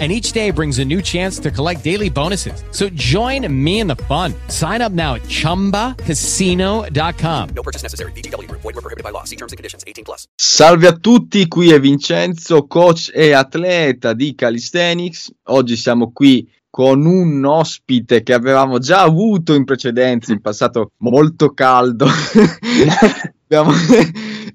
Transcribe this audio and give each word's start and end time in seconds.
And 0.00 0.10
each 0.10 0.32
day 0.32 0.50
brings 0.50 0.80
a 0.80 0.84
new 0.84 1.00
chance 1.00 1.38
to 1.38 1.52
collect 1.52 1.84
daily 1.84 2.10
bonuses. 2.10 2.64
So 2.72 2.88
join 2.94 3.46
me 3.48 3.78
in 3.78 3.86
the 3.86 3.94
fun. 3.94 4.34
Sign 4.48 4.82
up 4.82 4.90
now 4.90 5.14
at 5.14 5.22
chumbacasino.com. 5.28 7.48
No 7.54 7.62
purchase 7.62 7.84
necessary. 7.84 8.10
BGW. 8.12 8.50
Void 8.50 8.64
were 8.64 8.72
prohibited 8.72 9.04
by 9.04 9.10
law. 9.10 9.22
See 9.22 9.36
terms 9.36 9.52
and 9.52 9.56
conditions. 9.56 9.84
18 9.86 10.04
plus. 10.04 10.26
Salve 10.36 10.88
a 10.88 10.96
tutti, 10.96 11.46
qui 11.46 11.70
è 11.70 11.78
Vincenzo, 11.78 12.66
coach 12.66 13.12
e 13.14 13.32
atleta 13.32 14.14
di 14.14 14.34
Calisthenics. 14.34 15.32
Oggi 15.44 15.76
siamo 15.76 16.10
qui 16.12 16.44
con 16.74 17.06
un 17.06 17.44
ospite 17.44 18.24
che 18.24 18.32
avevamo 18.32 18.80
già 18.80 19.02
avuto 19.02 19.54
in 19.54 19.62
precedenza, 19.62 20.32
in 20.32 20.40
passato 20.40 20.90
molto 20.98 21.54
caldo. 21.54 22.08
Abbiamo 23.46 23.70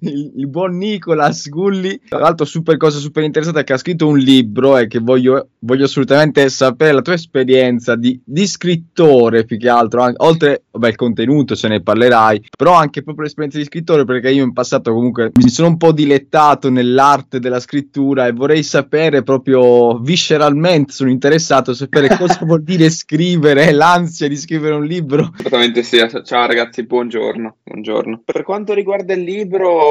il, 0.02 0.34
il 0.38 0.48
buon 0.48 0.78
Nicolas 0.78 1.48
Gulli, 1.50 2.00
tra 2.08 2.20
l'altro 2.20 2.46
super 2.46 2.78
cosa 2.78 3.00
super 3.00 3.24
interessante 3.24 3.64
che 3.64 3.74
ha 3.74 3.78
scritto 3.78 4.08
un 4.08 4.18
libro 4.18 4.78
e 4.78 4.88
che 4.88 5.00
voglio, 5.00 5.50
voglio 5.60 5.86
assolutamente 5.86 6.48
sapere 6.50 6.94
la 6.94 7.02
tua 7.02 7.14
esperienza 7.14 7.96
di, 7.96 8.20
di 8.24 8.48
scrittore 8.48 9.46
più 9.46 9.58
che 9.58 9.70
altro, 9.70 10.02
anche, 10.02 10.24
oltre 10.24 10.64
il 10.88 10.96
contenuto 10.96 11.56
se 11.56 11.68
ne 11.68 11.82
parlerai, 11.82 12.48
però 12.56 12.74
anche 12.74 13.04
proprio 13.04 13.26
l'esperienza 13.26 13.58
di 13.58 13.66
scrittore 13.66 14.06
perché 14.06 14.32
io 14.32 14.44
in 14.44 14.54
passato 14.54 14.94
comunque 14.94 15.32
mi 15.34 15.50
sono 15.50 15.68
un 15.68 15.78
po' 15.78 15.92
dilettato 15.92 16.70
nell'arte 16.70 17.40
della 17.40 17.60
scrittura 17.60 18.28
e 18.28 18.32
vorrei 18.32 18.64
sapere 18.64 19.24
proprio 19.24 19.98
visceralmente, 20.00 20.94
sono 20.94 21.10
interessato 21.10 21.72
a 21.72 21.76
sapere 21.76 22.16
cosa 22.18 22.40
vuol 22.44 22.64
dire 22.64 22.90
scrivere, 22.90 23.72
l'ansia 23.72 24.28
di 24.28 24.38
scrivere 24.38 24.76
un 24.76 24.86
libro. 24.86 25.32
Assolutamente 25.34 25.84
sì, 25.84 25.98
ciao 26.24 26.46
ragazzi, 26.46 26.86
buongiorno, 26.86 27.58
buongiorno. 27.64 28.22
Per 28.26 28.44
quanto 28.44 28.74
riguarda 28.74 29.14
il 29.14 29.24
libro, 29.24 29.89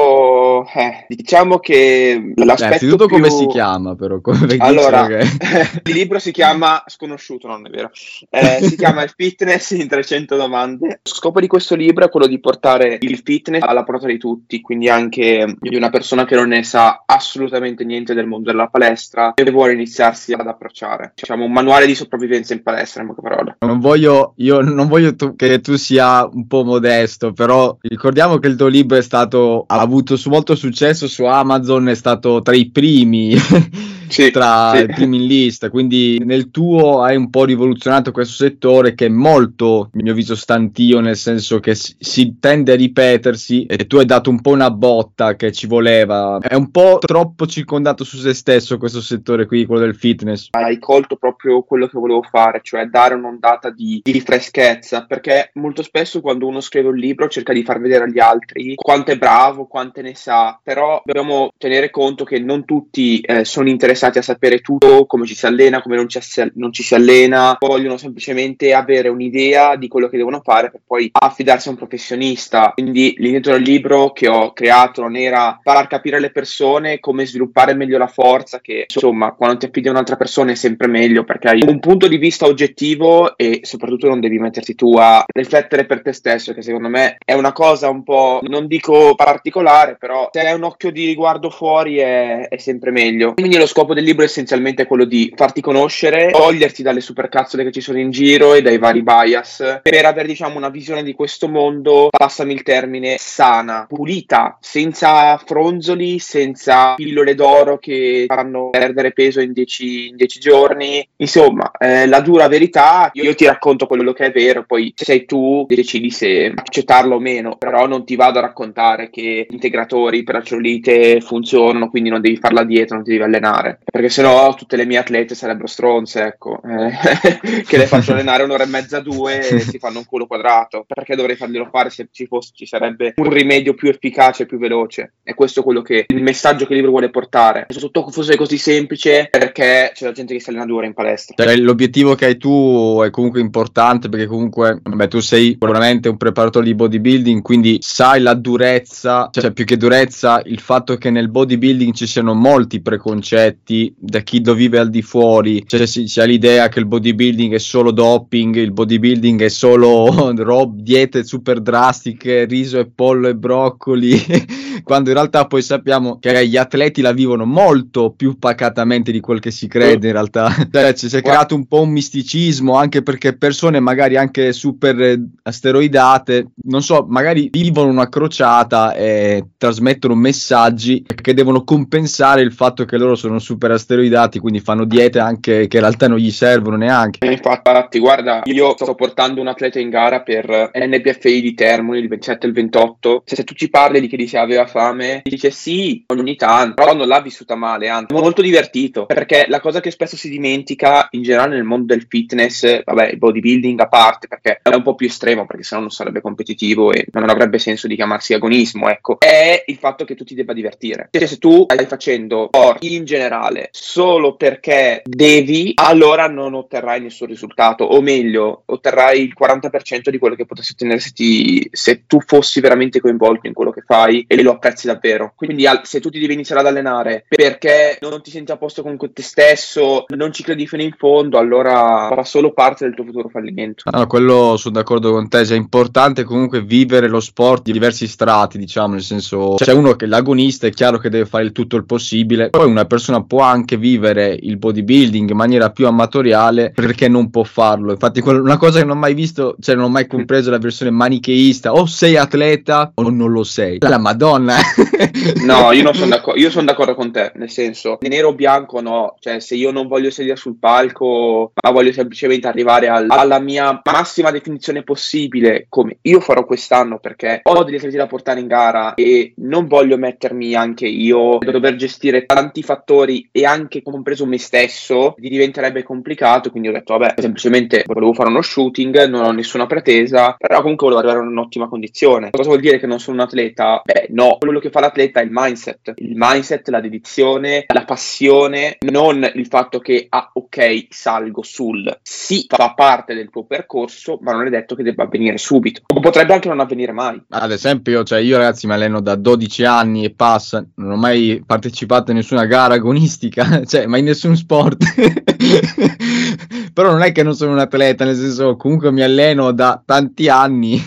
eh, 0.73 1.05
diciamo 1.07 1.59
che 1.59 2.33
l'aspetto 2.35 2.65
Innanzitutto 2.65 3.05
più... 3.07 3.15
come 3.17 3.29
si 3.29 3.47
chiama 3.47 3.95
però? 3.95 4.19
Come 4.21 4.55
Allora, 4.59 5.07
che- 5.07 5.25
il 5.85 5.93
libro 5.93 6.19
si 6.19 6.31
chiama 6.31 6.83
Sconosciuto, 6.85 7.47
non 7.47 7.65
è 7.65 7.69
vero, 7.69 7.91
Eh, 8.29 8.59
si 8.63 8.75
chiama 8.75 9.03
Il 9.03 9.13
fitness 9.15 9.71
in 9.71 9.87
300 9.87 10.35
domande. 10.35 10.87
Lo 10.87 11.11
scopo 11.11 11.39
di 11.39 11.47
questo 11.47 11.75
libro 11.75 12.05
è 12.05 12.09
quello 12.09 12.27
di 12.27 12.39
portare 12.39 12.97
il 13.01 13.21
fitness 13.23 13.61
alla 13.63 13.83
portata 13.83 14.07
di 14.07 14.17
tutti, 14.17 14.61
quindi 14.61 14.89
anche 14.89 15.55
di 15.59 15.75
una 15.75 15.89
persona 15.89 16.25
che 16.25 16.35
non 16.35 16.49
ne 16.49 16.63
sa 16.63 17.03
assolutamente 17.05 17.83
niente 17.83 18.13
del 18.13 18.27
mondo 18.27 18.51
della 18.51 18.67
palestra 18.67 19.33
e 19.33 19.49
vuole 19.51 19.73
iniziarsi 19.73 20.33
ad 20.33 20.47
approcciare. 20.47 21.13
Diciamo 21.15 21.45
un 21.45 21.51
manuale 21.51 21.85
di 21.85 21.95
sopravvivenza 21.95 22.53
in 22.53 22.63
palestra, 22.63 23.01
in 23.01 23.07
poche 23.09 23.21
parole. 23.21 23.57
Non 23.59 23.79
voglio, 23.79 24.33
io 24.37 24.61
non 24.61 24.87
voglio 24.87 25.15
tu- 25.15 25.35
che 25.35 25.59
tu 25.59 25.75
sia 25.75 26.27
un 26.31 26.47
po' 26.47 26.63
modesto, 26.63 27.33
però 27.33 27.75
ricordiamo 27.81 28.37
che 28.37 28.47
il 28.47 28.55
tuo 28.55 28.67
libro 28.67 28.97
è 28.97 29.01
stato, 29.01 29.63
ha 29.67 29.77
avuto 29.89 30.15
su 30.15 30.29
molto 30.29 30.55
successo 30.55 31.07
su 31.07 31.25
Amazon, 31.25 31.89
è 31.89 31.95
stato 31.95 32.41
tra 32.41 32.55
i 32.55 32.69
primi, 32.69 33.35
Sì, 34.09 34.31
tra 34.31 34.71
sì. 34.73 34.83
i 34.83 34.85
primi 34.87 35.17
in 35.17 35.27
lista, 35.27 35.69
quindi 35.69 36.19
nel 36.25 36.49
tuo 36.49 37.03
hai 37.03 37.15
un 37.15 37.29
po' 37.29 37.45
rivoluzionato 37.45 38.11
questo 38.11 38.33
settore 38.33 38.95
che 38.95 39.05
è 39.05 39.09
molto, 39.09 39.81
a 39.81 39.89
mio 39.93 40.11
avviso, 40.11 40.35
stantio, 40.35 40.99
nel 40.99 41.15
senso 41.15 41.59
che 41.59 41.75
si, 41.75 41.95
si 41.99 42.37
tende 42.39 42.73
a 42.73 42.75
ripetersi 42.75 43.65
e 43.65 43.85
tu 43.85 43.97
hai 43.97 44.05
dato 44.05 44.29
un 44.29 44.41
po' 44.41 44.51
una 44.51 44.71
botta 44.71 45.35
che 45.35 45.51
ci 45.51 45.67
voleva. 45.67 46.39
È 46.39 46.55
un 46.55 46.71
po' 46.71 46.97
troppo 46.99 47.45
circondato 47.45 48.03
su 48.03 48.17
se 48.17 48.33
stesso 48.33 48.77
questo 48.77 48.99
settore 48.99 49.45
qui, 49.45 49.65
quello 49.65 49.81
del 49.81 49.95
fitness. 49.95 50.47
hai 50.51 50.79
colto 50.79 51.15
proprio 51.15 51.61
quello 51.61 51.87
che 51.87 51.99
volevo 51.99 52.23
fare, 52.23 52.61
cioè 52.63 52.85
dare 52.85 53.13
un'ondata 53.13 53.69
di, 53.69 54.01
di 54.03 54.21
freschezza, 54.21 55.05
perché 55.05 55.51
molto 55.53 55.83
spesso 55.83 56.19
quando 56.19 56.47
uno 56.47 56.61
scrive 56.61 56.89
un 56.89 56.95
libro 56.95 57.27
cerca 57.27 57.53
di 57.53 57.63
far 57.63 57.79
vedere 57.79 58.05
agli 58.05 58.19
altri 58.19 58.73
quanto 58.75 59.11
è 59.11 59.17
bravo, 59.17 59.67
quante 59.79 60.01
ne 60.01 60.13
sa, 60.13 60.59
però 60.61 61.01
dobbiamo 61.05 61.51
tenere 61.57 61.89
conto 61.89 62.25
che 62.25 62.37
non 62.39 62.65
tutti 62.65 63.21
eh, 63.21 63.45
sono 63.45 63.69
interessati 63.69 64.17
a 64.17 64.21
sapere 64.21 64.59
tutto, 64.59 65.05
come 65.05 65.25
ci 65.25 65.35
si 65.35 65.45
allena, 65.45 65.81
come 65.81 65.95
non 65.95 66.09
ci, 66.09 66.19
si- 66.21 66.51
non 66.55 66.73
ci 66.73 66.83
si 66.83 66.95
allena, 66.95 67.55
vogliono 67.57 67.95
semplicemente 67.95 68.73
avere 68.73 69.07
un'idea 69.07 69.77
di 69.77 69.87
quello 69.87 70.09
che 70.09 70.17
devono 70.17 70.41
fare 70.43 70.69
per 70.69 70.81
poi 70.85 71.09
affidarsi 71.13 71.69
a 71.69 71.71
un 71.71 71.77
professionista. 71.77 72.71
Quindi 72.73 73.15
l'intento 73.19 73.51
del 73.51 73.61
libro 73.61 74.11
che 74.11 74.27
ho 74.27 74.51
creato 74.51 75.01
non 75.01 75.15
era 75.15 75.57
far 75.63 75.87
capire 75.87 76.17
alle 76.17 76.31
persone 76.31 76.99
come 76.99 77.25
sviluppare 77.25 77.73
meglio 77.73 77.97
la 77.97 78.07
forza, 78.07 78.59
che 78.59 78.85
insomma 78.93 79.31
quando 79.31 79.59
ti 79.59 79.67
affidi 79.67 79.87
a 79.87 79.91
un'altra 79.91 80.17
persona 80.17 80.51
è 80.51 80.55
sempre 80.55 80.87
meglio 80.87 81.23
perché 81.23 81.47
hai 81.47 81.63
un 81.65 81.79
punto 81.79 82.09
di 82.09 82.17
vista 82.17 82.45
oggettivo 82.45 83.37
e 83.37 83.61
soprattutto 83.63 84.09
non 84.09 84.19
devi 84.19 84.39
metterti 84.39 84.75
tu 84.75 84.97
a 84.97 85.23
riflettere 85.25 85.85
per 85.85 86.01
te 86.01 86.11
stesso, 86.11 86.53
che 86.53 86.61
secondo 86.61 86.89
me 86.89 87.15
è 87.23 87.33
una 87.33 87.53
cosa 87.53 87.89
un 87.89 88.03
po', 88.03 88.41
non 88.43 88.67
dico 88.67 89.15
particolare, 89.15 89.67
però 89.99 90.29
se 90.31 90.39
hai 90.39 90.53
un 90.53 90.63
occhio 90.63 90.91
di 90.91 91.05
riguardo 91.05 91.49
fuori 91.49 91.97
è, 91.97 92.47
è 92.47 92.57
sempre 92.57 92.91
meglio. 92.91 93.33
Quindi 93.33 93.57
lo 93.57 93.67
scopo 93.67 93.93
del 93.93 94.03
libro 94.03 94.23
è 94.23 94.27
essenzialmente 94.27 94.85
quello 94.85 95.05
di 95.05 95.31
farti 95.35 95.61
conoscere, 95.61 96.31
toglierti 96.31 96.83
dalle 96.83 97.01
supercazzole 97.01 97.63
che 97.63 97.71
ci 97.71 97.81
sono 97.81 97.99
in 97.99 98.11
giro 98.11 98.53
e 98.53 98.61
dai 98.61 98.77
vari 98.77 99.03
bias 99.03 99.79
per 99.81 100.05
avere 100.05 100.27
diciamo 100.27 100.57
una 100.57 100.69
visione 100.69 101.03
di 101.03 101.13
questo 101.13 101.47
mondo, 101.47 102.09
passami 102.09 102.53
il 102.53 102.63
termine, 102.63 103.15
sana, 103.17 103.85
pulita, 103.87 104.57
senza 104.61 105.37
fronzoli, 105.37 106.19
senza 106.19 106.95
pillole 106.95 107.35
d'oro 107.35 107.77
che 107.77 108.25
faranno 108.27 108.69
perdere 108.69 109.11
peso 109.11 109.41
in 109.41 109.53
10 109.53 110.07
in 110.07 110.15
10 110.15 110.39
giorni. 110.39 111.07
Insomma, 111.17 111.71
eh, 111.77 112.07
la 112.07 112.21
dura 112.21 112.47
verità, 112.47 113.09
io, 113.13 113.23
io 113.23 113.35
ti 113.35 113.45
racconto 113.45 113.87
quello 113.87 114.13
che 114.13 114.25
è 114.25 114.31
vero, 114.31 114.63
poi 114.65 114.93
sei 114.95 115.25
tu 115.25 115.65
decidi 115.67 116.11
se 116.11 116.51
accettarlo 116.55 117.15
o 117.15 117.19
meno, 117.19 117.55
però 117.57 117.87
non 117.87 118.05
ti 118.05 118.15
vado 118.15 118.39
a 118.39 118.43
raccontare 118.43 119.09
che 119.09 119.47
integratori 119.59 120.23
per 120.23 120.35
la 120.35 120.43
cellulite 120.43 121.21
funzionano, 121.21 121.89
quindi 121.89 122.09
non 122.09 122.21
devi 122.21 122.37
fare 122.37 122.53
la 122.53 122.63
dieta, 122.63 122.95
non 122.95 123.03
ti 123.03 123.11
devi 123.11 123.23
allenare, 123.23 123.79
perché 123.83 124.09
sennò 124.09 124.53
tutte 124.53 124.77
le 124.77 124.85
mie 124.85 124.97
atlete 124.97 125.35
sarebbero 125.35 125.67
stronze, 125.67 126.23
ecco, 126.23 126.61
eh, 126.63 127.63
che 127.67 127.77
le 127.77 127.85
faccio 127.85 128.13
allenare 128.13 128.43
un'ora 128.43 128.63
e 128.63 128.67
mezza, 128.67 128.99
due 128.99 129.39
e 129.39 129.59
si 129.59 129.77
fanno 129.77 129.99
un 129.99 130.05
culo 130.05 130.25
quadrato, 130.25 130.85
perché 130.87 131.15
dovrei 131.15 131.35
farglielo 131.35 131.67
fare 131.71 131.89
se 131.89 132.07
ci 132.11 132.25
fosse, 132.25 132.51
ci 132.55 132.65
sarebbe 132.65 133.13
un 133.17 133.29
rimedio 133.29 133.73
più 133.73 133.89
efficace 133.89 134.43
e 134.43 134.45
più 134.45 134.57
veloce, 134.57 135.13
e 135.23 135.33
questo 135.33 135.59
è 135.59 135.63
quello 135.63 135.81
che 135.81 136.05
il 136.07 136.23
messaggio 136.23 136.65
che 136.65 136.71
il 136.71 136.77
libro 136.77 136.91
vuole 136.91 137.09
portare, 137.09 137.65
soprattutto 137.69 138.11
fosse 138.11 138.35
così 138.35 138.57
semplice, 138.57 139.27
perché 139.29 139.91
c'è 139.93 140.05
la 140.05 140.11
gente 140.11 140.33
che 140.33 140.39
si 140.39 140.49
allena 140.49 140.65
due 140.65 140.77
ore 140.77 140.87
in 140.87 140.93
palestra. 140.93 141.35
Cioè, 141.43 141.55
l'obiettivo 141.57 142.15
che 142.15 142.25
hai 142.25 142.37
tu 142.37 143.01
è 143.03 143.09
comunque 143.09 143.39
importante 143.39 144.09
perché 144.09 144.25
comunque 144.25 144.79
vabbè, 144.81 145.07
tu 145.07 145.19
sei 145.19 145.51
sicuramente 145.51 146.09
un 146.09 146.17
preparatore 146.17 146.65
di 146.65 146.75
bodybuilding, 146.75 147.41
quindi 147.41 147.77
sai 147.81 148.21
la 148.21 148.33
durezza, 148.33 149.29
cioè 149.31 149.48
più 149.53 149.65
che 149.65 149.77
durezza, 149.77 150.41
il 150.45 150.59
fatto 150.59 150.97
che 150.97 151.09
nel 151.09 151.29
bodybuilding 151.29 151.93
ci 151.93 152.07
siano 152.07 152.33
molti 152.33 152.81
preconcetti 152.81 153.93
da 153.97 154.19
chi 154.19 154.43
lo 154.43 154.53
vive 154.53 154.79
al 154.79 154.89
di 154.89 155.01
fuori, 155.01 155.63
cioè 155.65 155.85
si, 155.85 156.07
si 156.07 156.19
ha 156.19 156.25
l'idea 156.25 156.67
che 156.69 156.79
il 156.79 156.85
bodybuilding 156.85 157.53
è 157.53 157.59
solo 157.59 157.91
doping, 157.91 158.55
il 158.55 158.71
bodybuilding 158.71 159.43
è 159.43 159.49
solo 159.49 160.33
rob, 160.37 160.79
diete 160.79 161.23
super 161.23 161.61
drastiche, 161.61 162.45
riso 162.45 162.79
e 162.79 162.89
pollo 162.93 163.27
e 163.27 163.35
broccoli, 163.35 164.19
quando 164.83 165.09
in 165.09 165.15
realtà 165.15 165.45
poi 165.45 165.61
sappiamo 165.61 166.19
che 166.19 166.47
gli 166.47 166.57
atleti 166.57 167.01
la 167.01 167.13
vivono 167.13 167.45
molto 167.45 168.11
più 168.15 168.37
pacatamente 168.37 169.11
di 169.11 169.19
quel 169.19 169.39
che 169.39 169.51
si 169.51 169.67
crede 169.67 170.07
in 170.07 170.13
realtà. 170.13 170.47
Cioè, 170.71 170.93
ci 170.93 171.09
si 171.09 171.17
è 171.17 171.21
creato 171.21 171.55
un 171.55 171.65
po' 171.65 171.81
un 171.81 171.89
misticismo 171.89 172.75
anche 172.75 173.01
perché 173.01 173.35
persone 173.35 173.79
magari 173.79 174.17
anche 174.17 174.53
super 174.53 175.01
eh, 175.01 175.21
asteroidate, 175.43 176.51
non 176.63 176.81
so, 176.81 177.05
magari 177.09 177.49
vivono 177.51 177.89
una 177.89 178.07
crociata 178.07 178.93
e 178.93 179.28
trasmettono 179.57 180.15
messaggi 180.15 181.03
che 181.03 181.33
devono 181.33 181.63
compensare 181.63 182.41
il 182.41 182.53
fatto 182.53 182.85
che 182.85 182.97
loro 182.97 183.15
sono 183.15 183.39
super 183.39 183.71
asteroidati, 183.71 184.39
quindi 184.39 184.59
fanno 184.59 184.85
diete 184.85 185.19
anche 185.19 185.67
che 185.67 185.77
in 185.77 185.83
realtà 185.83 186.07
non 186.07 186.17
gli 186.17 186.31
servono 186.31 186.77
neanche. 186.77 187.25
Infatti, 187.25 187.99
guarda, 187.99 188.41
io 188.45 188.75
sto 188.75 188.95
portando 188.95 189.41
un 189.41 189.47
atleta 189.47 189.79
in 189.79 189.89
gara 189.89 190.21
per 190.21 190.71
NPFI 190.73 191.41
di 191.41 191.53
Termoli 191.53 191.99
il 191.99 192.07
27 192.07 192.45
e 192.45 192.49
il 192.49 192.55
28. 192.55 193.23
Se, 193.25 193.35
se 193.35 193.43
tu 193.43 193.53
ci 193.53 193.69
parli 193.69 193.99
di 193.99 194.07
che 194.07 194.17
dice 194.17 194.37
aveva 194.37 194.65
fame, 194.65 195.21
dice 195.23 195.51
sì, 195.51 196.03
ogni 196.07 196.35
tanto, 196.35 196.75
però 196.75 196.93
non 196.93 197.07
l'ha 197.07 197.21
vissuta 197.21 197.55
male, 197.55 197.89
anzi, 197.89 198.13
molto 198.13 198.41
divertito. 198.41 199.05
Perché 199.05 199.45
la 199.47 199.59
cosa 199.59 199.79
che 199.79 199.91
spesso 199.91 200.15
si 200.15 200.29
dimentica 200.29 201.07
in 201.11 201.23
generale 201.23 201.55
nel 201.55 201.63
mondo 201.63 201.93
del 201.93 202.05
fitness, 202.07 202.83
vabbè, 202.83 203.09
il 203.11 203.17
bodybuilding 203.17 203.79
a 203.79 203.87
parte, 203.87 204.27
perché 204.27 204.59
è 204.61 204.73
un 204.73 204.83
po' 204.83 204.95
più 204.95 205.07
estremo, 205.07 205.45
perché 205.45 205.63
sennò 205.63 205.81
non 205.81 205.91
sarebbe 205.91 206.21
competitivo 206.21 206.91
e 206.91 207.07
non 207.11 207.29
avrebbe 207.29 207.59
senso 207.59 207.87
di 207.87 207.95
chiamarsi 207.95 208.33
agonismo, 208.33 208.89
ecco. 208.89 209.17
È 209.19 209.63
il 209.67 209.75
fatto 209.75 210.05
che 210.05 210.15
tu 210.15 210.23
ti 210.23 210.33
debba 210.33 210.53
divertire. 210.53 211.09
Cioè, 211.11 211.27
se 211.27 211.37
tu 211.37 211.65
stai 211.67 211.85
facendo 211.85 212.47
sport 212.47 212.83
in 212.85 213.05
generale 213.05 213.69
solo 213.71 214.35
perché 214.35 215.01
devi, 215.05 215.73
allora 215.75 216.27
non 216.27 216.53
otterrai 216.53 217.01
nessun 217.01 217.27
risultato, 217.27 217.83
o 217.83 218.01
meglio, 218.01 218.63
otterrai 218.65 219.21
il 219.21 219.33
40% 219.39 220.09
di 220.09 220.17
quello 220.17 220.35
che 220.35 220.45
potresti 220.45 220.73
ottenere 220.73 220.99
se, 220.99 221.11
ti, 221.11 221.67
se 221.71 222.03
tu 222.07 222.19
fossi 222.21 222.59
veramente 222.59 222.99
coinvolto 222.99 223.47
in 223.47 223.53
quello 223.53 223.71
che 223.71 223.83
fai 223.85 224.25
e 224.27 224.41
lo 224.41 224.53
apprezzi 224.53 224.87
davvero. 224.87 225.33
Quindi 225.35 225.67
al, 225.67 225.81
se 225.83 225.99
tu 225.99 226.09
ti 226.09 226.19
devi 226.19 226.33
iniziare 226.33 226.61
ad 226.61 226.67
allenare 226.67 227.25
perché 227.27 227.97
non 228.01 228.21
ti 228.21 228.31
senti 228.31 228.51
a 228.51 228.57
posto 228.57 228.81
con 228.81 228.97
te 228.97 229.21
stesso, 229.21 230.05
non 230.15 230.31
ci 230.31 230.43
credi 230.43 230.67
fino 230.67 230.81
in 230.81 230.93
fondo, 230.97 231.37
allora 231.37 232.07
farà 232.09 232.23
solo 232.23 232.53
parte 232.53 232.85
del 232.85 232.95
tuo 232.95 233.05
futuro 233.05 233.29
fallimento. 233.29 233.83
Ah, 233.85 234.05
quello 234.07 234.55
sono 234.57 234.75
d'accordo 234.75 235.11
con 235.11 235.27
te, 235.27 235.45
cioè, 235.45 235.55
è 235.55 235.59
importante 235.59 236.23
comunque 236.23 236.61
vivere 236.61 237.07
lo 237.07 237.19
sport 237.19 237.63
di 237.63 237.71
diversi 237.71 238.07
strati, 238.07 238.57
diciamo, 238.57 238.93
nel 238.93 239.01
senso 239.09 239.55
c'è 239.55 239.73
uno 239.73 239.95
che 239.95 240.05
l'agonista, 240.05 240.67
è 240.67 240.71
chiaro 240.71 240.97
che 240.97 241.09
deve 241.09 241.25
fare 241.25 241.43
il 241.43 241.51
tutto 241.51 241.75
il 241.75 241.85
possibile, 241.85 242.49
poi 242.49 242.67
una 242.67 242.85
persona 242.85 243.23
può 243.23 243.41
anche 243.41 243.77
vivere 243.77 244.37
il 244.39 244.57
bodybuilding 244.57 245.29
in 245.29 245.35
maniera 245.35 245.71
più 245.71 245.87
amatoriale 245.87 246.71
perché 246.73 247.07
non 247.07 247.29
può 247.29 247.43
farlo. 247.43 247.91
Infatti 247.91 248.21
una 248.23 248.57
cosa 248.57 248.79
che 248.79 248.85
non 248.85 248.97
ho 248.97 248.99
mai 248.99 249.13
visto, 249.13 249.55
cioè 249.59 249.75
non 249.75 249.85
ho 249.85 249.89
mai 249.89 250.07
compreso 250.07 250.49
la 250.49 250.57
versione 250.57 250.91
manicheista, 250.91 251.73
o 251.73 251.85
sei 251.85 252.15
atleta 252.15 252.91
o 252.95 253.09
non 253.09 253.31
lo 253.31 253.43
sei. 253.43 253.77
La 253.79 253.97
Madonna. 253.97 254.57
no, 255.45 255.71
io 255.71 255.83
non 255.83 255.93
sono 255.93 256.09
d'accordo, 256.09 256.39
io 256.39 256.49
sono 256.49 256.65
d'accordo 256.65 256.95
con 256.95 257.11
te, 257.11 257.31
nel 257.35 257.49
senso, 257.49 257.97
nero 258.01 258.29
o 258.29 258.33
bianco 258.33 258.81
no, 258.81 259.15
cioè 259.19 259.39
se 259.39 259.55
io 259.55 259.71
non 259.71 259.87
voglio 259.87 260.11
sedere 260.11 260.35
sul 260.35 260.57
palco, 260.59 261.51
ma 261.61 261.71
voglio 261.71 261.91
semplicemente 261.91 262.47
arrivare 262.47 262.87
al, 262.87 263.07
alla 263.09 263.39
mia 263.39 263.81
massima 263.83 264.31
definizione 264.31 264.83
possibile, 264.83 265.65
come 265.69 265.97
io 266.01 266.19
farò 266.19 266.45
quest'anno 266.45 266.99
perché 266.99 267.41
ho 267.43 267.63
degli 267.63 267.75
atleti 267.75 267.97
da 267.97 268.07
portare 268.07 268.39
in 268.39 268.47
gara 268.47 268.93
e 268.99 269.33
non 269.37 269.67
voglio 269.67 269.97
mettermi 269.97 270.53
anche 270.55 270.87
io 270.87 271.37
a 271.37 271.51
dover 271.51 271.75
gestire 271.75 272.25
tanti 272.25 272.63
fattori 272.63 273.29
e 273.31 273.45
anche 273.45 273.81
compreso 273.81 274.25
me 274.25 274.37
stesso, 274.37 275.15
diventerebbe 275.17 275.83
complicato, 275.83 276.51
quindi 276.51 276.69
ho 276.69 276.73
detto 276.73 276.97
vabbè, 276.97 277.21
semplicemente 277.21 277.83
volevo 277.85 278.13
fare 278.13 278.29
uno 278.29 278.41
shooting, 278.41 279.07
non 279.07 279.23
ho 279.23 279.31
nessuna 279.31 279.65
pretesa, 279.67 280.35
però 280.37 280.61
comunque 280.61 280.87
volevo 280.87 281.07
arrivare 281.07 281.25
in 281.25 281.31
un'ottima 281.31 281.69
condizione. 281.69 282.29
Cosa 282.31 282.49
vuol 282.49 282.61
dire 282.61 282.79
che 282.79 282.87
non 282.87 282.99
sono 282.99 283.17
un 283.17 283.23
atleta? 283.23 283.81
Beh, 283.83 284.07
no, 284.09 284.37
quello 284.39 284.59
che 284.59 284.69
fa 284.69 284.79
l'atleta 284.79 285.21
è 285.21 285.23
il 285.23 285.31
mindset, 285.31 285.93
il 285.97 286.13
mindset, 286.15 286.67
la 286.69 286.81
dedizione, 286.81 287.65
la 287.67 287.85
passione, 287.85 288.77
non 288.81 289.29
il 289.33 289.47
fatto 289.47 289.79
che 289.79 290.07
ah 290.09 290.29
ok, 290.33 290.87
salgo 290.89 291.41
sul 291.43 291.97
sì, 292.01 292.45
fa 292.47 292.73
parte 292.73 293.13
del 293.13 293.29
tuo 293.29 293.45
percorso, 293.45 294.17
ma 294.21 294.31
non 294.31 294.47
è 294.47 294.49
detto 294.49 294.75
che 294.75 294.83
debba 294.83 295.03
avvenire 295.03 295.37
subito. 295.37 295.81
Potrebbe 295.85 296.33
anche 296.33 296.47
non 296.47 296.59
avvenire 296.59 296.91
mai. 296.91 297.21
Ad 297.29 297.51
esempio, 297.51 298.03
cioè 298.03 298.19
io 298.19 298.37
ragazzi 298.37 298.67
mi 298.67 298.73
alleno 298.73 298.88
da 298.99 299.15
12 299.15 299.63
anni 299.63 300.05
e 300.05 300.09
passa, 300.09 300.65
non 300.75 300.91
ho 300.91 300.95
mai 300.95 301.43
partecipato 301.45 302.09
a 302.11 302.13
nessuna 302.15 302.45
gara 302.45 302.73
agonistica, 302.73 303.63
cioè, 303.67 303.85
ma 303.85 303.97
in 303.97 304.05
nessun 304.05 304.35
sport. 304.35 304.83
Però 306.73 306.91
non 306.91 307.01
è 307.01 307.11
che 307.11 307.23
non 307.23 307.35
sono 307.35 307.51
un 307.51 307.59
atleta, 307.59 308.05
nel 308.05 308.15
senso 308.15 308.55
comunque 308.55 308.91
mi 308.91 309.01
alleno 309.01 309.51
da 309.51 309.81
tanti 309.83 310.29
anni. 310.29 310.81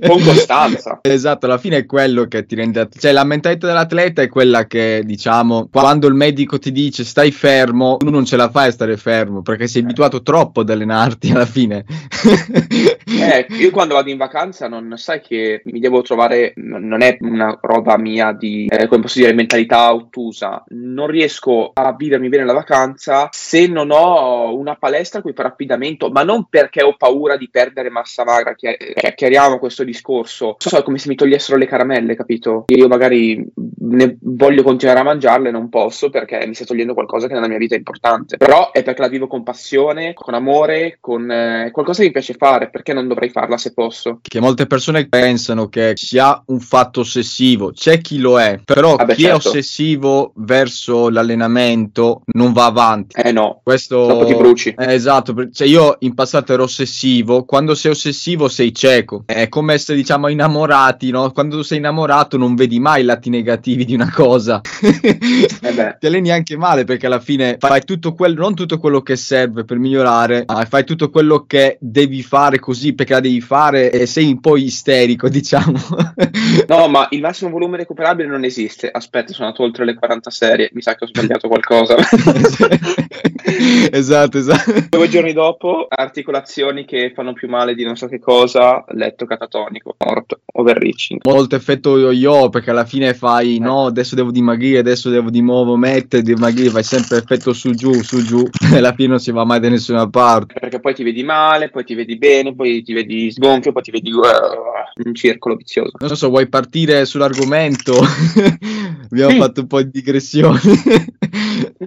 Con 0.00 0.22
costanza. 0.22 0.98
esatto, 1.02 1.46
alla 1.46 1.58
fine 1.58 1.78
è 1.78 1.86
quello 1.86 2.26
che 2.26 2.46
ti 2.46 2.54
rende... 2.54 2.88
Cioè 2.96 3.12
la 3.12 3.24
mentalità 3.24 3.66
dell'atleta 3.66 4.22
è 4.22 4.28
quella 4.28 4.66
che, 4.66 5.02
diciamo, 5.04 5.68
quando 5.70 6.06
il 6.06 6.14
medico 6.14 6.58
ti 6.58 6.72
dice 6.72 7.04
stai 7.04 7.30
fermo, 7.30 7.96
tu 7.98 8.10
non 8.10 8.24
ce 8.24 8.36
la 8.36 8.50
fai 8.50 8.68
a 8.68 8.72
stare 8.72 8.96
fermo 8.96 9.42
perché 9.42 9.66
sei 9.66 9.82
abituato 9.82 10.22
troppo 10.22 10.60
ad 10.60 10.70
allenarti 10.70 11.30
alla 11.30 11.46
fine. 11.46 11.84
eh, 13.06 13.46
io 13.56 13.70
quando 13.70 13.94
vado 13.94 14.10
in 14.10 14.16
vacanza 14.16 14.68
non 14.68 14.92
sai 14.96 15.20
che 15.20 15.62
mi 15.64 15.80
devo 15.80 16.02
trovare, 16.02 16.52
non 16.56 17.02
è 17.02 17.16
una 17.30 17.58
roba 17.60 17.96
mia 17.96 18.32
di, 18.32 18.66
eh, 18.66 18.86
come 18.86 19.02
posso 19.02 19.18
dire, 19.18 19.32
mentalità 19.32 19.92
ottusa. 19.92 20.62
Non 20.68 21.06
riesco 21.06 21.70
a 21.72 21.94
vivermi 21.94 22.28
bene 22.28 22.44
la 22.44 22.52
vacanza 22.52 23.28
se 23.30 23.66
non 23.66 23.90
ho 23.90 24.56
una 24.56 24.76
palestra 24.76 25.22
qui 25.22 25.32
per 25.32 25.46
affidamento, 25.46 26.10
ma 26.10 26.22
non 26.22 26.46
perché 26.48 26.82
ho 26.82 26.96
paura 26.96 27.36
di 27.36 27.48
perdere 27.50 27.90
massa 27.90 28.24
magra, 28.24 28.54
chiariamo 28.54 29.58
questo 29.58 29.84
discorso. 29.84 30.56
So, 30.58 30.78
è 30.78 30.82
come 30.82 30.98
se 30.98 31.08
mi 31.08 31.14
togliessero 31.14 31.56
le 31.58 31.66
caramelle, 31.66 32.16
capito? 32.16 32.64
Io 32.68 32.88
magari 32.88 33.44
ne 33.78 34.16
voglio 34.20 34.62
continuare 34.62 35.00
a 35.00 35.04
mangiarle, 35.04 35.50
non 35.50 35.68
posso 35.68 36.10
perché 36.10 36.44
mi 36.46 36.54
sta 36.54 36.64
togliendo 36.64 36.94
qualcosa 36.94 37.26
che 37.26 37.34
nella 37.34 37.48
mia 37.48 37.58
vita 37.58 37.74
è 37.74 37.78
importante. 37.78 38.36
Però 38.36 38.72
è 38.72 38.82
perché 38.82 39.02
la 39.02 39.08
vivo 39.08 39.26
con 39.26 39.42
passione, 39.42 40.14
con 40.14 40.34
amore, 40.34 40.98
con 41.00 41.30
eh, 41.30 41.70
qualcosa 41.72 42.00
che 42.00 42.06
mi 42.06 42.12
piace 42.12 42.34
fare, 42.34 42.70
perché 42.70 42.92
non 42.92 43.08
dovrei 43.08 43.30
farla 43.30 43.56
se 43.56 43.72
posso? 43.72 44.20
Che 44.22 44.40
molte 44.40 44.66
persone 44.66 45.08
pensano 45.08 45.68
che 45.68 45.92
sia 45.94 46.42
un 46.46 46.60
fatto 46.60 47.02
ossessivo, 47.20 47.72
c'è 47.72 48.00
chi 48.00 48.18
lo 48.18 48.40
è, 48.40 48.60
però 48.64 48.96
beh, 48.96 49.14
chi 49.14 49.22
certo. 49.22 49.48
è 49.48 49.50
ossessivo 49.50 50.32
verso 50.36 51.08
l'allenamento 51.10 52.22
non 52.32 52.52
va 52.52 52.64
avanti. 52.64 53.20
Eh 53.20 53.32
no, 53.32 53.60
questo 53.62 54.06
dopo 54.06 54.24
ti 54.24 54.34
bruci. 54.34 54.74
Eh, 54.76 54.94
esatto, 54.94 55.50
cioè 55.52 55.68
io 55.68 55.96
in 56.00 56.14
passato 56.14 56.52
ero 56.52 56.64
ossessivo, 56.64 57.44
quando 57.44 57.74
sei 57.74 57.92
ossessivo 57.92 58.48
sei 58.48 58.74
cieco, 58.74 59.24
è 59.26 59.48
come 59.48 59.74
essere 59.74 59.98
diciamo 59.98 60.28
innamorati, 60.28 61.10
no? 61.10 61.30
Quando 61.30 61.56
tu 61.56 61.62
sei 61.62 61.78
innamorato 61.78 62.36
non 62.36 62.54
vedi 62.54 62.80
mai 62.80 63.02
i 63.02 63.04
lati 63.04 63.30
negativi 63.30 63.84
di 63.84 63.94
una 63.94 64.10
cosa. 64.10 64.60
eh 64.80 65.96
Ti 65.98 66.06
alleni 66.06 66.30
anche 66.30 66.56
male 66.56 66.84
perché 66.84 67.06
alla 67.06 67.20
fine 67.20 67.56
fai 67.58 67.84
tutto 67.84 68.14
quello, 68.14 68.40
non 68.40 68.54
tutto 68.54 68.78
quello 68.78 69.02
che 69.02 69.16
serve 69.16 69.64
per 69.64 69.78
migliorare, 69.78 70.44
ma 70.46 70.64
fai 70.64 70.84
tutto 70.84 71.10
quello 71.10 71.44
che 71.46 71.76
devi 71.80 72.22
fare 72.22 72.58
così 72.58 72.94
perché 72.94 73.14
la 73.14 73.20
devi 73.20 73.40
fare 73.40 73.90
e 73.90 74.06
sei 74.06 74.26
un 74.26 74.40
po' 74.40 74.56
isterico, 74.56 75.28
diciamo. 75.40 75.78
no, 76.66 76.88
ma 76.88 77.08
il 77.10 77.20
massimo 77.20 77.50
volume 77.50 77.76
recuperabile 77.76 78.28
non 78.28 78.44
esiste. 78.44 78.90
Aspetta, 78.90 79.32
sono 79.32 79.46
andato 79.46 79.64
oltre 79.64 79.84
le 79.84 79.94
40 79.94 80.30
serie, 80.30 80.70
mi 80.72 80.82
sa 80.82 80.94
che 80.94 81.04
ho 81.04 81.08
sbagliato 81.08 81.48
qualcosa. 81.48 81.96
esatto, 83.90 84.38
esatto. 84.38 84.72
Due 84.88 85.08
giorni 85.08 85.32
dopo, 85.32 85.86
articolazioni 85.88 86.84
che 86.84 87.12
fanno 87.14 87.32
più 87.32 87.48
male 87.48 87.74
di 87.74 87.84
non 87.84 87.96
so 87.96 88.06
che 88.06 88.18
cosa, 88.18 88.84
letto 88.88 89.24
catatonico, 89.26 89.96
morto, 89.98 90.40
overreaching. 90.52 91.20
Molto 91.24 91.56
effetto 91.56 91.98
yo-yo 91.98 92.48
perché 92.48 92.70
alla 92.70 92.84
fine 92.84 93.14
fai, 93.14 93.56
eh. 93.56 93.58
no, 93.58 93.86
adesso 93.86 94.14
devo 94.14 94.30
dimagrire, 94.30 94.78
adesso 94.78 95.10
devo 95.10 95.30
di 95.30 95.40
nuovo 95.42 95.76
mettere, 95.76 96.22
dimagrire, 96.22 96.70
fai 96.70 96.82
sempre 96.82 97.18
effetto 97.18 97.52
su 97.52 97.70
giù, 97.72 97.92
su 98.02 98.22
giù, 98.24 98.46
e 98.72 98.76
alla 98.78 98.92
fine 98.92 99.08
non 99.08 99.20
si 99.20 99.30
va 99.30 99.44
mai 99.44 99.60
da 99.60 99.68
nessuna 99.68 100.08
parte. 100.08 100.58
Perché 100.58 100.80
poi 100.80 100.94
ti 100.94 101.02
vedi 101.02 101.22
male, 101.22 101.70
poi 101.70 101.84
ti 101.84 101.94
vedi 101.94 102.16
bene, 102.16 102.54
poi 102.54 102.82
ti 102.82 102.92
vedi 102.92 103.30
sgonfio, 103.30 103.72
poi 103.72 103.82
ti 103.82 103.90
vedi 103.90 104.10
uh, 104.10 104.20
un 105.04 105.14
circolo 105.14 105.56
vizioso. 105.56 105.92
Non 105.98 106.16
so, 106.16 106.28
vuoi 106.28 106.48
partire 106.48 107.04
sull'argomento? 107.04 107.94
Abbiamo 109.10 109.32
sì. 109.32 109.38
fatto 109.38 109.60
un 109.60 109.66
po' 109.66 109.82
di 109.82 109.90
digressioni. 109.90 110.58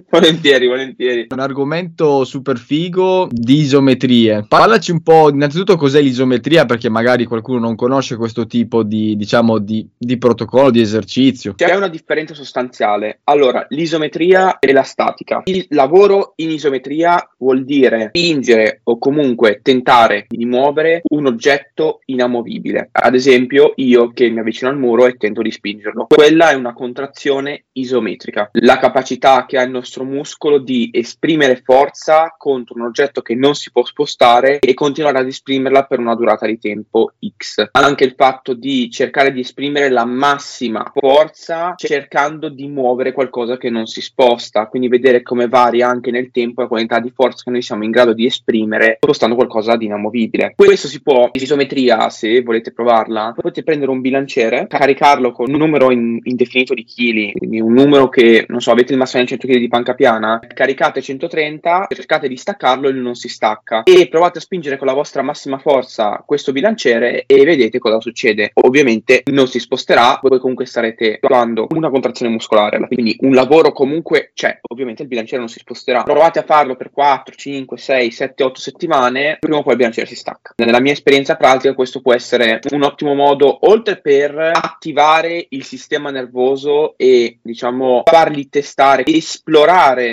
volentieri, 0.08 0.66
volentieri. 0.66 1.26
Un 1.30 1.38
argomento 1.38 2.24
super 2.24 2.58
figo 2.58 3.28
di 3.30 3.60
isometrie. 3.60 4.44
Parlaci 4.48 4.90
un 4.90 5.02
po', 5.02 5.30
innanzitutto, 5.30 5.76
cos'è 5.76 6.00
l'isometria, 6.00 6.64
perché 6.64 6.88
magari 6.88 7.24
qualcuno 7.24 7.60
non 7.60 7.76
conosce 7.76 8.16
questo 8.16 8.46
tipo 8.46 8.82
di, 8.82 9.16
diciamo, 9.16 9.58
di, 9.58 9.86
di 9.96 10.18
protocollo, 10.18 10.70
di 10.70 10.80
esercizio. 10.80 11.54
C'è 11.54 11.74
una 11.74 11.88
differenza 11.88 12.34
sostanziale. 12.34 13.20
Allora, 13.24 13.66
l'isometria 13.68 14.58
e 14.58 14.72
la 14.72 14.82
statica. 14.82 15.42
Il 15.44 15.66
lavoro 15.70 16.32
in 16.36 16.50
isometria 16.50 17.28
vuol 17.38 17.64
dire 17.64 18.08
spingere 18.08 18.80
o 18.84 18.98
comunque 18.98 19.60
tentare 19.62 20.26
di 20.28 20.44
muovere 20.46 21.02
un 21.10 21.26
oggetto 21.26 22.00
inamovibile. 22.06 22.88
Ad 22.90 23.14
esempio, 23.14 23.72
io 23.76 24.12
che 24.12 24.28
mi 24.30 24.40
avvicino 24.40 24.70
al 24.70 24.78
muro 24.78 25.06
e 25.06 25.16
tento 25.16 25.42
di 25.42 25.50
spingerlo. 25.50 26.06
Quella 26.08 26.50
è 26.50 26.54
una 26.54 26.72
contrazione 26.72 27.64
isometrica. 27.72 28.50
La 28.52 28.78
capacità 28.78 29.44
che 29.46 29.58
ha 29.58 29.62
il 29.62 29.70
nostro 29.84 30.04
muscolo 30.04 30.58
di 30.58 30.88
esprimere 30.90 31.60
forza 31.62 32.34
contro 32.36 32.76
un 32.76 32.86
oggetto 32.86 33.20
che 33.20 33.34
non 33.34 33.54
si 33.54 33.70
può 33.70 33.84
spostare 33.84 34.58
e 34.58 34.72
continuare 34.72 35.18
ad 35.18 35.26
esprimerla 35.26 35.84
per 35.84 35.98
una 35.98 36.14
durata 36.14 36.46
di 36.46 36.58
tempo 36.58 37.12
X. 37.36 37.68
Anche 37.72 38.04
il 38.04 38.14
fatto 38.16 38.54
di 38.54 38.90
cercare 38.90 39.30
di 39.30 39.40
esprimere 39.40 39.90
la 39.90 40.06
massima 40.06 40.90
forza 40.94 41.74
cercando 41.76 42.48
di 42.48 42.66
muovere 42.66 43.12
qualcosa 43.12 43.58
che 43.58 43.68
non 43.68 43.84
si 43.86 44.00
sposta, 44.00 44.66
quindi 44.66 44.88
vedere 44.88 45.22
come 45.22 45.48
varia 45.48 45.88
anche 45.88 46.10
nel 46.10 46.30
tempo 46.30 46.62
la 46.62 46.68
quantità 46.68 46.98
di 46.98 47.12
forza 47.14 47.42
che 47.44 47.50
noi 47.50 47.62
siamo 47.62 47.84
in 47.84 47.90
grado 47.90 48.14
di 48.14 48.24
esprimere 48.24 48.96
spostando 49.00 49.34
qualcosa 49.34 49.76
di 49.76 49.84
inamovibile. 49.84 50.54
Questo 50.56 50.88
si 50.88 51.02
può, 51.02 51.28
in 51.32 51.42
isometria, 51.42 52.08
se 52.08 52.42
volete 52.42 52.72
provarla, 52.72 53.32
potete 53.34 53.62
prendere 53.62 53.90
un 53.90 54.00
bilanciere, 54.00 54.66
caricarlo 54.66 55.30
con 55.32 55.50
un 55.50 55.58
numero 55.58 55.90
in, 55.90 56.18
indefinito 56.22 56.72
di 56.72 56.84
chili, 56.84 57.32
quindi 57.36 57.60
un 57.60 57.74
numero 57.74 58.08
che, 58.08 58.46
non 58.48 58.60
so, 58.60 58.70
avete 58.70 58.92
il 58.92 58.98
massimo 58.98 59.22
di 59.22 59.28
100 59.28 59.46
kg 59.46 59.58
di 59.58 59.68
panca 59.74 59.94
piana, 59.94 60.40
caricate 60.54 61.02
130, 61.02 61.88
cercate 61.92 62.28
di 62.28 62.36
staccarlo 62.36 62.88
e 62.88 62.92
non 62.92 63.16
si 63.16 63.28
stacca 63.28 63.82
e 63.82 64.06
provate 64.08 64.38
a 64.38 64.40
spingere 64.40 64.76
con 64.76 64.86
la 64.86 64.92
vostra 64.92 65.20
massima 65.20 65.58
forza 65.58 66.22
questo 66.24 66.52
bilanciere 66.52 67.24
e 67.26 67.42
vedete 67.42 67.80
cosa 67.80 68.00
succede. 68.00 68.52
Ovviamente 68.54 69.24
non 69.32 69.48
si 69.48 69.58
sposterà, 69.58 70.20
voi 70.22 70.38
comunque 70.38 70.64
starete 70.64 71.18
trovando 71.20 71.66
una 71.70 71.90
contrazione 71.90 72.30
muscolare, 72.30 72.86
quindi 72.86 73.16
un 73.22 73.34
lavoro 73.34 73.72
comunque 73.72 74.30
c'è, 74.32 74.60
ovviamente 74.70 75.02
il 75.02 75.08
bilanciere 75.08 75.40
non 75.40 75.48
si 75.48 75.58
sposterà. 75.58 76.04
Provate 76.04 76.38
a 76.38 76.44
farlo 76.44 76.76
per 76.76 76.92
4, 76.92 77.34
5, 77.34 77.76
6, 77.76 78.10
7, 78.12 78.44
8 78.44 78.60
settimane, 78.60 79.38
prima 79.40 79.56
o 79.56 79.62
poi 79.64 79.72
il 79.72 79.78
bilanciere 79.78 80.06
si 80.06 80.14
stacca. 80.14 80.52
Nella 80.56 80.80
mia 80.80 80.92
esperienza 80.92 81.34
pratica 81.34 81.74
questo 81.74 82.00
può 82.00 82.14
essere 82.14 82.60
un 82.70 82.84
ottimo 82.84 83.14
modo, 83.14 83.68
oltre 83.68 83.96
per 83.96 84.38
attivare 84.38 85.46
il 85.48 85.64
sistema 85.64 86.12
nervoso 86.12 86.94
e 86.96 87.38
diciamo 87.42 88.02
fargli 88.04 88.48
testare, 88.48 89.02
esplorare 89.04 89.62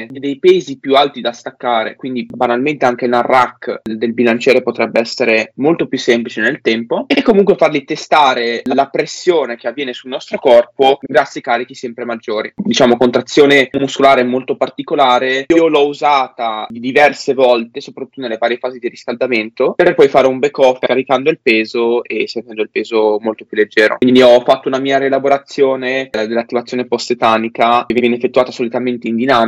dei 0.09 0.39
pesi 0.39 0.79
più 0.79 0.95
alti 0.95 1.21
da 1.21 1.31
staccare, 1.31 1.95
quindi 1.95 2.25
banalmente 2.25 2.85
anche 2.85 3.07
nel 3.07 3.21
rack 3.21 3.81
del 3.83 4.13
bilanciere 4.13 4.61
potrebbe 4.61 4.99
essere 4.99 5.51
molto 5.55 5.87
più 5.87 5.97
semplice 5.97 6.41
nel 6.41 6.61
tempo 6.61 7.05
e 7.07 7.21
comunque 7.21 7.55
fargli 7.55 7.83
testare 7.83 8.61
la 8.63 8.87
pressione 8.87 9.57
che 9.57 9.67
avviene 9.67 9.93
sul 9.93 10.09
nostro 10.09 10.37
corpo 10.39 10.99
grazie 11.01 11.41
ai 11.43 11.51
carichi 11.51 11.75
sempre 11.75 12.05
maggiori. 12.05 12.53
Diciamo 12.55 12.97
contrazione 12.97 13.69
muscolare 13.77 14.23
molto 14.23 14.55
particolare, 14.55 15.45
io 15.47 15.67
l'ho 15.67 15.87
usata 15.87 16.67
diverse 16.69 17.33
volte, 17.33 17.81
soprattutto 17.81 18.21
nelle 18.21 18.37
varie 18.37 18.57
fasi 18.57 18.79
di 18.79 18.87
riscaldamento, 18.87 19.73
per 19.75 19.95
poi 19.95 20.07
fare 20.07 20.27
un 20.27 20.39
back 20.39 20.57
off 20.59 20.79
caricando 20.79 21.29
il 21.29 21.39
peso 21.41 22.03
e 22.03 22.27
sentendo 22.27 22.61
il 22.61 22.69
peso 22.69 23.17
molto 23.19 23.45
più 23.45 23.57
leggero. 23.57 23.97
Quindi 23.97 24.21
ho 24.21 24.39
fatto 24.41 24.67
una 24.67 24.79
mia 24.79 24.97
rielaborazione 24.97 26.09
eh, 26.09 26.27
dell'attivazione 26.27 26.85
post-tetanica 26.85 27.85
che 27.87 27.99
viene 27.99 28.15
effettuata 28.15 28.51
solitamente 28.51 29.07
in 29.07 29.15
dinamica 29.15 29.39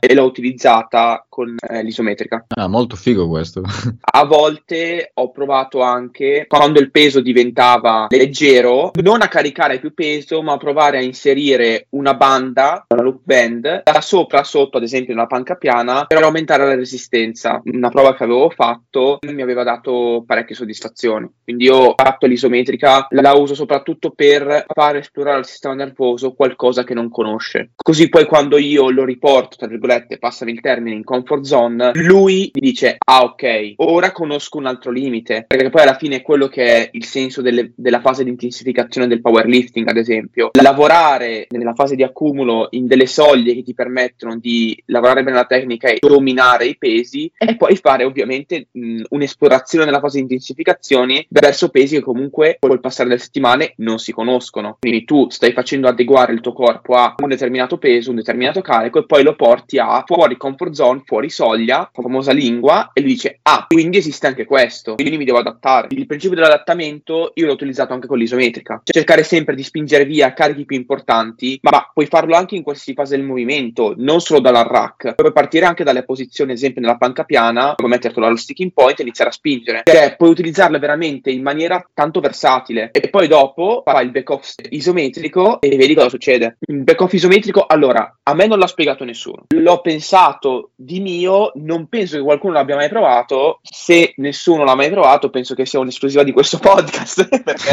e 0.00 0.14
l'ho 0.14 0.24
utilizzata 0.24 1.25
con 1.36 1.54
eh, 1.68 1.82
l'isometrica. 1.82 2.46
Ah, 2.48 2.66
molto 2.66 2.96
figo 2.96 3.28
questo. 3.28 3.60
a 4.00 4.24
volte 4.24 5.10
ho 5.12 5.30
provato 5.30 5.82
anche 5.82 6.46
quando 6.48 6.80
il 6.80 6.90
peso 6.90 7.20
diventava 7.20 8.06
leggero, 8.08 8.92
non 9.02 9.20
a 9.20 9.28
caricare 9.28 9.78
più 9.78 9.92
peso, 9.92 10.40
ma 10.40 10.54
a 10.54 10.56
provare 10.56 10.96
a 10.96 11.02
inserire 11.02 11.88
una 11.90 12.14
banda, 12.14 12.86
una 12.88 13.02
loop 13.02 13.20
band, 13.22 13.82
da 13.82 14.00
sopra 14.00 14.40
a 14.40 14.44
sotto, 14.44 14.78
ad 14.78 14.82
esempio 14.82 15.12
nella 15.12 15.26
panca 15.26 15.56
piana, 15.56 16.06
per 16.06 16.22
aumentare 16.22 16.64
la 16.64 16.74
resistenza. 16.74 17.60
Una 17.66 17.90
prova 17.90 18.14
che 18.14 18.24
avevo 18.24 18.48
fatto 18.48 19.18
mi 19.30 19.42
aveva 19.42 19.62
dato 19.62 20.24
parecchie 20.26 20.54
soddisfazioni. 20.54 21.28
Quindi 21.44 21.68
ho 21.68 21.92
fatto 21.94 22.26
l'isometrica, 22.26 23.08
la 23.10 23.34
uso 23.34 23.54
soprattutto 23.54 24.08
per 24.12 24.64
fare 24.72 25.00
esplorare 25.00 25.36
al 25.36 25.46
sistema 25.46 25.74
nervoso 25.74 26.32
qualcosa 26.32 26.82
che 26.82 26.94
non 26.94 27.10
conosce. 27.10 27.72
Così 27.76 28.08
poi 28.08 28.24
quando 28.24 28.56
io 28.56 28.88
lo 28.88 29.04
riporto, 29.04 29.56
tra 29.58 29.66
virgolette, 29.66 30.16
passami 30.16 30.52
il 30.52 30.60
termine, 30.62 30.96
in 30.96 31.04
comfort 31.26 31.44
zone, 31.44 31.90
lui 31.94 32.50
mi 32.54 32.60
dice, 32.60 32.96
ah 33.04 33.24
ok, 33.24 33.74
ora 33.76 34.12
conosco 34.12 34.58
un 34.58 34.66
altro 34.66 34.92
limite, 34.92 35.44
perché 35.46 35.68
poi 35.68 35.82
alla 35.82 35.96
fine 35.96 36.16
è 36.16 36.22
quello 36.22 36.46
che 36.46 36.64
è 36.64 36.88
il 36.92 37.04
senso 37.04 37.42
delle, 37.42 37.72
della 37.74 38.00
fase 38.00 38.22
di 38.22 38.30
intensificazione 38.30 39.08
del 39.08 39.20
powerlifting, 39.20 39.88
ad 39.88 39.96
esempio. 39.96 40.50
Lavorare 40.52 41.46
nella 41.50 41.74
fase 41.74 41.96
di 41.96 42.04
accumulo 42.04 42.68
in 42.70 42.86
delle 42.86 43.06
soglie 43.06 43.54
che 43.54 43.64
ti 43.64 43.74
permettono 43.74 44.38
di 44.38 44.80
lavorare 44.86 45.24
bene 45.24 45.36
la 45.36 45.44
tecnica 45.44 45.88
e 45.88 45.98
dominare 45.98 46.66
i 46.66 46.76
pesi 46.78 47.30
e 47.36 47.56
poi 47.56 47.76
fare 47.76 48.04
ovviamente 48.04 48.68
mh, 48.70 49.02
un'esplorazione 49.08 49.84
nella 49.84 50.00
fase 50.00 50.16
di 50.16 50.22
intensificazione 50.22 51.26
verso 51.28 51.70
pesi 51.70 51.96
che 51.96 52.02
comunque 52.02 52.56
col 52.60 52.80
passare 52.80 53.08
delle 53.08 53.20
settimane 53.20 53.72
non 53.78 53.98
si 53.98 54.12
conoscono. 54.12 54.76
Quindi 54.78 55.04
tu 55.04 55.28
stai 55.30 55.52
facendo 55.52 55.88
adeguare 55.88 56.32
il 56.32 56.40
tuo 56.40 56.52
corpo 56.52 56.94
a 56.94 57.14
un 57.20 57.28
determinato 57.28 57.78
peso, 57.78 58.10
un 58.10 58.16
determinato 58.16 58.60
carico 58.60 59.00
e 59.00 59.06
poi 59.06 59.22
lo 59.22 59.34
porti 59.34 59.78
a 59.78 60.04
fuori 60.06 60.36
comfort 60.36 60.72
zone, 60.72 61.02
fuori 61.04 61.15
soglia, 61.28 61.90
la 61.92 62.02
famosa 62.02 62.32
lingua, 62.32 62.90
e 62.92 63.00
lui 63.00 63.10
dice, 63.10 63.38
ah, 63.42 63.64
quindi 63.68 63.98
esiste 63.98 64.26
anche 64.26 64.44
questo, 64.44 64.94
quindi 64.94 65.16
mi 65.16 65.24
devo 65.24 65.38
adattare. 65.38 65.88
Il 65.90 66.06
principio 66.06 66.36
dell'adattamento 66.36 67.32
io 67.34 67.46
l'ho 67.46 67.52
utilizzato 67.52 67.92
anche 67.92 68.06
con 68.06 68.18
l'isometrica, 68.18 68.80
cioè 68.84 69.02
cercare 69.02 69.22
sempre 69.22 69.54
di 69.54 69.62
spingere 69.62 70.04
via 70.04 70.32
carichi 70.32 70.64
più 70.64 70.76
importanti, 70.76 71.58
ma 71.62 71.90
puoi 71.92 72.06
farlo 72.06 72.34
anche 72.36 72.56
in 72.56 72.62
qualsiasi 72.62 72.94
fase 72.94 73.16
del 73.16 73.24
movimento, 73.24 73.94
non 73.96 74.20
solo 74.20 74.40
dalla 74.40 74.62
rack. 74.62 75.14
Puoi 75.14 75.32
partire 75.32 75.66
anche 75.66 75.84
dalle 75.84 76.04
posizioni, 76.04 76.52
ad 76.52 76.56
esempio 76.56 76.80
nella 76.80 76.96
panca 76.96 77.24
piana, 77.24 77.74
puoi 77.74 77.90
mettertelo 77.90 78.26
allo 78.26 78.36
sticking 78.36 78.72
point 78.72 78.98
e 78.98 79.02
iniziare 79.02 79.30
a 79.30 79.32
spingere. 79.32 79.82
Cioè, 79.84 80.16
puoi 80.16 80.30
utilizzarle 80.30 80.78
veramente 80.78 81.30
in 81.30 81.42
maniera 81.42 81.84
tanto 81.92 82.20
versatile. 82.20 82.90
E 82.92 83.08
poi 83.08 83.28
dopo 83.28 83.82
fai 83.84 84.04
il 84.04 84.10
back 84.10 84.30
off 84.30 84.54
isometrico 84.68 85.60
e 85.60 85.76
vedi 85.76 85.94
cosa 85.94 86.08
succede. 86.08 86.58
Il 86.60 86.82
back 86.82 87.00
off 87.00 87.12
isometrico, 87.12 87.64
allora, 87.66 88.18
a 88.22 88.34
me 88.34 88.46
non 88.46 88.58
l'ha 88.58 88.66
spiegato 88.66 89.04
nessuno. 89.04 89.44
L'ho 89.54 89.80
pensato 89.80 90.70
di 90.74 91.00
mio, 91.06 91.52
non 91.54 91.86
penso 91.88 92.16
che 92.16 92.22
qualcuno 92.22 92.54
l'abbia 92.54 92.76
mai 92.76 92.88
provato. 92.88 93.60
Se 93.62 94.14
nessuno 94.16 94.64
l'ha 94.64 94.74
mai 94.74 94.90
provato, 94.90 95.30
penso 95.30 95.54
che 95.54 95.66
sia 95.66 95.78
un'esclusiva 95.78 96.22
di 96.22 96.32
questo 96.32 96.58
podcast. 96.60 97.28
perché 97.42 97.70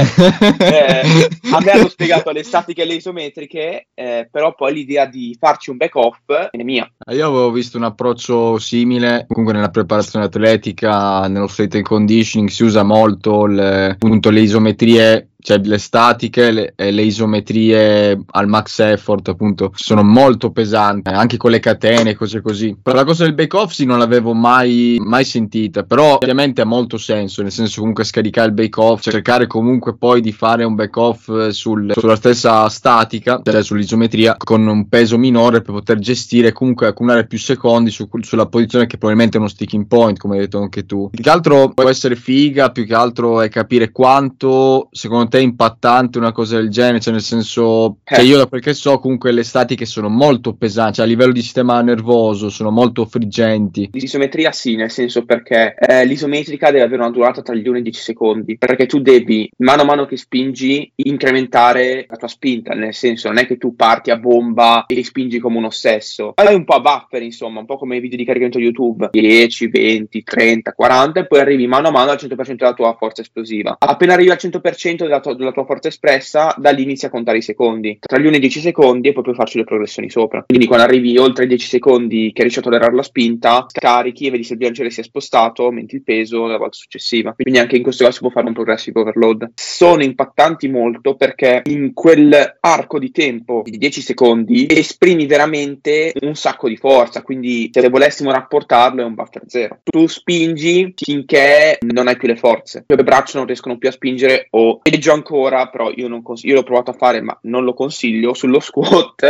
eh, 0.59 1.29
a 1.51 1.59
me 1.59 1.71
hanno 1.71 1.89
spiegato 1.89 2.31
le 2.31 2.43
statiche 2.43 2.83
e 2.83 2.85
le 2.85 2.95
isometriche, 2.95 3.87
eh, 3.93 4.27
però 4.31 4.53
poi 4.53 4.73
l'idea 4.73 5.05
di 5.05 5.35
farci 5.39 5.69
un 5.69 5.77
back 5.77 5.95
off 5.95 6.31
è 6.51 6.63
mia. 6.63 6.89
Io 7.11 7.27
avevo 7.27 7.51
visto 7.51 7.77
un 7.77 7.83
approccio 7.83 8.57
simile, 8.59 9.25
comunque 9.27 9.53
nella 9.53 9.69
preparazione 9.69 10.25
atletica, 10.25 11.27
nello 11.27 11.47
strength 11.47 11.75
and 11.75 11.83
conditioning 11.83 12.49
si 12.49 12.63
usa 12.63 12.83
molto 12.83 13.45
le, 13.45 13.91
appunto 13.91 14.29
le 14.29 14.41
isometrie 14.41 15.32
cioè 15.43 15.59
le 15.61 15.77
statiche 15.77 16.51
le, 16.51 16.73
e 16.75 16.91
le 16.91 17.01
isometrie 17.01 18.17
al 18.31 18.47
max 18.47 18.79
effort 18.79 19.27
appunto 19.27 19.71
sono 19.75 20.01
molto 20.01 20.51
pesanti 20.51 21.09
anche 21.09 21.37
con 21.37 21.51
le 21.51 21.59
catene 21.59 22.15
cose 22.15 22.41
così. 22.41 22.75
Però 22.81 22.95
la 22.95 23.03
cosa 23.03 23.25
del 23.25 23.33
back 23.33 23.53
off 23.53 23.71
sì 23.71 23.85
non 23.85 23.99
l'avevo 23.99 24.33
mai, 24.33 24.97
mai 24.99 25.25
sentita 25.25 25.83
però 25.83 26.15
ovviamente 26.15 26.61
ha 26.61 26.65
molto 26.65 26.97
senso 26.97 27.41
nel 27.41 27.51
senso 27.51 27.79
comunque 27.79 28.05
scaricare 28.05 28.47
il 28.47 28.53
back 28.53 28.77
off 28.77 29.01
cercare 29.01 29.45
comunque 29.45 29.97
poi 29.97 30.21
di 30.21 30.31
fare 30.31 30.63
un 30.63 30.75
back 30.75 30.95
off 30.95 31.47
sul, 31.49 31.91
sulla 31.93 32.15
stessa 32.15 32.69
statica 32.69 33.41
cioè 33.43 33.61
sull'isometria 33.61 34.37
con 34.37 34.65
un 34.65 34.87
peso 34.87 35.17
minore 35.17 35.61
per 35.61 35.73
poter 35.73 35.99
gestire 35.99 36.53
comunque 36.53 36.87
accumulare 36.87 37.27
più 37.27 37.37
secondi 37.37 37.91
su, 37.91 38.07
sulla 38.21 38.45
posizione 38.45 38.85
che 38.85 38.97
probabilmente 38.97 39.37
è 39.37 39.39
uno 39.41 39.49
sticking 39.49 39.87
point 39.87 40.17
come 40.17 40.35
hai 40.35 40.41
detto 40.41 40.61
anche 40.61 40.85
tu. 40.85 41.09
Più 41.09 41.21
che 41.21 41.29
altro 41.29 41.69
può 41.73 41.89
essere 41.89 42.15
figa 42.15 42.71
più 42.71 42.85
che 42.85 42.93
altro 42.93 43.41
è 43.41 43.49
capire 43.49 43.91
quanto 43.91 44.87
secondo 44.91 45.27
te 45.33 45.39
te 45.39 45.41
impattante 45.41 46.19
una 46.19 46.31
cosa 46.31 46.57
del 46.57 46.69
genere? 46.69 46.99
Cioè, 46.99 47.11
nel 47.11 47.23
senso, 47.23 47.97
eh. 48.03 48.15
cioè 48.15 48.23
io 48.23 48.37
da 48.37 48.45
quel 48.45 48.61
che 48.61 48.75
so, 48.75 48.99
comunque 48.99 49.31
le 49.31 49.43
statiche 49.43 49.85
sono 49.85 50.07
molto 50.07 50.53
pesanti, 50.53 50.95
cioè 50.95 51.05
a 51.05 51.07
livello 51.07 51.31
di 51.31 51.41
sistema 51.41 51.81
nervoso 51.81 52.49
sono 52.49 52.69
molto 52.69 53.05
friggenti. 53.05 53.89
L'isometria 53.93 54.51
sì, 54.51 54.75
nel 54.75 54.91
senso 54.91 55.25
perché 55.25 55.75
eh, 55.75 56.05
l'isometrica 56.05 56.69
deve 56.69 56.83
avere 56.83 57.01
una 57.01 57.09
durata 57.09 57.41
tra 57.41 57.55
gli 57.55 57.67
1 57.67 57.77
e 57.77 57.79
i 57.79 57.83
10 57.83 57.99
secondi, 57.99 58.57
perché 58.59 58.85
tu 58.85 58.99
devi, 58.99 59.49
mano 59.57 59.81
a 59.81 59.85
mano 59.85 60.05
che 60.05 60.17
spingi, 60.17 60.91
incrementare 60.95 62.05
la 62.07 62.15
tua 62.15 62.27
spinta, 62.27 62.75
nel 62.75 62.93
senso 62.93 63.29
non 63.29 63.39
è 63.39 63.47
che 63.47 63.57
tu 63.57 63.75
parti 63.75 64.11
a 64.11 64.17
bomba 64.17 64.85
e 64.85 65.03
spingi 65.03 65.39
come 65.39 65.57
un 65.57 65.65
ossesso, 65.65 66.33
vai 66.35 66.53
un 66.53 66.63
po' 66.63 66.75
a 66.75 66.79
buffer, 66.79 67.23
insomma, 67.23 67.59
un 67.59 67.65
po' 67.65 67.77
come 67.77 67.97
i 67.97 67.99
video 67.99 68.17
di 68.17 68.25
caricamento 68.25 68.59
YouTube, 68.59 69.09
10, 69.11 69.67
20, 69.67 70.21
30, 70.21 70.73
40 70.73 71.19
e 71.21 71.25
poi 71.25 71.39
arrivi 71.39 71.65
mano 71.65 71.87
a 71.87 71.91
mano 71.91 72.11
al 72.11 72.19
100% 72.21 72.53
della 72.53 72.73
tua 72.73 72.95
forza 72.99 73.21
esplosiva. 73.21 73.77
Appena 73.79 74.13
arrivi 74.13 74.29
al 74.29 74.37
100% 74.39 74.97
della 74.97 75.21
della 75.31 75.53
tua 75.53 75.63
forza 75.63 75.87
espressa, 75.87 76.53
da 76.57 76.71
lì 76.71 76.83
inizi 76.83 77.05
a 77.05 77.09
contare 77.09 77.37
i 77.37 77.41
secondi. 77.41 77.97
Tra 77.99 78.19
gli 78.19 78.25
1 78.25 78.33
e 78.33 78.37
i 78.37 78.41
10 78.41 78.59
secondi 78.59 79.07
e 79.07 79.13
poi 79.13 79.23
puoi 79.23 79.35
farci 79.35 79.57
le 79.57 79.63
progressioni 79.63 80.09
sopra. 80.09 80.43
Quindi 80.45 80.65
quando 80.65 80.85
arrivi 80.85 81.17
oltre 81.17 81.45
i 81.45 81.47
10 81.47 81.67
secondi 81.67 82.31
che 82.33 82.41
riesci 82.41 82.59
a 82.59 82.61
tollerare 82.61 82.93
la 82.93 83.03
spinta, 83.03 83.65
carichi 83.71 84.27
e 84.27 84.31
vedi 84.31 84.43
se 84.43 84.53
il 84.53 84.59
bilanciere 84.59 84.89
si 84.89 84.99
è 84.99 85.03
spostato, 85.03 85.63
aumenti 85.63 85.95
il 85.95 86.03
peso 86.03 86.45
la 86.45 86.57
volta 86.57 86.75
successiva. 86.75 87.33
Quindi 87.33 87.59
anche 87.59 87.77
in 87.77 87.83
questo 87.83 88.03
caso 88.03 88.15
si 88.15 88.21
può 88.21 88.31
fare 88.31 88.47
un 88.47 88.53
progressive 88.53 88.99
overload. 88.99 89.51
Sono 89.55 90.03
impattanti 90.03 90.67
molto 90.67 91.15
perché 91.15 91.61
in 91.65 91.93
quel 91.93 92.57
arco 92.59 92.99
di 92.99 93.11
tempo 93.11 93.61
di 93.65 93.77
10 93.77 94.01
secondi 94.01 94.67
esprimi 94.69 95.25
veramente 95.25 96.13
un 96.21 96.35
sacco 96.35 96.67
di 96.67 96.77
forza. 96.77 97.21
Quindi 97.21 97.69
se 97.71 97.89
volessimo 97.89 98.31
rapportarlo 98.31 99.01
è 99.01 99.05
un 99.05 99.13
buffer 99.13 99.43
zero. 99.47 99.79
Tu 99.83 100.07
spingi 100.07 100.93
finché 100.95 101.77
non 101.81 102.07
hai 102.07 102.17
più 102.17 102.27
le 102.27 102.35
forze. 102.35 102.83
Le 102.87 103.03
braccia 103.03 103.37
non 103.37 103.47
riescono 103.47 103.77
più 103.77 103.89
a 103.89 103.91
spingere 103.91 104.47
o 104.51 104.79
peggio 104.81 105.12
ancora, 105.13 105.67
però 105.67 105.91
io, 105.95 106.07
non 106.07 106.21
cons- 106.21 106.43
io 106.43 106.55
l'ho 106.55 106.63
provato 106.63 106.91
a 106.91 106.95
fare, 106.95 107.21
ma 107.21 107.37
non 107.43 107.63
lo 107.63 107.73
consiglio, 107.73 108.33
sullo 108.33 108.59
squat, 108.59 109.23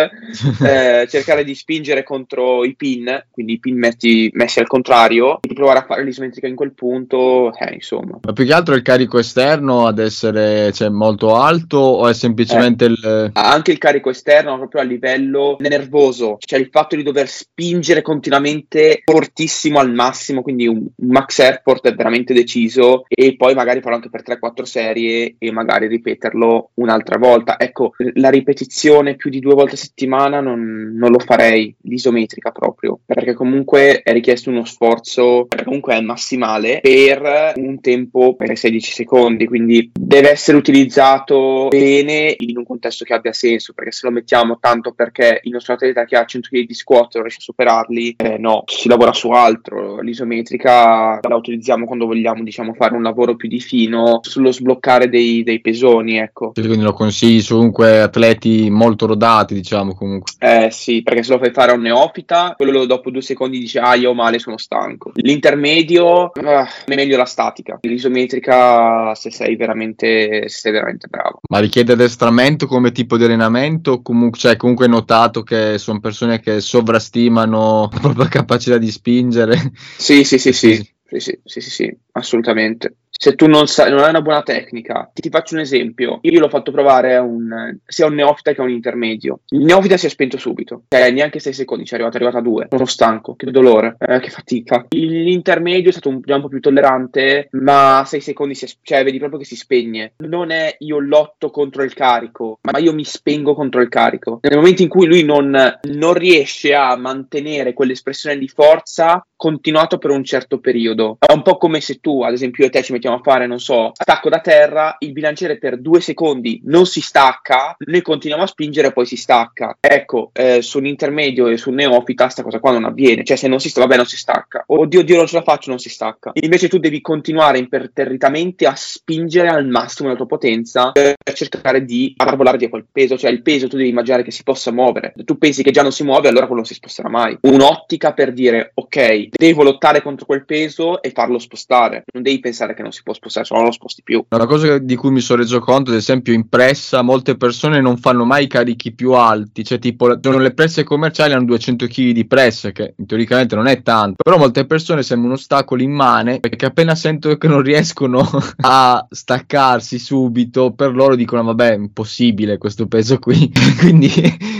eh, 0.63 1.05
cercare 1.09 1.43
di 1.43 1.55
spingere 1.55 2.03
contro 2.03 2.63
i 2.63 2.75
pin, 2.75 3.25
quindi 3.29 3.53
i 3.53 3.59
pin 3.59 3.77
messi, 3.77 4.29
messi 4.33 4.59
al 4.59 4.67
contrario, 4.67 5.39
di 5.41 5.53
provare 5.53 5.79
a 5.79 5.85
fare 5.85 6.03
l'isometrica 6.03 6.47
in 6.47 6.55
quel 6.55 6.73
punto, 6.73 7.53
eh, 7.53 7.73
insomma. 7.73 8.19
Ma 8.21 8.33
più 8.33 8.45
che 8.45 8.53
altro 8.53 8.75
il 8.75 8.81
carico 8.81 9.19
esterno 9.19 9.85
ad 9.85 9.99
essere 9.99 10.71
cioè, 10.71 10.89
molto 10.89 11.35
alto 11.35 11.77
o 11.77 12.07
è 12.07 12.13
semplicemente 12.13 12.85
Eh, 12.85 12.87
il... 12.87 13.29
Anche 13.33 13.71
il 13.71 13.77
carico 13.77 14.09
esterno, 14.09 14.57
proprio 14.57 14.81
a 14.81 14.85
livello 14.85 15.57
nervoso, 15.59 16.37
cioè 16.39 16.59
il 16.59 16.69
fatto 16.71 16.95
di 16.95 17.03
dover 17.03 17.27
spingere 17.27 18.01
continuamente 18.01 19.01
fortissimo 19.03 19.79
al 19.79 19.91
massimo, 19.93 20.41
quindi 20.41 20.67
un, 20.67 20.85
max 20.97 21.39
effort 21.39 21.87
è 21.87 21.95
veramente 21.95 22.33
deciso, 22.33 23.03
e 23.07 23.35
poi 23.35 23.53
magari 23.53 23.81
farò 23.81 23.95
anche 23.95 24.09
per 24.09 24.23
3-4 24.23 24.63
serie 24.63 25.35
e 25.37 25.51
magari 25.51 25.62
magari 25.63 25.88
ripeterlo 25.88 26.72
un'altra 26.75 27.17
volta. 27.17 27.60
Ecco, 27.60 27.93
la 28.15 28.29
ripetizione 28.29 29.15
più 29.15 29.29
di 29.29 29.39
due 29.39 29.53
volte 29.53 29.75
a 29.75 29.77
settimana 29.77 30.41
non, 30.41 30.93
non 30.96 31.12
lo 31.12 31.20
farei, 31.20 31.74
l'isometrica 31.82 32.51
proprio, 32.51 33.00
perché 33.05 33.34
comunque 33.34 34.01
è 34.01 34.12
richiesto 34.12 34.50
uno 34.50 34.65
sforzo, 34.65 35.48
comunque 35.63 35.96
è 35.96 36.01
massimale, 36.01 36.79
per 36.82 37.53
un 37.55 37.79
tempo 37.79 38.36
per 38.36 38.55
16 38.58 38.91
secondi, 38.91 39.48
quindi 39.48 39.91
deve 39.93 40.29
essere 40.29 40.58
utilizzato 40.58 41.67
bene 41.70 42.36
in 42.38 42.58
un 42.58 42.65
contesto 42.65 43.05
che 43.05 43.13
abbia 43.13 43.34
senso, 43.34 43.74
perché 43.74 43.91
se 43.91 44.08
lo 44.08 44.13
mettiamo 44.13 44.58
tanto 44.60 44.91
perché 44.93 45.39
il 45.43 45.51
nostro 45.51 45.74
atleta 45.74 46.05
che 46.05 46.15
ha 46.15 46.25
100 46.25 46.50
kg 46.50 46.65
di 46.65 46.74
squat 46.74 47.13
non 47.13 47.24
riesce 47.24 47.39
a 47.39 47.43
superarli, 47.43 48.15
eh, 48.17 48.38
no, 48.38 48.63
si 48.65 48.88
lavora 48.88 49.13
su 49.13 49.29
altro. 49.29 50.01
L'isometrica 50.01 51.20
la 51.22 51.36
utilizziamo 51.36 51.86
quando 51.86 52.05
vogliamo, 52.05 52.43
diciamo, 52.43 52.74
fare 52.74 52.96
un 52.96 53.03
lavoro 53.03 53.36
più 53.36 53.48
di 53.48 53.60
fino 53.60 54.20
sullo 54.22 54.51
sbloccare 54.51 55.10
dei, 55.10 55.43
dei 55.43 55.52
dei 55.53 55.62
pesoni, 55.62 56.17
ecco. 56.17 56.51
Quindi 56.53 56.81
lo 56.81 56.93
consigli 56.93 57.41
su 57.41 57.55
comunque 57.55 58.01
atleti 58.01 58.69
molto 58.69 59.05
rodati, 59.05 59.53
diciamo 59.53 59.93
comunque. 59.93 60.33
Eh 60.39 60.69
sì, 60.72 61.01
perché 61.03 61.24
se 61.24 61.33
lo 61.33 61.39
fai 61.39 61.51
fare 61.51 61.72
a 61.72 61.75
un 61.75 61.81
neofita, 61.81 62.53
quello 62.55 62.86
dopo 62.86 63.10
due 63.10 63.22
secondi 63.22 63.60
dice 63.60 63.79
ah 63.79 63.95
io 63.95 64.13
male 64.13 64.39
sono 64.39 64.57
stanco. 64.57 65.12
L'intermedio, 65.15 66.31
ah, 66.31 66.67
è 66.86 66.95
meglio 66.95 67.17
la 67.17 67.25
statica. 67.25 67.79
L'isometrica 67.81 69.13
se 69.15 69.31
sei 69.31 69.55
veramente, 69.55 70.48
se 70.50 70.57
sei 70.57 70.72
veramente 70.72 71.07
bravo. 71.07 71.39
Ma 71.50 71.60
richiede 71.60 71.93
addestramento 71.93 72.67
come 72.67 72.91
tipo 72.91 73.17
di 73.17 73.25
allenamento? 73.25 74.01
Comunque, 74.01 74.39
cioè, 74.39 74.57
comunque 74.57 74.88
notato 74.88 75.43
che 75.43 75.77
sono 75.77 76.00
persone 76.00 76.39
che 76.39 76.60
sovrastimano 76.60 77.89
la 77.91 78.00
propria 78.00 78.27
capacità 78.27 78.77
di 78.77 78.91
spingere. 78.91 79.72
Sì, 79.98 80.24
sì, 80.24 80.38
sì, 80.38 80.51
sì. 80.53 80.75
sì. 80.75 80.91
Sì, 81.13 81.38
sì, 81.43 81.60
sì, 81.62 81.69
sì, 81.69 81.98
assolutamente 82.13 82.95
se 83.24 83.36
tu 83.36 83.48
non, 83.48 83.68
sai, 83.68 83.89
non 83.89 84.00
hai 84.00 84.10
una 84.10 84.22
buona 84.22 84.42
tecnica, 84.42 85.10
ti, 85.13 85.22
ti, 85.22 85.30
faccio 85.30 85.56
un 85.56 85.62
esempio. 85.62 86.20
Io 86.24 86.42
l'ho 86.42 86.50
fatto 86.50 86.74
provare 86.74 87.15
un, 87.15 87.77
sia 87.86 88.06
un 88.06 88.15
neofita 88.15 88.51
che 88.51 88.60
un 88.60 88.70
intermedio. 88.70 89.39
Il 89.51 89.63
neofita 89.63 89.96
si 89.96 90.08
è 90.08 90.10
spento 90.10 90.38
subito, 90.38 90.84
cioè 90.89 91.10
neanche 91.10 91.39
6 91.39 91.53
secondi 91.53 91.86
ci 91.86 91.94
è 91.94 91.96
arrivato, 91.96 92.18
è 92.18 92.20
arrivato 92.20 92.39
a 92.39 92.50
2. 92.50 92.68
Sono 92.70 92.86
stanco, 92.86 93.36
che 93.38 93.50
dolore, 93.50 93.96
eh, 93.98 94.20
che 94.20 94.30
fatica. 94.30 94.88
L'intermedio 94.89 95.88
è 95.88 95.94
stato 95.94 96.10
un, 96.10 96.20
già 96.22 96.36
un 96.36 96.42
po' 96.42 96.50
più 96.50 96.60
tollerante, 96.60 97.48
ma 97.51 98.00
a 98.00 98.06
6 98.06 98.20
secondi 98.20 98.56
si 98.56 98.65
è, 98.65 98.70
cioè, 98.82 99.06
vedi 99.06 99.20
proprio 99.20 99.39
che 99.39 99.46
si 99.46 99.56
spegne. 99.56 100.15
Non 100.18 100.51
è 100.51 100.75
io 100.80 101.00
lotto 101.00 101.50
contro 101.50 101.84
il 101.84 101.94
carico, 101.94 102.60
ma 102.70 102.77
io 102.80 102.94
mi 102.94 103.06
spengo 103.06 103.56
contro 103.56 103.80
il 103.80 103.88
carico. 103.88 104.39
Nel 104.42 104.58
momento 104.58 104.82
in 104.82 104.89
cui 104.89 105.08
lui 105.08 105.24
non, 105.24 105.80
non 105.82 106.13
riesce 106.13 106.74
a 106.74 106.98
mantenere 106.98 107.72
quell'espressione 107.72 108.38
di 108.38 108.50
forza 108.50 109.25
continuato 109.43 109.97
per 109.97 110.12
un 110.12 110.23
certo 110.23 110.59
periodo. 110.59 111.17
È 111.19 111.33
un 111.33 111.41
po' 111.41 111.57
come 111.57 111.81
se 111.81 112.00
tu, 112.00 112.23
ad 112.23 112.31
esempio, 112.31 112.63
io 112.63 112.69
e 112.69 112.71
te 112.71 112.81
ci 112.81 112.93
mettiamo 112.93 113.17
a 113.17 113.21
fare, 113.21 113.45
non 113.45 113.59
so, 113.59 113.91
stacco 113.93 114.29
da 114.29 114.39
terra, 114.39 114.95
il 115.00 115.12
bilanciere 115.12 115.57
per 115.57 115.81
due 115.81 116.00
secondi 116.00 116.62
non 116.63 116.85
si 116.85 117.01
stacca, 117.01 117.75
noi 117.77 118.01
continuiamo 118.01 118.45
a 118.45 118.47
spingere 118.47 118.88
e 118.88 118.93
poi 118.93 119.05
si 119.05 119.17
stacca. 119.17 119.75
Ecco, 119.81 120.29
eh, 120.31 120.62
su 120.62 120.77
un 120.77 120.85
intermedio 120.85 121.47
e 121.47 121.57
su 121.57 121.71
un 121.71 121.75
neofita 121.75 122.29
sta 122.29 122.41
cosa 122.41 122.62
qua 122.62 122.71
non 122.71 122.85
avviene, 122.85 123.25
cioè 123.25 123.35
se 123.35 123.50
non 123.50 123.59
si 123.59 123.67
sta, 123.67 123.81
vabbè 123.81 123.97
non 123.97 124.05
si 124.05 124.15
stacca. 124.15 124.63
Oddio, 124.65 125.03
Dio 125.03 125.17
non 125.17 125.27
ce 125.27 125.35
la 125.35 125.43
faccio, 125.43 125.71
non 125.71 125.79
si 125.79 125.89
stacca. 125.89 126.31
Invece 126.35 126.69
tu 126.69 126.77
devi 126.77 127.01
continuare 127.01 127.57
imperterritamente 127.57 128.65
a 128.65 128.75
spingere 128.77 129.50
al 129.50 129.67
massimo 129.67 130.07
la 130.07 130.15
tua 130.15 130.25
potenza 130.25 130.91
per 130.93 131.15
cercare 131.33 131.83
di 131.83 132.13
arbolare 132.15 132.57
via 132.57 132.69
quel 132.69 132.85
peso, 132.89 133.17
cioè 133.17 133.29
il 133.29 133.41
peso 133.41 133.67
tu 133.67 133.75
devi 133.75 133.89
immaginare 133.89 134.23
che 134.23 134.31
si 134.31 134.43
possa 134.43 134.71
muovere. 134.71 135.12
Se 135.17 135.25
tu 135.25 135.38
pensi 135.38 135.63
che 135.63 135.71
già 135.71 135.81
non 135.81 135.91
si 135.91 136.05
muove, 136.05 136.29
allora 136.29 136.45
quello 136.45 136.62
non 136.62 136.65
si 136.65 136.75
sposterà 136.75 137.09
mai. 137.09 137.38
Un'ottica 137.41 138.13
per 138.13 138.31
dire, 138.31 138.71
ok, 138.75 139.31
devo 139.35 139.63
lottare 139.63 140.01
contro 140.01 140.25
quel 140.25 140.45
peso 140.45 141.01
e 141.01 141.11
farlo 141.11 141.39
spostare. 141.39 142.03
Non 142.13 142.23
devi 142.23 142.39
pensare 142.39 142.73
che 142.73 142.81
non 142.81 142.91
si 142.91 143.03
può 143.03 143.13
spostare, 143.13 143.45
se 143.45 143.53
no 143.53 143.59
non 143.59 143.69
lo 143.69 143.75
sposti 143.75 144.01
più. 144.03 144.23
Una 144.29 144.45
cosa 144.45 144.77
di 144.77 144.95
cui 144.95 145.11
mi 145.11 145.21
sono 145.21 145.41
reso 145.41 145.59
conto, 145.59 145.91
ad 145.91 145.97
esempio, 145.97 146.33
in 146.33 146.49
pressa, 146.49 147.01
molte 147.01 147.35
persone 147.37 147.81
non 147.81 147.97
fanno 147.97 148.25
mai 148.25 148.47
carichi 148.47 148.93
più 148.93 149.13
alti, 149.13 149.63
cioè 149.63 149.79
tipo 149.79 150.17
sono 150.21 150.37
le 150.37 150.53
presse 150.53 150.83
commerciali 150.83 151.33
hanno 151.33 151.45
200 151.45 151.87
kg 151.87 152.11
di 152.11 152.25
presse, 152.25 152.71
che 152.71 152.95
teoricamente 153.05 153.55
non 153.55 153.67
è 153.67 153.81
tanto, 153.81 154.23
però 154.23 154.37
molte 154.37 154.65
persone 154.65 155.03
sembrano 155.03 155.35
ostacoli 155.35 155.83
immane 155.83 156.39
perché 156.39 156.65
appena 156.65 156.95
sentono 156.95 157.35
che 157.35 157.47
non 157.47 157.61
riescono 157.61 158.27
a 158.61 159.05
staccarsi 159.09 159.99
subito, 159.99 160.73
per 160.73 160.93
loro 160.93 161.15
dicono 161.15 161.43
vabbè 161.43 161.71
è 161.71 161.75
impossibile 161.75 162.57
questo 162.57 162.87
peso 162.87 163.19
qui, 163.19 163.51
quindi 163.79 164.11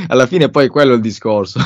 alla 0.08 0.28
fine 0.28 0.50
poi 0.50 0.68
quello 0.68 0.94
è 0.94 0.96
il 0.96 1.02
discorso. 1.02 1.60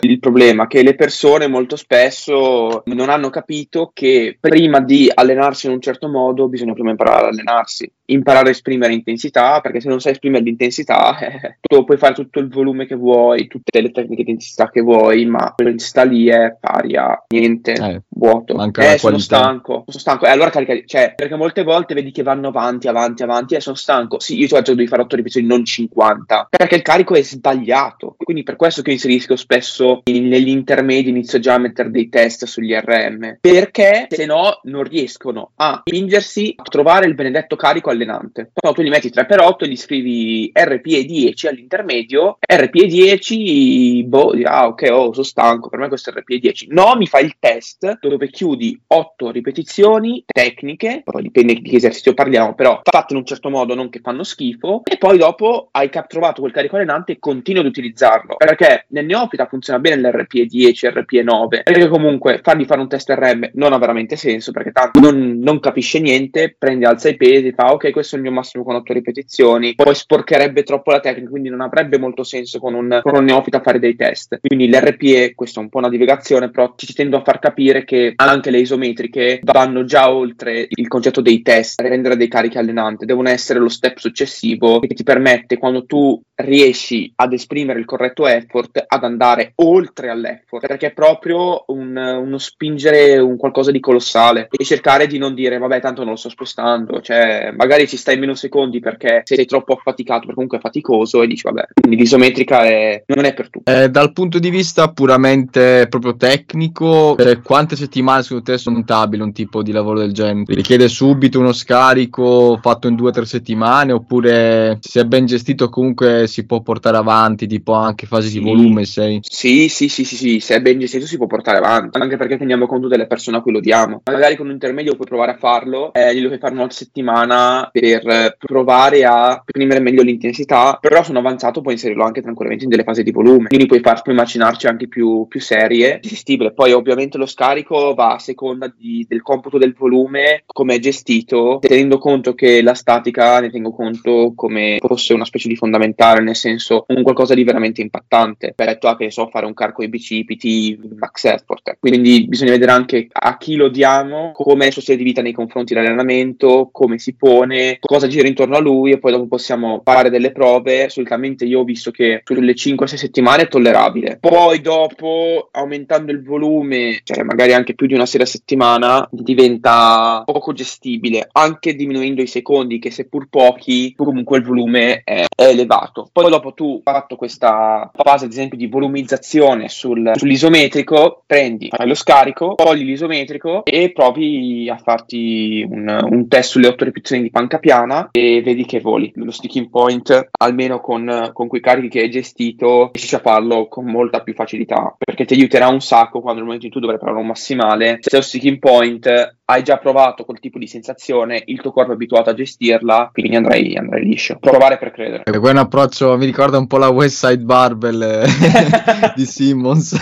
il 0.00 0.18
problema 0.18 0.64
è 0.64 0.66
che 0.66 0.82
le 0.82 0.94
persone 0.94 1.46
molto 1.46 1.76
spesso 1.76 2.45
non 2.84 3.10
hanno 3.10 3.30
capito 3.30 3.90
che 3.92 4.36
prima 4.38 4.80
di 4.80 5.10
allenarsi 5.12 5.66
in 5.66 5.72
un 5.72 5.80
certo 5.80 6.08
modo 6.08 6.48
bisogna 6.48 6.72
prima 6.72 6.90
imparare 6.90 7.26
ad 7.26 7.32
allenarsi, 7.32 7.90
imparare 8.06 8.48
a 8.48 8.50
esprimere 8.50 8.92
intensità, 8.92 9.60
perché 9.60 9.80
se 9.80 9.88
non 9.88 10.00
sai 10.00 10.12
esprimere 10.12 10.44
l'intensità, 10.44 11.18
eh, 11.18 11.58
tu 11.60 11.84
puoi 11.84 11.96
fare 11.96 12.14
tutto 12.14 12.40
il 12.40 12.48
volume 12.48 12.86
che 12.86 12.94
vuoi, 12.94 13.46
tutte 13.46 13.80
le 13.80 13.90
tecniche 13.90 14.22
di 14.22 14.30
intensità 14.30 14.70
che 14.70 14.80
vuoi, 14.80 15.24
ma 15.26 15.54
l'intensità 15.56 16.04
lì 16.04 16.26
è 16.26 16.56
pari 16.60 16.96
a 16.96 17.24
niente, 17.28 17.72
eh, 17.72 18.02
vuoto. 18.08 18.54
Manca 18.54 18.92
eh, 18.92 18.98
sono 18.98 19.18
stanco, 19.18 19.84
sono 19.86 19.98
stanco. 19.98 20.26
E 20.26 20.28
eh, 20.28 20.32
allora 20.32 20.50
carica, 20.50 20.74
cioè, 20.84 21.14
perché 21.16 21.36
molte 21.36 21.62
volte 21.62 21.94
vedi 21.94 22.12
che 22.12 22.22
vanno 22.22 22.48
avanti, 22.48 22.88
avanti, 22.88 23.22
avanti, 23.22 23.54
e 23.54 23.56
eh, 23.58 23.60
sono 23.60 23.76
stanco. 23.76 24.20
Sì, 24.20 24.38
io 24.38 24.46
ti 24.46 24.54
faccio 24.54 24.74
devi 24.74 24.88
fare 24.88 25.02
8 25.02 25.16
ripetizioni, 25.16 25.46
non 25.46 25.64
50, 25.64 26.48
perché 26.50 26.76
il 26.76 26.82
carico 26.82 27.14
è 27.14 27.22
sbagliato. 27.22 28.16
Quindi 28.18 28.42
per 28.42 28.56
questo 28.56 28.82
che 28.82 28.92
inserisco 28.92 29.36
spesso 29.36 30.02
negli 30.04 30.48
intermedi, 30.48 31.08
inizio 31.08 31.38
già 31.38 31.54
a 31.54 31.58
mettere 31.58 31.90
dei 31.90 32.08
test 32.08 32.26
test 32.26 32.44
sugli 32.44 32.74
RM 32.74 33.38
perché 33.40 34.06
se 34.10 34.26
no 34.26 34.60
non 34.64 34.82
riescono 34.82 35.52
a 35.56 35.82
spingersi 35.86 36.54
a 36.56 36.62
trovare 36.64 37.06
il 37.06 37.14
benedetto 37.14 37.56
carico 37.56 37.90
allenante. 37.96 38.52
No, 38.62 38.72
tu 38.72 38.82
gli 38.82 38.88
metti 38.88 39.08
3x8 39.08 39.64
e 39.64 39.68
gli 39.68 39.76
scrivi 39.76 40.52
RPE 40.52 41.04
10 41.04 41.48
all'intermedio, 41.48 42.38
RPE 42.40 42.86
10, 42.86 44.04
boh, 44.04 44.34
ah 44.44 44.66
ok, 44.66 44.88
oh, 44.90 45.12
sono 45.12 45.24
stanco, 45.24 45.68
per 45.68 45.78
me 45.78 45.88
questo 45.88 46.10
è 46.10 46.12
RPE 46.14 46.38
10. 46.38 46.66
No, 46.70 46.94
mi 46.96 47.06
fai 47.06 47.24
il 47.24 47.36
test 47.38 47.98
dove 48.00 48.28
chiudi 48.28 48.78
8 48.86 49.30
ripetizioni 49.30 50.24
tecniche, 50.26 51.02
poi 51.04 51.22
dipende 51.22 51.54
di 51.54 51.62
che 51.62 51.76
esercizio 51.76 52.14
parliamo, 52.14 52.54
però 52.54 52.80
fatte 52.82 53.12
in 53.12 53.20
un 53.20 53.26
certo 53.26 53.50
modo, 53.50 53.74
non 53.74 53.88
che 53.88 54.00
fanno 54.02 54.22
schifo, 54.22 54.82
e 54.84 54.96
poi 54.98 55.18
dopo 55.18 55.68
hai 55.72 55.90
trovato 56.06 56.40
quel 56.40 56.52
carico 56.52 56.76
allenante 56.76 57.12
e 57.12 57.18
continui 57.18 57.60
ad 57.60 57.66
utilizzarlo, 57.66 58.36
perché 58.36 58.86
nel 58.88 59.06
neofita 59.06 59.46
funziona 59.46 59.78
bene 59.78 60.00
l'RPE 60.10 60.46
10, 60.46 60.88
RPE 60.88 61.22
9, 61.22 61.62
perché 61.62 61.88
comunque 61.88 62.40
fargli 62.42 62.64
fare 62.64 62.80
un 62.80 62.88
test 62.88 63.10
RM 63.10 63.50
non 63.54 63.72
ha 63.72 63.78
veramente 63.78 64.16
senso 64.16 64.52
perché 64.52 64.72
tanto 64.72 65.00
non, 65.00 65.38
non, 65.38 65.60
capisce 65.60 66.00
niente, 66.00 66.54
prende, 66.58 66.86
alza 66.86 67.08
i 67.08 67.16
pesi, 67.16 67.52
fa 67.52 67.72
ok, 67.72 67.85
questo 67.90 68.14
è 68.14 68.18
il 68.18 68.24
mio 68.24 68.32
massimo 68.32 68.64
con 68.64 68.74
8 68.76 68.92
ripetizioni, 68.92 69.74
poi 69.74 69.94
sporcherebbe 69.94 70.62
troppo 70.62 70.90
la 70.90 71.00
tecnica, 71.00 71.30
quindi 71.30 71.48
non 71.48 71.60
avrebbe 71.60 71.98
molto 71.98 72.22
senso 72.22 72.58
con 72.58 72.74
un, 72.74 73.00
con 73.02 73.16
un 73.16 73.24
neofita 73.24 73.60
fare 73.60 73.78
dei 73.78 73.96
test. 73.96 74.38
Quindi 74.40 74.68
l'RPE, 74.68 75.34
questo 75.34 75.60
è 75.60 75.62
un 75.62 75.68
po' 75.68 75.78
una 75.78 75.88
divagazione, 75.88 76.50
però 76.50 76.74
ci 76.76 76.92
tendo 76.92 77.16
a 77.16 77.22
far 77.22 77.38
capire 77.38 77.84
che 77.84 78.12
anche 78.16 78.50
le 78.50 78.58
isometriche 78.58 79.40
vanno 79.42 79.84
già 79.84 80.12
oltre 80.12 80.66
il 80.68 80.88
concetto 80.88 81.20
dei 81.20 81.42
test, 81.42 81.80
rendere 81.80 82.16
dei 82.16 82.28
carichi 82.28 82.58
allenanti, 82.58 83.06
devono 83.06 83.28
essere 83.28 83.58
lo 83.58 83.68
step 83.68 83.98
successivo 83.98 84.80
che 84.80 84.94
ti 84.94 85.02
permette 85.02 85.58
quando 85.58 85.84
tu 85.86 86.20
riesci 86.36 87.12
ad 87.16 87.32
esprimere 87.32 87.78
il 87.78 87.84
corretto 87.84 88.26
effort 88.26 88.84
ad 88.86 89.04
andare 89.04 89.52
oltre 89.56 90.10
all'effort, 90.10 90.66
perché 90.66 90.88
è 90.88 90.92
proprio 90.92 91.64
un, 91.68 91.96
uno 91.96 92.38
spingere 92.38 93.18
un 93.18 93.36
qualcosa 93.36 93.70
di 93.70 93.80
colossale 93.80 94.48
e 94.50 94.64
cercare 94.64 95.06
di 95.06 95.18
non 95.18 95.34
dire 95.34 95.58
vabbè 95.58 95.80
tanto 95.80 96.02
non 96.02 96.12
lo 96.12 96.16
sto 96.16 96.28
spostando, 96.28 97.00
cioè 97.00 97.52
magari 97.56 97.75
ci 97.86 97.96
stai 97.96 98.18
meno 98.18 98.34
secondi 98.34 98.80
perché 98.80 99.22
sei 99.24 99.44
troppo 99.44 99.74
affaticato, 99.74 100.20
perché 100.20 100.34
comunque 100.34 100.58
è 100.58 100.60
faticoso 100.60 101.22
e 101.22 101.26
dici 101.26 101.42
vabbè, 101.42 101.66
quindi 101.80 101.98
l'isometrica 101.98 102.64
è, 102.64 103.02
non 103.06 103.24
è 103.24 103.34
per 103.34 103.50
tutti. 103.50 103.70
Eh, 103.70 103.90
dal 103.90 104.12
punto 104.12 104.38
di 104.38 104.50
vista 104.50 104.90
puramente 104.92 105.86
proprio 105.90 106.16
tecnico, 106.16 107.16
eh, 107.18 107.40
quante 107.42 107.76
settimane 107.76 108.22
secondo 108.22 108.44
te 108.44 108.58
sono 108.58 108.76
montabili 108.76 109.22
un 109.22 109.32
tipo 109.32 109.62
di 109.62 109.72
lavoro 109.72 109.98
del 109.98 110.12
genere? 110.12 110.54
Richiede 110.54 110.88
subito 110.88 111.38
uno 111.38 111.52
scarico 111.52 112.58
fatto 112.62 112.88
in 112.88 112.94
due 112.94 113.08
o 113.08 113.12
tre 113.12 113.26
settimane 113.26 113.92
oppure 113.92 114.78
se 114.80 115.00
è 115.00 115.04
ben 115.04 115.26
gestito 115.26 115.68
comunque 115.68 116.26
si 116.26 116.46
può 116.46 116.60
portare 116.60 116.96
avanti 116.96 117.46
tipo 117.46 117.72
anche 117.72 118.06
fasi 118.06 118.28
sì. 118.28 118.38
di 118.38 118.44
volume? 118.44 118.84
Sei? 118.84 119.20
Sì, 119.22 119.68
sì, 119.68 119.88
sì, 119.88 120.04
sì, 120.04 120.16
sì, 120.16 120.40
se 120.40 120.56
è 120.56 120.60
ben 120.60 120.78
gestito 120.78 121.06
si 121.06 121.16
può 121.16 121.26
portare 121.26 121.58
avanti 121.58 121.98
anche 121.98 122.16
perché 122.16 122.38
teniamo 122.38 122.66
conto 122.66 122.88
delle 122.88 123.06
persone 123.06 123.36
a 123.38 123.40
cui 123.40 123.52
lo 123.52 123.60
diamo. 123.60 124.02
Magari 124.04 124.36
con 124.36 124.46
un 124.46 124.52
intermedio 124.52 124.94
puoi 124.94 125.06
provare 125.06 125.32
a 125.32 125.36
farlo, 125.36 125.92
eh, 125.92 126.14
glielo 126.14 126.28
puoi 126.28 126.38
fare 126.38 126.54
una 126.54 126.70
settimana 126.70 127.65
per 127.70 128.36
provare 128.38 129.04
a 129.04 129.42
esprimere 129.44 129.80
meglio 129.80 130.02
l'intensità, 130.02 130.78
però 130.80 131.02
sono 131.02 131.18
avanzato 131.18 131.60
puoi 131.60 131.74
inserirlo 131.74 132.04
anche 132.04 132.22
tranquillamente 132.22 132.64
in 132.64 132.70
delle 132.70 132.84
fasi 132.84 133.02
di 133.02 133.10
volume, 133.10 133.48
quindi 133.48 133.66
puoi, 133.66 133.80
far, 133.80 134.02
puoi 134.02 134.14
immaginarci 134.14 134.66
anche 134.66 134.88
più, 134.88 135.26
più 135.28 135.40
serie, 135.40 135.98
gestibile. 136.00 136.52
Poi 136.52 136.72
ovviamente 136.72 137.18
lo 137.18 137.26
scarico 137.26 137.94
va 137.94 138.14
a 138.14 138.18
seconda 138.18 138.72
di, 138.74 139.04
del 139.08 139.22
computo 139.22 139.58
del 139.58 139.74
volume, 139.74 140.42
come 140.46 140.76
è 140.76 140.78
gestito, 140.78 141.58
tenendo 141.60 141.98
conto 141.98 142.34
che 142.34 142.62
la 142.62 142.74
statica 142.74 143.40
ne 143.40 143.50
tengo 143.50 143.72
conto 143.72 144.32
come 144.34 144.78
fosse 144.80 145.14
una 145.14 145.24
specie 145.24 145.48
di 145.48 145.56
fondamentale, 145.56 146.20
nel 146.20 146.36
senso 146.36 146.84
un 146.88 147.02
qualcosa 147.02 147.34
di 147.34 147.44
veramente 147.44 147.80
impattante. 147.80 148.52
Per 148.54 148.66
detto 148.66 148.88
a 148.88 148.96
che 148.96 149.10
so 149.10 149.28
fare 149.28 149.46
un 149.46 149.54
carico 149.54 149.82
ai 149.82 149.88
bicipiti, 149.88 150.78
max 150.96 151.24
effort. 151.24 151.76
Quindi 151.78 152.26
bisogna 152.28 152.52
vedere 152.52 152.72
anche 152.72 153.08
a 153.10 153.36
chi 153.36 153.56
lo 153.56 153.68
diamo, 153.68 154.32
come 154.32 154.64
è 154.64 154.66
il 154.66 154.72
suo 154.72 154.82
stile 154.82 154.98
di 154.98 155.04
vita 155.04 155.22
nei 155.22 155.32
confronti 155.32 155.74
dell'allenamento, 155.74 156.68
come 156.70 156.98
si 156.98 157.14
pone 157.14 157.55
volume, 157.56 157.78
cosa 157.80 158.06
gira 158.06 158.28
intorno 158.28 158.56
a 158.56 158.60
lui 158.60 158.92
e 158.92 158.98
poi 158.98 159.12
dopo 159.12 159.26
possiamo 159.26 159.80
fare 159.82 160.10
delle 160.10 160.32
prove. 160.32 160.88
Solitamente 160.88 161.44
io 161.44 161.60
ho 161.60 161.64
visto 161.64 161.90
che 161.90 162.22
sulle 162.24 162.52
5-6 162.52 162.84
settimane 162.94 163.42
è 163.42 163.48
tollerabile. 163.48 164.18
Poi 164.20 164.60
dopo, 164.60 165.48
aumentando 165.50 166.12
il 166.12 166.22
volume, 166.22 167.00
cioè 167.02 167.22
magari 167.22 167.54
anche 167.54 167.74
più 167.74 167.86
di 167.86 167.94
una 167.94 168.06
sera 168.06 168.24
a 168.24 168.26
settimana, 168.26 169.08
diventa 169.10 170.22
poco 170.24 170.52
gestibile, 170.52 171.28
anche 171.32 171.74
diminuendo 171.74 172.22
i 172.22 172.26
secondi, 172.26 172.78
che 172.78 172.90
seppur 172.90 173.28
pochi, 173.28 173.94
comunque 173.96 174.38
il 174.38 174.44
volume 174.44 175.02
è, 175.04 175.24
è 175.34 175.44
elevato. 175.44 176.08
Poi 176.12 176.30
dopo 176.30 176.52
tu 176.52 176.80
fatto 176.82 177.16
questa 177.16 177.90
fase, 177.94 178.26
ad 178.26 178.30
esempio, 178.30 178.58
di 178.58 178.66
volumizzazione 178.66 179.68
sul, 179.68 180.12
sull'isometrico, 180.14 181.22
prendi, 181.26 181.70
lo 181.84 181.94
scarico, 181.94 182.54
togli 182.56 182.84
l'isometrico 182.84 183.64
e 183.64 183.92
provi 183.92 184.68
a 184.68 184.76
farti 184.76 185.66
un, 185.68 186.06
un 186.10 186.28
test 186.28 186.50
sulle 186.50 186.68
8 186.68 186.84
ripetizioni 186.84 187.22
di 187.22 187.30
panca 187.46 187.58
piana 187.58 188.08
e 188.10 188.42
vedi 188.44 188.66
che 188.66 188.80
voli. 188.80 189.12
Lo 189.14 189.30
sticking 189.30 189.70
point, 189.70 190.28
almeno 190.38 190.80
con, 190.80 191.30
con 191.32 191.46
quei 191.46 191.60
carichi 191.60 191.88
che 191.88 192.00
hai 192.00 192.10
gestito, 192.10 192.90
riesci 192.92 193.14
a 193.14 193.20
farlo 193.20 193.68
con 193.68 193.86
molta 193.86 194.20
più 194.20 194.34
facilità 194.34 194.94
perché 194.98 195.24
ti 195.24 195.34
aiuterà 195.34 195.68
un 195.68 195.80
sacco 195.80 196.20
quando 196.20 196.40
nel 196.40 196.44
momento 196.44 196.66
in 196.66 196.72
cui 196.72 196.80
tu 196.80 196.86
dovrai 196.86 196.98
provare 197.00 197.22
un 197.22 197.28
massimale. 197.28 197.98
Se 198.00 198.16
lo 198.16 198.22
sticking 198.22 198.58
point 198.58 199.34
hai 199.48 199.62
già 199.62 199.78
provato 199.78 200.24
quel 200.24 200.40
tipo 200.40 200.58
di 200.58 200.66
sensazione, 200.66 201.42
il 201.46 201.60
tuo 201.60 201.70
corpo 201.70 201.92
è 201.92 201.94
abituato 201.94 202.30
a 202.30 202.34
gestirla, 202.34 203.10
quindi 203.12 203.36
andrai, 203.36 203.76
andrai 203.76 204.02
liscio. 204.02 204.38
Provare 204.40 204.76
per 204.76 204.90
credere. 204.90 205.22
E 205.24 205.38
poi 205.38 205.50
un 205.50 205.58
approccio, 205.58 206.16
mi 206.16 206.26
ricorda 206.26 206.58
un 206.58 206.66
po' 206.66 206.78
la 206.78 206.88
West 206.88 207.24
Side 207.24 207.44
Barbell 207.44 208.02
eh, 208.02 208.24
di 209.14 209.24
Simmons. 209.24 209.94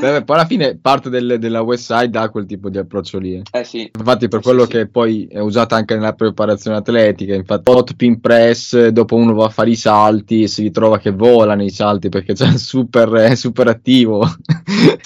Beh, 0.00 0.22
poi 0.24 0.36
alla 0.36 0.46
fine 0.46 0.78
parte 0.80 1.10
del, 1.10 1.38
della 1.38 1.62
West 1.62 1.92
Side 1.92 2.16
ha 2.18 2.28
quel 2.30 2.46
tipo 2.46 2.68
di 2.70 2.78
approccio 2.78 3.18
lì. 3.18 3.42
Eh 3.50 3.64
sì. 3.64 3.90
Infatti 3.98 4.28
per 4.28 4.40
Sì, 4.40 4.44
quello 4.46 4.64
sì. 4.64 4.70
che 4.70 4.88
poi 4.88 5.26
è 5.30 5.40
usata 5.40 5.74
anche 5.76 5.94
nella 5.94 6.12
preparazione 6.12 6.76
atletica, 6.76 7.34
infatti 7.34 7.70
hot 7.70 7.96
pin 7.96 8.20
press, 8.20 8.88
dopo 8.88 9.16
uno 9.16 9.34
va 9.34 9.46
a 9.46 9.50
fare 9.50 9.70
i 9.70 9.76
salti 9.76 10.42
e 10.42 10.48
si 10.48 10.62
ritrova 10.62 10.98
che 10.98 11.10
vola 11.10 11.54
nei 11.54 11.70
salti 11.70 12.08
perché 12.08 12.32
c'è 12.34 12.56
super, 12.56 13.36
super 13.36 13.66
attivo. 13.68 14.24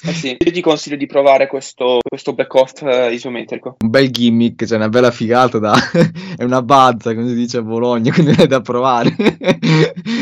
Eh 0.04 0.12
sì. 0.12 0.36
Io 0.38 0.50
ti 0.52 0.60
consiglio 0.60 0.96
di 0.96 1.06
provare 1.06 1.46
questo, 1.46 1.98
questo 2.06 2.34
back 2.34 2.54
off 2.54 2.82
eh, 2.82 3.12
isometrico. 3.12 3.76
un 3.80 3.90
bel 3.90 4.10
gimmick, 4.10 4.64
c'è 4.66 4.76
una 4.76 4.88
bella 4.88 5.10
figata 5.10 5.58
da... 5.58 5.72
è 6.36 6.42
una 6.44 6.62
bazza, 6.62 7.14
come 7.14 7.28
si 7.28 7.34
dice 7.34 7.58
a 7.58 7.62
Bologna, 7.62 8.12
quindi 8.12 8.32
è 8.32 8.46
da 8.46 8.60
provare. 8.60 9.14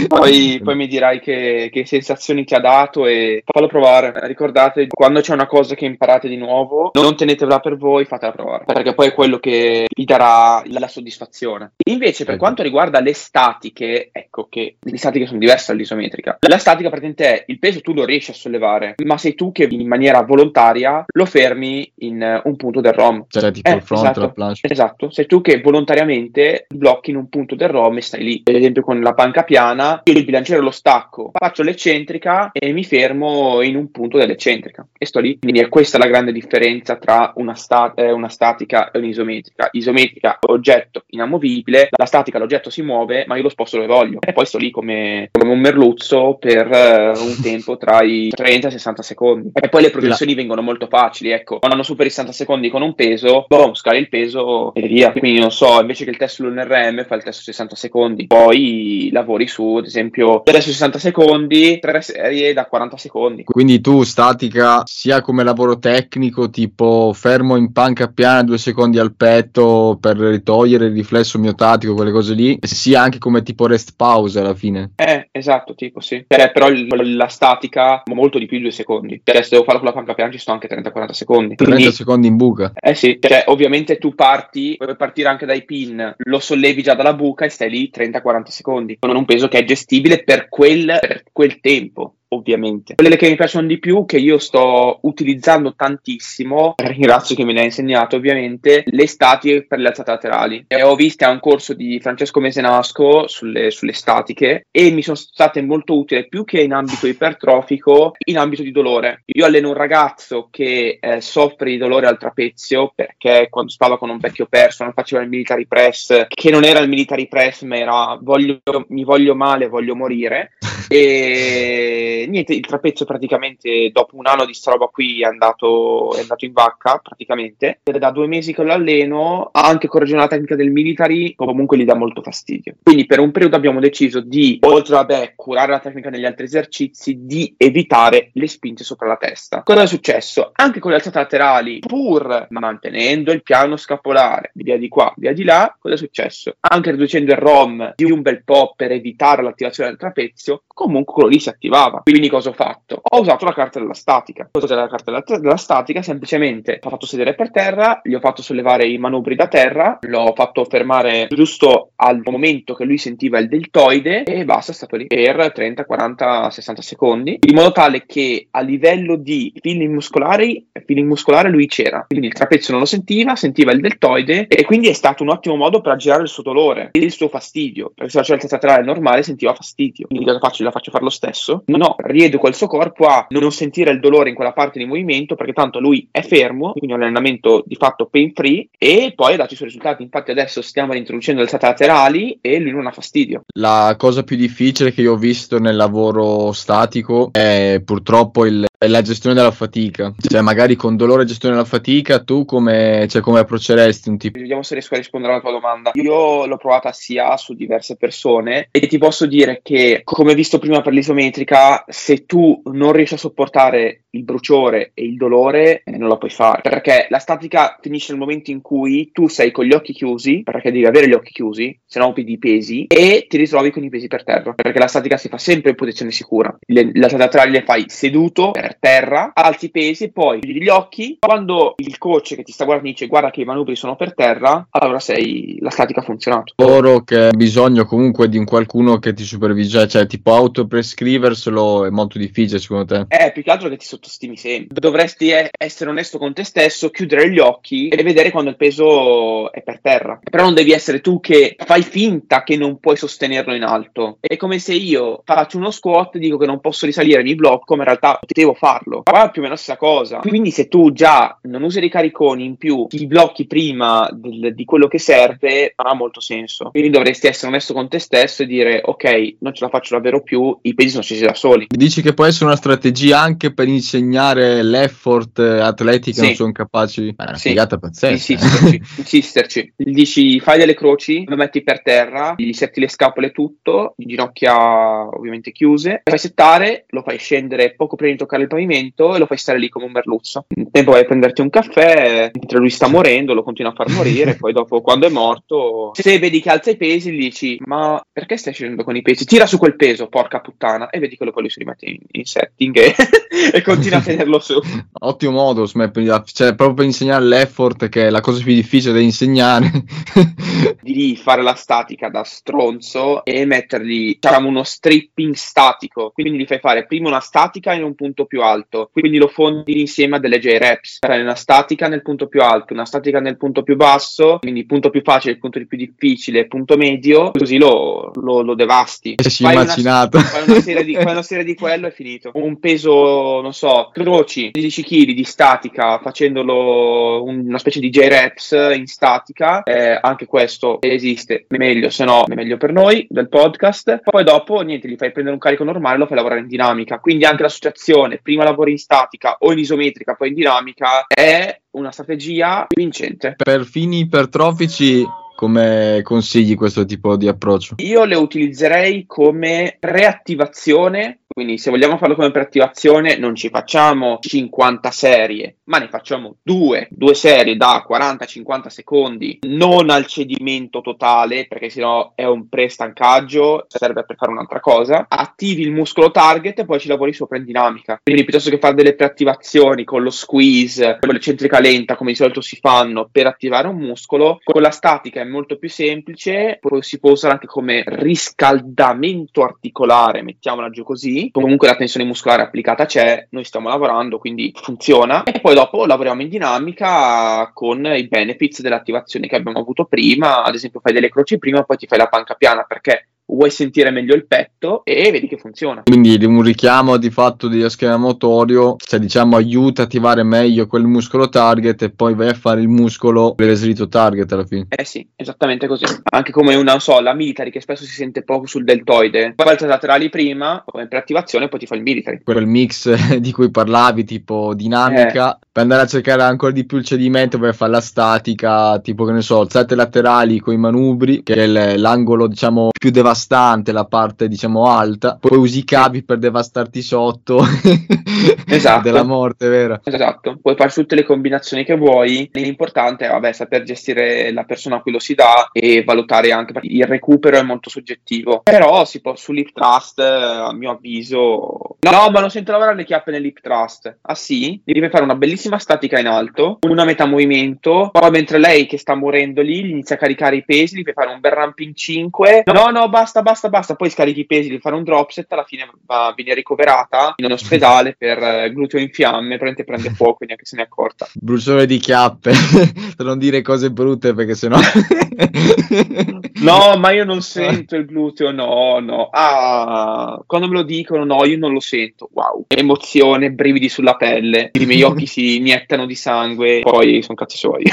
Poi, 0.06 0.60
poi 0.62 0.76
mi 0.76 0.86
dirai 0.86 1.20
che, 1.20 1.70
che 1.72 1.86
sensazioni 1.86 2.44
ti 2.44 2.54
ha 2.54 2.60
dato 2.60 3.06
e 3.06 3.42
fallo 3.44 3.66
provare. 3.66 4.12
Ricordate, 4.26 4.58
quando 4.88 5.20
c'è 5.20 5.32
una 5.32 5.46
cosa 5.46 5.74
che 5.74 5.84
imparate 5.84 6.28
di 6.28 6.36
nuovo, 6.36 6.90
non 6.94 7.16
tenetevela 7.16 7.60
per 7.60 7.76
voi, 7.76 8.04
fatela 8.04 8.32
provare, 8.32 8.64
perché 8.64 8.94
poi 8.94 9.08
è 9.08 9.14
quello 9.14 9.38
che 9.38 9.86
vi 9.94 10.04
darà 10.04 10.62
la 10.66 10.88
soddisfazione. 10.88 11.72
Invece, 11.88 12.24
per 12.24 12.36
quanto 12.36 12.62
riguarda 12.62 13.00
le 13.00 13.14
statiche, 13.14 14.10
ecco 14.12 14.46
che 14.48 14.76
le 14.80 14.98
statiche 14.98 15.26
sono 15.26 15.38
diverse 15.38 15.72
dall'isometrica. 15.72 16.38
La 16.46 16.58
statica 16.58 16.88
praticamente 16.88 17.24
è 17.24 17.44
il 17.46 17.58
peso 17.58 17.80
tu 17.80 17.92
lo 17.92 18.04
riesci 18.04 18.30
a 18.30 18.34
sollevare, 18.34 18.94
ma 19.04 19.16
sei 19.18 19.34
tu 19.34 19.52
che 19.52 19.66
in 19.70 19.86
maniera 19.86 20.22
volontaria 20.22 21.04
lo 21.06 21.24
fermi 21.24 21.90
in 21.98 22.22
eh, 22.22 22.40
un 22.44 22.56
punto 22.56 22.80
del 22.80 22.92
ROM. 22.92 23.24
Cioè 23.28 23.50
tipo 23.50 23.68
Eh, 23.68 23.74
il 23.74 23.82
front, 23.82 24.02
esatto. 24.04 24.20
la 24.20 24.28
planche. 24.30 24.68
Esatto, 24.68 25.10
sei 25.10 25.26
tu 25.26 25.40
che 25.40 25.60
volontariamente 25.60 26.66
blocchi 26.68 27.10
in 27.10 27.16
un 27.16 27.28
punto 27.28 27.54
del 27.54 27.68
ROM 27.68 27.96
e 27.96 28.02
stai 28.02 28.22
lì. 28.22 28.42
Per 28.42 28.56
esempio 28.56 28.82
con 28.82 29.00
la 29.00 29.14
panca 29.14 29.42
piana, 29.42 30.00
io 30.04 30.12
il 30.12 30.24
bilanciere 30.24 30.60
lo 30.60 30.70
stacco, 30.70 31.30
faccio 31.32 31.62
l'eccentrica 31.62 32.50
e 32.52 32.72
mi 32.72 32.84
fermo 32.84 33.62
in 33.62 33.76
un 33.76 33.90
punto 33.90 34.16
dell'eccentrica 34.18 34.48
e 34.98 35.06
sto 35.06 35.20
lì. 35.20 35.38
Quindi 35.38 35.60
è 35.60 35.68
questa 35.68 35.98
la 35.98 36.06
grande 36.06 36.32
differenza 36.32 36.96
tra 36.96 37.32
una, 37.36 37.54
sta- 37.54 37.92
eh, 37.94 38.10
una 38.10 38.28
statica 38.28 38.90
e 38.90 38.98
un'isometrica. 38.98 39.68
Isometrica, 39.72 40.38
oggetto 40.48 41.04
inamovibile, 41.08 41.88
la 41.90 42.06
statica, 42.06 42.38
l'oggetto 42.38 42.70
si 42.70 42.82
muove, 42.82 43.24
ma 43.26 43.36
io 43.36 43.42
lo 43.42 43.48
sposto 43.48 43.76
dove 43.76 43.88
voglio. 43.88 44.18
E 44.20 44.32
poi 44.32 44.46
sto 44.46 44.58
lì 44.58 44.70
come, 44.70 45.28
come 45.30 45.52
un 45.52 45.60
merluzzo 45.60 46.36
per 46.38 46.70
eh, 46.70 47.12
un 47.18 47.36
tempo 47.42 47.76
tra 47.76 48.02
i 48.02 48.30
30 48.30 48.66
e 48.66 48.68
i 48.68 48.72
60 48.72 49.02
secondi. 49.02 49.50
E 49.52 49.68
poi 49.68 49.82
le 49.82 49.90
progressioni 49.90 50.34
vengono 50.34 50.62
molto 50.62 50.86
facili, 50.86 51.30
ecco. 51.30 51.58
Quando 51.58 51.82
superi 51.82 52.08
i 52.08 52.10
60 52.10 52.32
secondi 52.32 52.70
con 52.70 52.82
un 52.82 52.94
peso, 52.94 53.44
boom, 53.48 53.74
scali 53.74 53.98
il 53.98 54.08
peso 54.08 54.72
e 54.74 54.86
via. 54.86 55.12
Quindi 55.12 55.40
non 55.40 55.50
so, 55.50 55.80
invece 55.80 56.04
che 56.04 56.10
il 56.10 56.16
test 56.16 56.36
sull'NRM, 56.36 57.04
fai 57.04 57.18
il 57.18 57.24
test 57.24 57.38
su 57.38 57.44
60 57.44 57.76
secondi. 57.76 58.26
Poi 58.26 59.10
lavori 59.12 59.46
su, 59.46 59.76
ad 59.76 59.86
esempio, 59.86 60.42
test 60.44 60.60
su 60.60 60.70
60 60.70 60.98
secondi, 60.98 61.78
tre 61.78 62.00
serie 62.00 62.52
da 62.52 62.66
40 62.66 62.96
secondi. 62.96 63.44
Quindi 63.44 63.80
tu 63.80 64.02
statica 64.40 64.82
sia 64.86 65.20
come 65.20 65.44
lavoro 65.44 65.78
tecnico, 65.78 66.48
tipo 66.48 67.12
fermo 67.12 67.56
in 67.56 67.72
panca 67.72 68.08
piana 68.08 68.42
due 68.42 68.56
secondi 68.56 68.98
al 68.98 69.14
petto 69.14 69.98
per 70.00 70.16
ritogliere 70.16 70.86
il 70.86 70.94
riflesso 70.94 71.38
miotatico, 71.38 71.94
quelle 71.94 72.10
cose 72.10 72.32
lì, 72.34 72.58
sia 72.62 73.02
anche 73.02 73.18
come 73.18 73.42
tipo 73.42 73.66
rest 73.66 73.92
pause 73.96 74.38
alla 74.40 74.54
fine. 74.54 74.92
Eh, 74.96 75.28
esatto, 75.30 75.74
tipo 75.74 76.00
sì. 76.00 76.24
Cioè, 76.26 76.50
però 76.52 76.68
il- 76.68 76.88
la 77.16 77.26
statica 77.28 78.02
molto 78.06 78.38
di 78.38 78.46
più 78.46 78.56
di 78.56 78.62
due 78.64 78.72
secondi. 78.72 79.20
Cioè, 79.22 79.42
se 79.42 79.50
devo 79.50 79.64
farlo 79.64 79.80
con 79.80 79.88
la 79.90 79.94
panca 79.94 80.14
piana 80.14 80.32
ci 80.32 80.38
sto 80.38 80.52
anche 80.52 80.68
30-40 80.68 81.12
secondi. 81.12 81.54
30 81.56 81.74
Quindi, 81.74 81.92
secondi 81.94 82.26
in 82.28 82.36
buca. 82.36 82.72
eh 82.74 82.94
sì, 82.94 83.18
cioè, 83.20 83.44
ovviamente 83.48 83.98
tu 83.98 84.14
parti, 84.14 84.76
puoi 84.78 84.96
partire 84.96 85.28
anche 85.28 85.44
dai 85.46 85.64
pin, 85.64 86.14
lo 86.16 86.38
sollevi 86.38 86.82
già 86.82 86.94
dalla 86.94 87.14
buca 87.14 87.44
e 87.44 87.50
stai 87.50 87.68
lì 87.70 87.90
30-40 87.90 88.50
secondi, 88.50 88.96
con 88.98 89.14
un 89.14 89.24
peso 89.26 89.48
che 89.48 89.58
è 89.58 89.64
gestibile 89.64 90.22
per 90.24 90.48
quel, 90.48 90.96
per 91.00 91.24
quel 91.30 91.60
tempo. 91.60 92.14
Ovviamente, 92.32 92.94
quelle 92.94 93.16
che 93.16 93.28
mi 93.28 93.34
piacciono 93.34 93.66
di 93.66 93.80
più, 93.80 94.04
che 94.04 94.18
io 94.18 94.38
sto 94.38 95.00
utilizzando 95.02 95.74
tantissimo, 95.74 96.74
ringrazio 96.78 97.34
che 97.34 97.44
me 97.44 97.52
le 97.52 97.60
ha 97.60 97.64
insegnato 97.64 98.16
ovviamente, 98.16 98.84
le 98.86 99.06
statiche 99.08 99.66
per 99.66 99.80
le 99.80 99.88
alzate 99.88 100.10
laterali. 100.12 100.64
E 100.68 100.82
ho 100.82 100.94
viste 100.94 101.24
a 101.24 101.30
un 101.30 101.40
corso 101.40 101.74
di 101.74 101.98
Francesco 102.00 102.38
Mesenasco 102.38 103.26
sulle, 103.26 103.70
sulle 103.72 103.92
statiche 103.92 104.66
e 104.70 104.90
mi 104.90 105.02
sono 105.02 105.16
state 105.16 105.60
molto 105.62 105.98
utili 105.98 106.28
più 106.28 106.44
che 106.44 106.60
in 106.60 106.72
ambito 106.72 107.08
ipertrofico, 107.08 108.12
in 108.26 108.38
ambito 108.38 108.62
di 108.62 108.70
dolore. 108.70 109.22
Io 109.26 109.44
alleno 109.44 109.68
un 109.68 109.74
ragazzo 109.74 110.48
che 110.50 110.98
eh, 111.00 111.20
soffre 111.20 111.70
di 111.70 111.78
dolore 111.78 112.06
al 112.06 112.18
trapezio 112.18 112.92
perché 112.94 113.48
quando 113.50 113.72
stava 113.72 113.98
con 113.98 114.08
un 114.08 114.18
vecchio 114.18 114.46
personal 114.46 114.92
faceva 114.94 115.22
il 115.22 115.28
military 115.28 115.66
press, 115.66 116.26
che 116.28 116.50
non 116.50 116.62
era 116.62 116.78
il 116.78 116.88
military 116.88 117.26
press, 117.26 117.62
ma 117.62 117.76
era 117.76 118.18
voglio, 118.20 118.60
mi 118.88 119.02
voglio 119.02 119.34
male, 119.34 119.66
voglio 119.66 119.96
morire. 119.96 120.52
E 120.92 122.26
niente, 122.28 122.52
il 122.52 122.66
trapezio 122.66 123.04
praticamente 123.04 123.90
dopo 123.92 124.16
un 124.16 124.26
anno 124.26 124.44
di 124.44 124.54
sta 124.54 124.72
roba 124.72 124.86
qui 124.86 125.22
è 125.22 125.24
andato, 125.24 126.12
è 126.16 126.20
andato 126.20 126.44
in 126.44 126.52
vacca 126.52 126.98
praticamente. 126.98 127.78
Da 127.84 128.10
due 128.10 128.26
mesi 128.26 128.52
che 128.52 128.64
lo 128.64 128.72
alleno, 128.72 129.50
anche 129.52 129.86
correggendo 129.86 130.22
la 130.22 130.28
tecnica 130.28 130.56
del 130.56 130.72
military, 130.72 131.34
comunque 131.36 131.78
gli 131.78 131.84
dà 131.84 131.94
molto 131.94 132.22
fastidio. 132.22 132.74
Quindi 132.82 133.06
per 133.06 133.20
un 133.20 133.30
periodo 133.30 133.54
abbiamo 133.54 133.78
deciso 133.78 134.20
di, 134.20 134.58
oltre 134.62 134.96
vabbè, 134.96 135.34
curare 135.36 135.70
la 135.70 135.78
tecnica 135.78 136.10
negli 136.10 136.24
altri 136.24 136.46
esercizi, 136.46 137.18
di 137.20 137.54
evitare 137.56 138.30
le 138.32 138.48
spinte 138.48 138.82
sopra 138.82 139.06
la 139.06 139.16
testa. 139.16 139.62
Cosa 139.62 139.82
è 139.82 139.86
successo? 139.86 140.50
Anche 140.54 140.80
con 140.80 140.90
le 140.90 140.96
alzate 140.96 141.18
laterali, 141.20 141.78
pur 141.78 142.48
mantenendo 142.50 143.30
il 143.30 143.44
piano 143.44 143.76
scapolare, 143.76 144.50
via 144.54 144.76
di 144.76 144.88
qua, 144.88 145.14
via 145.16 145.32
di 145.32 145.44
là, 145.44 145.76
cosa 145.78 145.94
è 145.94 145.98
successo? 145.98 146.56
Anche 146.58 146.90
riducendo 146.90 147.30
il 147.30 147.38
ROM 147.38 147.92
di 147.94 148.10
un 148.10 148.22
bel 148.22 148.42
po' 148.42 148.72
per 148.74 148.90
evitare 148.90 149.42
l'attivazione 149.42 149.90
del 149.90 149.98
trapezio, 149.98 150.64
comunque 150.80 151.12
quello 151.14 151.28
lì 151.28 151.38
si 151.38 151.48
attivava. 151.48 152.00
Quindi 152.02 152.28
cosa 152.28 152.50
ho 152.50 152.52
fatto? 152.52 153.00
Ho 153.02 153.20
usato 153.20 153.44
la 153.44 153.52
carta 153.52 153.78
della 153.78 153.94
statica. 153.94 154.48
Cos'è 154.50 154.74
la 154.74 154.88
carta 154.88 155.10
della, 155.38 155.56
statica? 155.56 156.00
Semplicemente 156.02 156.80
ho 156.82 156.88
fatto 156.88 157.06
sedere 157.06 157.34
per 157.34 157.50
terra, 157.50 158.00
gli 158.02 158.14
ho 158.14 158.20
fatto 158.20 158.42
sollevare 158.42 158.86
i 158.86 158.96
manubri 158.96 159.34
da 159.34 159.48
terra, 159.48 159.98
l'ho 160.00 160.32
fatto 160.34 160.64
fermare 160.64 161.26
giusto 161.30 161.90
al 161.96 162.22
momento 162.24 162.74
che 162.74 162.84
lui 162.84 162.98
sentiva 162.98 163.38
il 163.38 163.48
deltoide 163.48 164.22
e 164.22 164.44
basta, 164.44 164.72
è 164.72 164.74
stato 164.74 164.96
lì 164.96 165.06
per 165.06 165.52
30, 165.52 165.84
40, 165.84 166.50
60 166.50 166.82
secondi, 166.82 167.38
in 167.46 167.54
modo 167.54 167.72
tale 167.72 168.06
che 168.06 168.48
a 168.50 168.60
livello 168.60 169.16
di 169.16 169.52
feeling 169.60 169.92
muscolari, 169.92 170.66
feeling 170.86 171.06
muscolare 171.06 171.50
lui 171.50 171.66
c'era. 171.66 172.04
Quindi 172.08 172.28
il 172.28 172.32
trapezio 172.32 172.72
non 172.72 172.82
lo 172.82 172.86
sentiva, 172.86 173.36
sentiva 173.36 173.72
il 173.72 173.80
deltoide 173.80 174.46
e 174.46 174.64
quindi 174.64 174.88
è 174.88 174.94
stato 174.94 175.22
un 175.22 175.30
ottimo 175.30 175.56
modo 175.56 175.80
per 175.80 175.92
aggirare 175.92 176.22
il 176.22 176.28
suo 176.28 176.42
dolore 176.42 176.88
e 176.92 176.98
il 176.98 177.12
suo 177.12 177.28
fastidio. 177.28 177.92
Perché 177.94 178.10
se 178.10 178.18
faceva 178.18 178.40
il 178.42 178.48
laterale 178.50 178.84
normale 178.84 179.22
sentiva 179.22 179.54
fastidio. 179.54 180.06
Quindi 180.06 180.26
cosa 180.26 180.38
faccio? 180.38 180.69
La 180.70 180.76
faccio 180.76 180.92
fare 180.92 181.02
lo 181.04 181.10
stesso? 181.10 181.64
No, 181.66 181.96
rieduco 181.98 182.46
il 182.46 182.54
suo 182.54 182.68
corpo 182.68 183.06
a 183.06 183.26
non 183.30 183.50
sentire 183.50 183.90
il 183.90 183.98
dolore 183.98 184.28
in 184.28 184.36
quella 184.36 184.52
parte 184.52 184.78
di 184.78 184.84
movimento 184.84 185.34
perché 185.34 185.52
tanto 185.52 185.80
lui 185.80 186.06
è 186.12 186.22
fermo, 186.22 186.72
quindi 186.72 186.92
è 186.92 186.96
un 186.96 187.02
allenamento 187.02 187.64
di 187.66 187.74
fatto 187.74 188.06
pain 188.06 188.32
free 188.32 188.68
e 188.78 189.12
poi 189.16 189.34
ha 189.34 189.36
dato 189.36 189.54
i 189.54 189.56
suoi 189.56 189.68
risultati. 189.68 190.04
Infatti 190.04 190.30
adesso 190.30 190.62
stiamo 190.62 190.94
introducendo 190.94 191.40
le 191.40 191.46
alzate 191.46 191.66
laterali 191.66 192.38
e 192.40 192.60
lui 192.60 192.70
non 192.70 192.86
ha 192.86 192.92
fastidio. 192.92 193.42
La 193.56 193.96
cosa 193.98 194.22
più 194.22 194.36
difficile 194.36 194.92
che 194.92 195.00
io 195.00 195.14
ho 195.14 195.16
visto 195.16 195.58
nel 195.58 195.74
lavoro 195.74 196.52
statico 196.52 197.30
è 197.32 197.82
purtroppo 197.84 198.46
il- 198.46 198.68
la 198.86 199.02
gestione 199.02 199.34
della 199.34 199.50
fatica. 199.50 200.14
Cioè, 200.16 200.40
magari 200.40 200.74
con 200.74 200.96
dolore 200.96 201.22
e 201.22 201.26
gestione 201.26 201.54
della 201.54 201.66
fatica, 201.66 202.22
tu 202.22 202.44
come, 202.46 203.06
cioè, 203.10 203.20
come 203.20 203.40
approcceresti 203.40 204.08
un 204.08 204.16
tipo? 204.16 204.38
Vediamo 204.38 204.62
se 204.62 204.74
riesco 204.74 204.94
a 204.94 204.98
rispondere 204.98 205.32
alla 205.34 205.42
tua 205.42 205.50
domanda. 205.50 205.90
Io 205.94 206.46
l'ho 206.46 206.56
provata 206.56 206.90
sia 206.92 207.36
su 207.36 207.54
diverse 207.54 207.96
persone 207.96 208.68
e 208.70 208.86
ti 208.86 208.96
posso 208.96 209.26
dire 209.26 209.60
che, 209.62 210.00
come 210.02 210.34
visto 210.34 210.49
prima 210.58 210.80
per 210.80 210.92
l'isometrica, 210.92 211.84
se 211.88 212.26
tu 212.26 212.62
non 212.72 212.92
riesci 212.92 213.14
a 213.14 213.18
sopportare 213.18 214.04
il 214.10 214.24
bruciore 214.24 214.90
e 214.94 215.04
il 215.04 215.16
dolore 215.16 215.82
non 215.86 216.08
la 216.08 216.16
puoi 216.16 216.30
fare. 216.30 216.62
Perché 216.62 217.06
la 217.10 217.18
statica 217.18 217.78
finisce 217.80 218.12
nel 218.12 218.20
momento 218.20 218.50
in 218.50 218.60
cui 218.60 219.10
tu 219.12 219.28
sei 219.28 219.50
con 219.50 219.64
gli 219.64 219.72
occhi 219.72 219.92
chiusi 219.92 220.42
perché 220.42 220.72
devi 220.72 220.86
avere 220.86 221.08
gli 221.08 221.12
occhi 221.12 221.32
chiusi 221.32 221.78
se 221.86 221.98
no 221.98 222.12
pedi 222.12 222.32
i 222.32 222.38
pesi 222.38 222.86
e 222.86 223.26
ti 223.28 223.36
ritrovi 223.36 223.70
con 223.70 223.84
i 223.84 223.88
pesi 223.88 224.08
per 224.08 224.24
terra. 224.24 224.52
Perché 224.52 224.78
la 224.78 224.86
statica 224.86 225.16
si 225.16 225.28
fa 225.28 225.38
sempre 225.38 225.70
in 225.70 225.76
posizione 225.76 226.10
sicura. 226.10 226.56
Le, 226.66 226.90
la 226.94 227.08
laterali 227.10 227.52
le 227.52 227.62
fai 227.62 227.84
seduto 227.88 228.50
per 228.50 228.76
terra 228.78 229.32
alzi 229.34 229.66
i 229.66 229.70
pesi 229.70 230.10
poi 230.10 230.40
chiudi 230.40 230.62
gli 230.62 230.68
occhi. 230.68 231.16
Quando 231.20 231.74
il 231.76 231.98
coach 231.98 232.34
che 232.34 232.42
ti 232.42 232.52
sta 232.52 232.64
guardando 232.64 232.90
dice 232.90 233.06
guarda 233.06 233.30
che 233.30 233.42
i 233.42 233.44
manubri 233.44 233.76
sono 233.76 233.96
per 233.96 234.14
terra 234.14 234.66
allora 234.70 234.98
sei 234.98 235.58
la 235.60 235.70
statica 235.70 236.00
ha 236.00 236.04
funzionato. 236.04 236.54
Loro 236.56 237.02
che 237.02 237.30
bisogno 237.36 237.84
comunque 237.84 238.28
di 238.28 238.38
un 238.38 238.44
qualcuno 238.44 238.98
che 238.98 239.12
ti 239.12 239.24
supervisa, 239.24 239.86
cioè 239.86 240.06
tipo 240.06 240.32
autoprescriverselo 240.40 241.86
è 241.86 241.90
molto 241.90 242.18
difficile 242.18 242.58
secondo 242.58 242.84
te. 242.84 243.04
Eh, 243.08 243.32
più 243.32 243.42
che 243.42 243.50
altro 243.50 243.68
che 243.68 243.76
ti 243.76 243.86
sottostimi 243.86 244.36
sempre. 244.36 244.78
Dovresti 244.80 245.32
essere 245.58 245.90
onesto 245.90 246.18
con 246.18 246.32
te 246.32 246.44
stesso, 246.44 246.90
chiudere 246.90 247.30
gli 247.30 247.38
occhi 247.38 247.88
e 247.88 248.02
vedere 248.02 248.30
quando 248.30 248.50
il 248.50 248.56
peso 248.56 249.52
è 249.52 249.62
per 249.62 249.80
terra. 249.80 250.18
Però 250.22 250.44
non 250.44 250.54
devi 250.54 250.72
essere 250.72 251.00
tu 251.00 251.20
che 251.20 251.56
fai 251.58 251.82
finta 251.82 252.42
che 252.42 252.56
non 252.56 252.78
puoi 252.78 252.96
sostenerlo 252.96 253.54
in 253.54 253.62
alto. 253.62 254.18
È 254.20 254.36
come 254.36 254.58
se 254.58 254.74
io 254.74 255.22
faccio 255.24 255.58
uno 255.58 255.70
squat, 255.70 256.18
dico 256.18 256.36
che 256.36 256.46
non 256.46 256.60
posso 256.60 256.86
risalire, 256.86 257.22
mi 257.22 257.34
blocco, 257.34 257.74
ma 257.74 257.82
in 257.82 257.88
realtà 257.88 258.18
devo 258.26 258.54
farlo. 258.54 259.02
Ma 259.10 259.26
è 259.26 259.30
più 259.30 259.40
o 259.40 259.44
meno 259.44 259.54
la 259.54 259.60
stessa 259.60 259.76
cosa. 259.76 260.18
Quindi 260.18 260.50
se 260.50 260.68
tu 260.68 260.92
già 260.92 261.38
non 261.42 261.62
usi 261.62 261.80
dei 261.80 261.88
cariconi 261.88 262.44
in 262.44 262.56
più, 262.56 262.86
ti 262.88 263.06
blocchi 263.06 263.46
prima 263.46 264.08
del- 264.12 264.54
di 264.54 264.64
quello 264.64 264.88
che 264.88 264.98
serve, 264.98 265.74
non 265.76 265.92
ha 265.92 265.94
molto 265.94 266.20
senso. 266.20 266.70
Quindi 266.70 266.90
dovresti 266.90 267.26
essere 267.26 267.48
onesto 267.48 267.72
con 267.72 267.88
te 267.88 267.98
stesso 267.98 268.42
e 268.42 268.46
dire 268.46 268.80
ok, 268.84 269.36
non 269.40 269.54
ce 269.54 269.64
la 269.64 269.70
faccio 269.70 269.94
davvero 269.94 270.22
più, 270.22 270.29
i 270.62 270.74
pesi 270.74 270.90
sono 270.90 271.02
scesi 271.02 271.24
da 271.24 271.34
soli. 271.34 271.66
Dici 271.68 272.02
che 272.02 272.14
può 272.14 272.24
essere 272.24 272.46
una 272.46 272.56
strategia 272.56 273.20
anche 273.20 273.52
per 273.52 273.68
insegnare 273.68 274.62
l'effort 274.62 275.38
eh, 275.38 275.60
atleti 275.60 276.12
che 276.12 276.20
Sì. 276.20 276.24
non 276.26 276.34
sono 276.34 276.52
capaci. 276.52 277.12
Ma 277.16 277.24
è 277.24 277.28
una 277.28 277.36
Sì. 277.38 277.48
figata 277.50 277.78
pazzesca. 277.78 278.12
Insisterci, 278.12 278.82
insisterci. 278.98 279.72
Gli 279.76 279.92
dici 279.92 280.40
fai 280.40 280.58
delle 280.58 280.74
croci, 280.74 281.24
lo 281.26 281.36
metti 281.36 281.62
per 281.62 281.82
terra, 281.82 282.34
gli 282.36 282.52
setti 282.52 282.80
le 282.80 282.88
scapole 282.88 283.30
tutto, 283.32 283.94
ginocchia 283.96 285.06
ovviamente 285.08 285.52
chiuse, 285.52 286.02
fai 286.04 286.18
settare, 286.18 286.84
lo 286.88 287.02
fai 287.02 287.18
scendere 287.18 287.74
poco 287.74 287.96
prima 287.96 288.12
di 288.12 288.18
toccare 288.18 288.42
il 288.42 288.48
pavimento 288.48 289.14
e 289.14 289.18
lo 289.18 289.26
fai 289.26 289.36
stare 289.38 289.58
lì 289.58 289.68
come 289.68 289.86
un 289.86 289.92
merluzzo. 289.92 290.46
In 290.56 290.70
tempo 290.70 290.92
vai 290.92 291.02
a 291.02 291.04
prenderti 291.04 291.40
un 291.40 291.50
caffè, 291.50 292.30
mentre 292.32 292.58
lui 292.58 292.70
sta 292.70 292.88
morendo, 292.88 293.34
lo 293.34 293.42
continua 293.42 293.72
a 293.72 293.74
far 293.74 293.90
morire, 293.90 294.36
poi 294.40 294.52
dopo 294.52 294.80
quando 294.80 295.06
è 295.06 295.10
morto, 295.10 295.90
se 295.94 296.18
vedi 296.18 296.40
che 296.40 296.50
alza 296.50 296.70
i 296.70 296.76
pesi, 296.76 297.10
gli 297.12 297.18
dici 297.20 297.58
ma 297.66 298.00
perché 298.12 298.36
stai 298.36 298.52
scendendo 298.52 298.84
con 298.84 298.96
i 298.96 299.02
pesi? 299.02 299.24
Tira 299.24 299.46
su 299.46 299.58
quel 299.58 299.76
peso, 299.76 300.08
porca 300.20 300.40
puttana, 300.40 300.90
e 300.90 300.98
vedi 300.98 301.16
che 301.16 301.24
lo 301.24 301.32
poi 301.32 301.42
lui 301.42 301.50
si 301.50 301.60
rimette 301.60 301.86
in, 301.86 301.98
in 302.10 302.24
setting 302.24 302.76
e, 302.76 302.94
e 303.52 303.62
continua 303.62 303.98
a 303.98 304.02
tenerlo 304.04 304.38
su. 304.38 304.60
Ottimo 305.00 305.32
modo, 305.32 305.66
cioè, 305.66 306.54
proprio 306.54 306.74
per 306.74 306.84
insegnare 306.84 307.24
l'effort, 307.24 307.88
che 307.88 308.06
è 308.06 308.10
la 308.10 308.20
cosa 308.20 308.42
più 308.42 308.54
difficile 308.54 308.92
da 308.92 309.00
insegnare. 309.00 309.70
di 310.82 311.16
fare 311.16 311.42
la 311.42 311.54
statica 311.54 312.08
da 312.08 312.24
stronzo 312.24 313.24
e 313.24 313.44
mettergli 313.44 314.18
diciamo 314.20 314.48
uno 314.48 314.62
stripping 314.62 315.34
statico 315.34 316.10
quindi 316.12 316.38
gli 316.38 316.46
fai 316.46 316.58
fare 316.58 316.86
prima 316.86 317.08
una 317.08 317.20
statica 317.20 317.72
in 317.72 317.84
un 317.84 317.94
punto 317.94 318.24
più 318.24 318.42
alto 318.42 318.90
quindi 318.92 319.18
lo 319.18 319.28
fondi 319.28 319.80
insieme 319.80 320.16
a 320.16 320.18
delle 320.18 320.38
J-reps 320.38 320.98
fai 321.00 321.20
una 321.20 321.34
statica 321.34 321.88
nel 321.88 322.02
punto 322.02 322.28
più 322.28 322.42
alto 322.42 322.72
una 322.72 322.86
statica 322.86 323.20
nel 323.20 323.36
punto 323.36 323.62
più 323.62 323.76
basso 323.76 324.38
quindi 324.40 324.64
punto 324.64 324.90
più 324.90 325.02
facile 325.02 325.38
punto 325.38 325.64
più 325.64 325.78
difficile 325.78 326.46
punto 326.46 326.76
medio 326.76 327.30
così 327.30 327.58
lo, 327.58 328.10
lo, 328.14 328.42
lo 328.42 328.54
devasti 328.54 329.14
Si 329.18 329.44
Fai 329.44 329.56
è 329.56 329.66
immaginato. 330.10 330.18
Fai 330.18 330.48
una, 330.48 330.60
serie 330.60 330.84
di, 330.84 330.94
fai 330.94 331.12
una 331.12 331.22
serie 331.22 331.44
di 331.44 331.54
quello 331.54 331.86
è 331.86 331.90
finito. 331.90 332.30
Un 332.34 332.58
peso, 332.58 333.40
non 333.40 333.52
so, 333.52 333.90
croci, 333.92 334.50
10 334.52 334.82
kg 334.82 335.12
di 335.12 335.24
statica, 335.24 335.98
facendolo 335.98 337.22
un- 337.24 337.44
una 337.46 337.58
specie 337.58 337.80
di 337.80 337.90
J-Reps 337.90 338.72
in 338.74 338.86
statica. 338.86 339.62
Eh, 339.62 339.98
anche 340.00 340.26
questo 340.26 340.80
esiste, 340.80 341.46
meglio, 341.48 341.90
se 341.90 342.04
no, 342.04 342.24
meglio 342.28 342.56
per 342.56 342.72
noi 342.72 343.06
del 343.08 343.28
podcast. 343.28 344.00
Poi 344.02 344.24
dopo, 344.24 344.60
niente, 344.60 344.88
gli 344.88 344.96
fai 344.96 345.12
prendere 345.12 345.34
un 345.34 345.40
carico 345.40 345.64
normale 345.64 345.96
e 345.96 345.98
lo 345.98 346.06
fai 346.06 346.16
lavorare 346.16 346.40
in 346.40 346.48
dinamica. 346.48 346.98
Quindi 346.98 347.24
anche 347.24 347.42
l'associazione, 347.42 348.20
prima 348.22 348.44
lavori 348.44 348.72
in 348.72 348.78
statica 348.78 349.36
o 349.38 349.52
in 349.52 349.58
isometrica, 349.58 350.14
poi 350.14 350.28
in 350.28 350.34
dinamica, 350.34 351.06
è 351.06 351.60
una 351.72 351.92
strategia 351.92 352.66
vincente. 352.68 353.36
per 353.36 353.64
fini 353.64 354.00
ipertrofici, 354.00 355.06
come 355.40 356.02
consigli 356.02 356.54
questo 356.54 356.84
tipo 356.84 357.16
di 357.16 357.26
approccio? 357.26 357.76
Io 357.78 358.04
le 358.04 358.14
utilizzerei 358.14 359.06
come 359.06 359.78
reattivazione, 359.80 361.20
quindi 361.26 361.56
se 361.56 361.70
vogliamo 361.70 361.96
farlo 361.96 362.14
come 362.14 362.30
preattivazione 362.30 363.16
non 363.16 363.34
ci 363.34 363.48
facciamo 363.48 364.18
50 364.20 364.90
serie, 364.90 365.56
ma 365.64 365.78
ne 365.78 365.88
facciamo 365.88 366.36
due, 366.42 366.88
due 366.90 367.14
serie 367.14 367.56
da 367.56 367.86
40-50 367.88 368.66
secondi, 368.66 369.38
non 369.46 369.88
al 369.88 370.04
cedimento 370.04 370.82
totale, 370.82 371.46
perché 371.46 371.70
sennò 371.70 372.12
è 372.14 372.26
un 372.26 372.48
prestancaggio, 372.50 373.64
serve 373.68 374.04
per 374.04 374.16
fare 374.16 374.32
un'altra 374.32 374.60
cosa. 374.60 375.06
Attivi 375.08 375.62
il 375.62 375.72
muscolo 375.72 376.10
target 376.10 376.58
e 376.58 376.64
poi 376.66 376.80
ci 376.80 376.88
lavori 376.88 377.14
sopra 377.14 377.38
in 377.38 377.44
dinamica. 377.44 377.98
Quindi 378.02 378.24
piuttosto 378.24 378.50
che 378.50 378.58
fare 378.58 378.74
delle 378.74 378.94
preattivazioni 378.94 379.84
con 379.84 380.02
lo 380.02 380.10
squeeze, 380.10 380.98
con 381.00 381.14
l'eccentrica 381.14 381.60
lenta, 381.60 381.96
come 381.96 382.10
di 382.10 382.16
solito 382.16 382.42
si 382.42 382.58
fanno 382.60 383.08
per 383.10 383.26
attivare 383.26 383.68
un 383.68 383.76
muscolo, 383.76 384.40
con 384.44 384.60
la 384.60 384.70
statica 384.70 385.22
è 385.22 385.24
molto 385.30 385.56
più 385.56 385.68
semplice, 385.68 386.58
poi 386.60 386.82
si 386.82 386.98
può 386.98 387.12
usare 387.12 387.34
anche 387.34 387.46
come 387.46 387.82
riscaldamento 387.86 389.42
articolare, 389.42 390.22
mettiamola 390.22 390.70
giù 390.70 390.84
così. 390.84 391.30
Comunque 391.32 391.68
la 391.68 391.76
tensione 391.76 392.06
muscolare 392.06 392.42
applicata 392.42 392.84
c'è, 392.84 393.26
noi 393.30 393.44
stiamo 393.44 393.68
lavorando, 393.68 394.18
quindi 394.18 394.52
funziona. 394.54 395.22
E 395.22 395.40
poi 395.40 395.54
dopo 395.54 395.86
lavoriamo 395.86 396.22
in 396.22 396.28
dinamica 396.28 397.50
con 397.54 397.84
i 397.86 398.08
benefits 398.08 398.60
dell'attivazione 398.60 399.26
che 399.26 399.36
abbiamo 399.36 399.60
avuto 399.60 399.84
prima, 399.84 400.42
ad 400.42 400.54
esempio 400.54 400.80
fai 400.80 400.92
delle 400.92 401.08
croci 401.08 401.38
prima, 401.38 401.62
poi 401.62 401.76
ti 401.76 401.86
fai 401.86 401.98
la 401.98 402.08
panca 402.08 402.34
piana 402.34 402.64
perché 402.64 403.06
vuoi 403.32 403.50
sentire 403.50 403.90
meglio 403.90 404.14
il 404.14 404.26
petto 404.26 404.82
e 404.84 405.10
vedi 405.10 405.28
che 405.28 405.36
funziona. 405.36 405.82
Quindi 405.84 406.22
un 406.24 406.42
richiamo 406.42 406.96
di 406.96 407.10
fatto 407.10 407.48
dello 407.48 407.68
schema 407.68 407.96
motorio, 407.96 408.76
cioè 408.78 408.98
diciamo 409.00 409.36
aiuta 409.36 409.82
a 409.82 409.84
attivare 409.84 410.22
meglio 410.22 410.66
quel 410.66 410.84
muscolo 410.84 411.28
target 411.28 411.82
e 411.82 411.90
poi 411.90 412.14
vai 412.14 412.28
a 412.28 412.34
fare 412.34 412.60
il 412.60 412.68
muscolo 412.68 413.34
l'esercito 413.36 413.88
target 413.88 414.30
alla 414.32 414.44
fine. 414.44 414.66
Eh 414.68 414.84
sì, 414.84 415.06
esattamente 415.16 415.66
così. 415.66 415.84
Anche 416.02 416.32
come 416.32 416.54
una, 416.54 416.72
non 416.72 416.80
so, 416.80 417.00
la 417.00 417.14
military 417.14 417.50
che 417.50 417.60
spesso 417.60 417.84
si 417.84 417.92
sente 417.92 418.22
poco 418.22 418.46
sul 418.46 418.64
deltoide. 418.64 419.32
Poi 419.34 419.48
altre 419.48 419.66
laterali 419.66 420.08
prima, 420.08 420.62
come 420.64 420.88
preattivazione, 420.88 421.48
poi 421.48 421.60
ti 421.60 421.66
fa 421.66 421.74
il 421.74 421.82
military. 421.82 422.20
Quel 422.22 422.46
mix 422.46 423.16
di 423.18 423.32
cui 423.32 423.50
parlavi, 423.50 424.04
tipo 424.04 424.54
dinamica, 424.54 425.38
per 425.50 425.62
andare 425.62 425.82
a 425.82 425.86
cercare 425.86 426.22
ancora 426.22 426.52
di 426.52 426.64
più 426.64 426.78
il 426.78 426.84
cedimento, 426.84 427.38
per 427.38 427.54
fare 427.54 427.72
la 427.72 427.80
statica, 427.80 428.78
tipo 428.80 429.04
che 429.04 429.12
ne 429.12 429.22
so, 429.22 429.40
alzate 429.40 429.74
laterali 429.74 430.38
con 430.38 430.54
i 430.54 430.58
manubri, 430.58 431.22
che 431.22 431.34
è 431.34 431.46
l'angolo 431.46 432.26
diciamo 432.26 432.70
più 432.78 432.90
devastante, 433.20 433.72
la 433.72 433.84
parte 433.84 434.28
diciamo 434.28 434.66
alta, 434.66 435.18
poi 435.20 435.36
usi 435.36 435.58
i 435.58 435.64
cavi 435.64 436.02
per 436.02 436.18
devastarti 436.18 436.82
sotto. 436.82 437.40
Esatto. 438.50 438.82
Della 438.82 439.04
morte, 439.04 439.48
vera. 439.48 439.80
Esatto, 439.82 440.38
puoi 440.42 440.56
fare 440.56 440.70
tutte 440.70 440.94
le 440.94 441.04
combinazioni 441.04 441.64
che 441.64 441.76
vuoi. 441.76 442.28
L'importante 442.32 443.06
è 443.06 443.10
vabbè, 443.10 443.32
saper 443.32 443.62
gestire 443.62 444.32
la 444.32 444.44
persona 444.44 444.76
a 444.76 444.80
cui 444.80 444.92
lo 444.92 444.98
si 444.98 445.14
dà 445.14 445.48
e 445.52 445.84
valutare 445.84 446.32
anche 446.32 446.58
il 446.62 446.84
recupero 446.84 447.38
è 447.38 447.42
molto 447.42 447.70
soggettivo. 447.70 448.40
Però 448.42 448.84
si 448.84 449.00
può 449.00 449.14
sull'hip 449.14 449.52
thrust, 449.52 450.00
eh, 450.00 450.04
a 450.04 450.52
mio 450.52 450.72
avviso. 450.72 451.59
No, 451.80 452.10
ma 452.10 452.20
non 452.20 452.30
sento 452.30 452.52
lavorare 452.52 452.76
le 452.76 452.84
chiappe 452.84 453.10
nell'hip 453.10 453.40
thrust. 453.40 453.98
Ah 454.02 454.14
sì? 454.14 454.60
Gli 454.62 454.72
devi 454.72 454.90
fare 454.90 455.04
una 455.04 455.14
bellissima 455.14 455.58
statica 455.58 455.98
in 455.98 456.06
alto, 456.06 456.58
una 456.68 456.84
metà 456.84 457.06
movimento. 457.06 457.88
Poi 457.90 458.10
mentre 458.10 458.38
lei 458.38 458.66
che 458.66 458.76
sta 458.76 458.94
morendo 458.94 459.40
lì, 459.40 459.64
gli 459.64 459.70
inizia 459.70 459.96
a 459.96 459.98
caricare 459.98 460.36
i 460.36 460.44
pesi, 460.44 460.78
gli 460.78 460.82
fai 460.82 460.92
fare 460.92 461.10
un 461.10 461.20
bel 461.20 461.32
ramping 461.32 461.72
5. 461.72 462.42
No, 462.52 462.66
no, 462.68 462.88
basta, 462.90 463.22
basta, 463.22 463.48
basta. 463.48 463.76
Poi 463.76 463.88
scarichi 463.88 464.20
i 464.20 464.26
pesi, 464.26 464.48
gli 464.48 464.52
fai 464.52 464.60
fare 464.60 464.76
un 464.76 464.84
drop 464.84 465.10
set. 465.10 465.32
Alla 465.32 465.44
fine 465.44 465.70
va, 465.86 466.12
viene 466.14 466.34
ricoverata 466.34 467.14
in 467.16 467.24
un 467.24 467.32
ospedale 467.32 467.94
per 467.96 468.22
eh, 468.22 468.52
gluteo 468.52 468.78
in 468.78 468.90
fiamme. 468.90 469.38
Praticamente 469.38 469.64
prende 469.64 469.90
fuoco 469.90 470.22
e 470.24 470.26
neanche 470.26 470.44
se 470.44 470.56
ne 470.56 470.62
è 470.62 470.64
accorta. 470.66 471.08
Bruciore 471.14 471.64
di 471.64 471.78
chiappe, 471.78 472.32
per 472.96 473.06
non 473.06 473.18
dire 473.18 473.40
cose 473.40 473.70
brutte 473.70 474.12
perché 474.12 474.34
sennò... 474.34 474.58
No, 476.40 476.76
ma 476.78 476.90
io 476.92 477.04
non 477.04 477.20
sento 477.20 477.76
il 477.76 477.84
gluteo, 477.84 478.30
no, 478.30 478.78
no. 478.78 479.10
Ah, 479.12 480.22
quando 480.26 480.48
me 480.48 480.54
lo 480.54 480.62
dicono, 480.62 481.04
no, 481.04 481.24
io 481.26 481.36
non 481.36 481.52
lo 481.52 481.60
sento. 481.60 482.08
Wow, 482.12 482.46
emozione, 482.48 483.30
brividi 483.30 483.68
sulla 483.68 483.96
pelle, 483.96 484.50
i 484.52 484.64
miei 484.64 484.82
occhi 484.82 485.04
si 485.06 485.36
iniettano 485.40 485.84
di 485.84 485.94
sangue, 485.94 486.60
poi 486.60 487.02
sono 487.02 487.16
cazzi 487.16 487.36
suoi. 487.36 487.64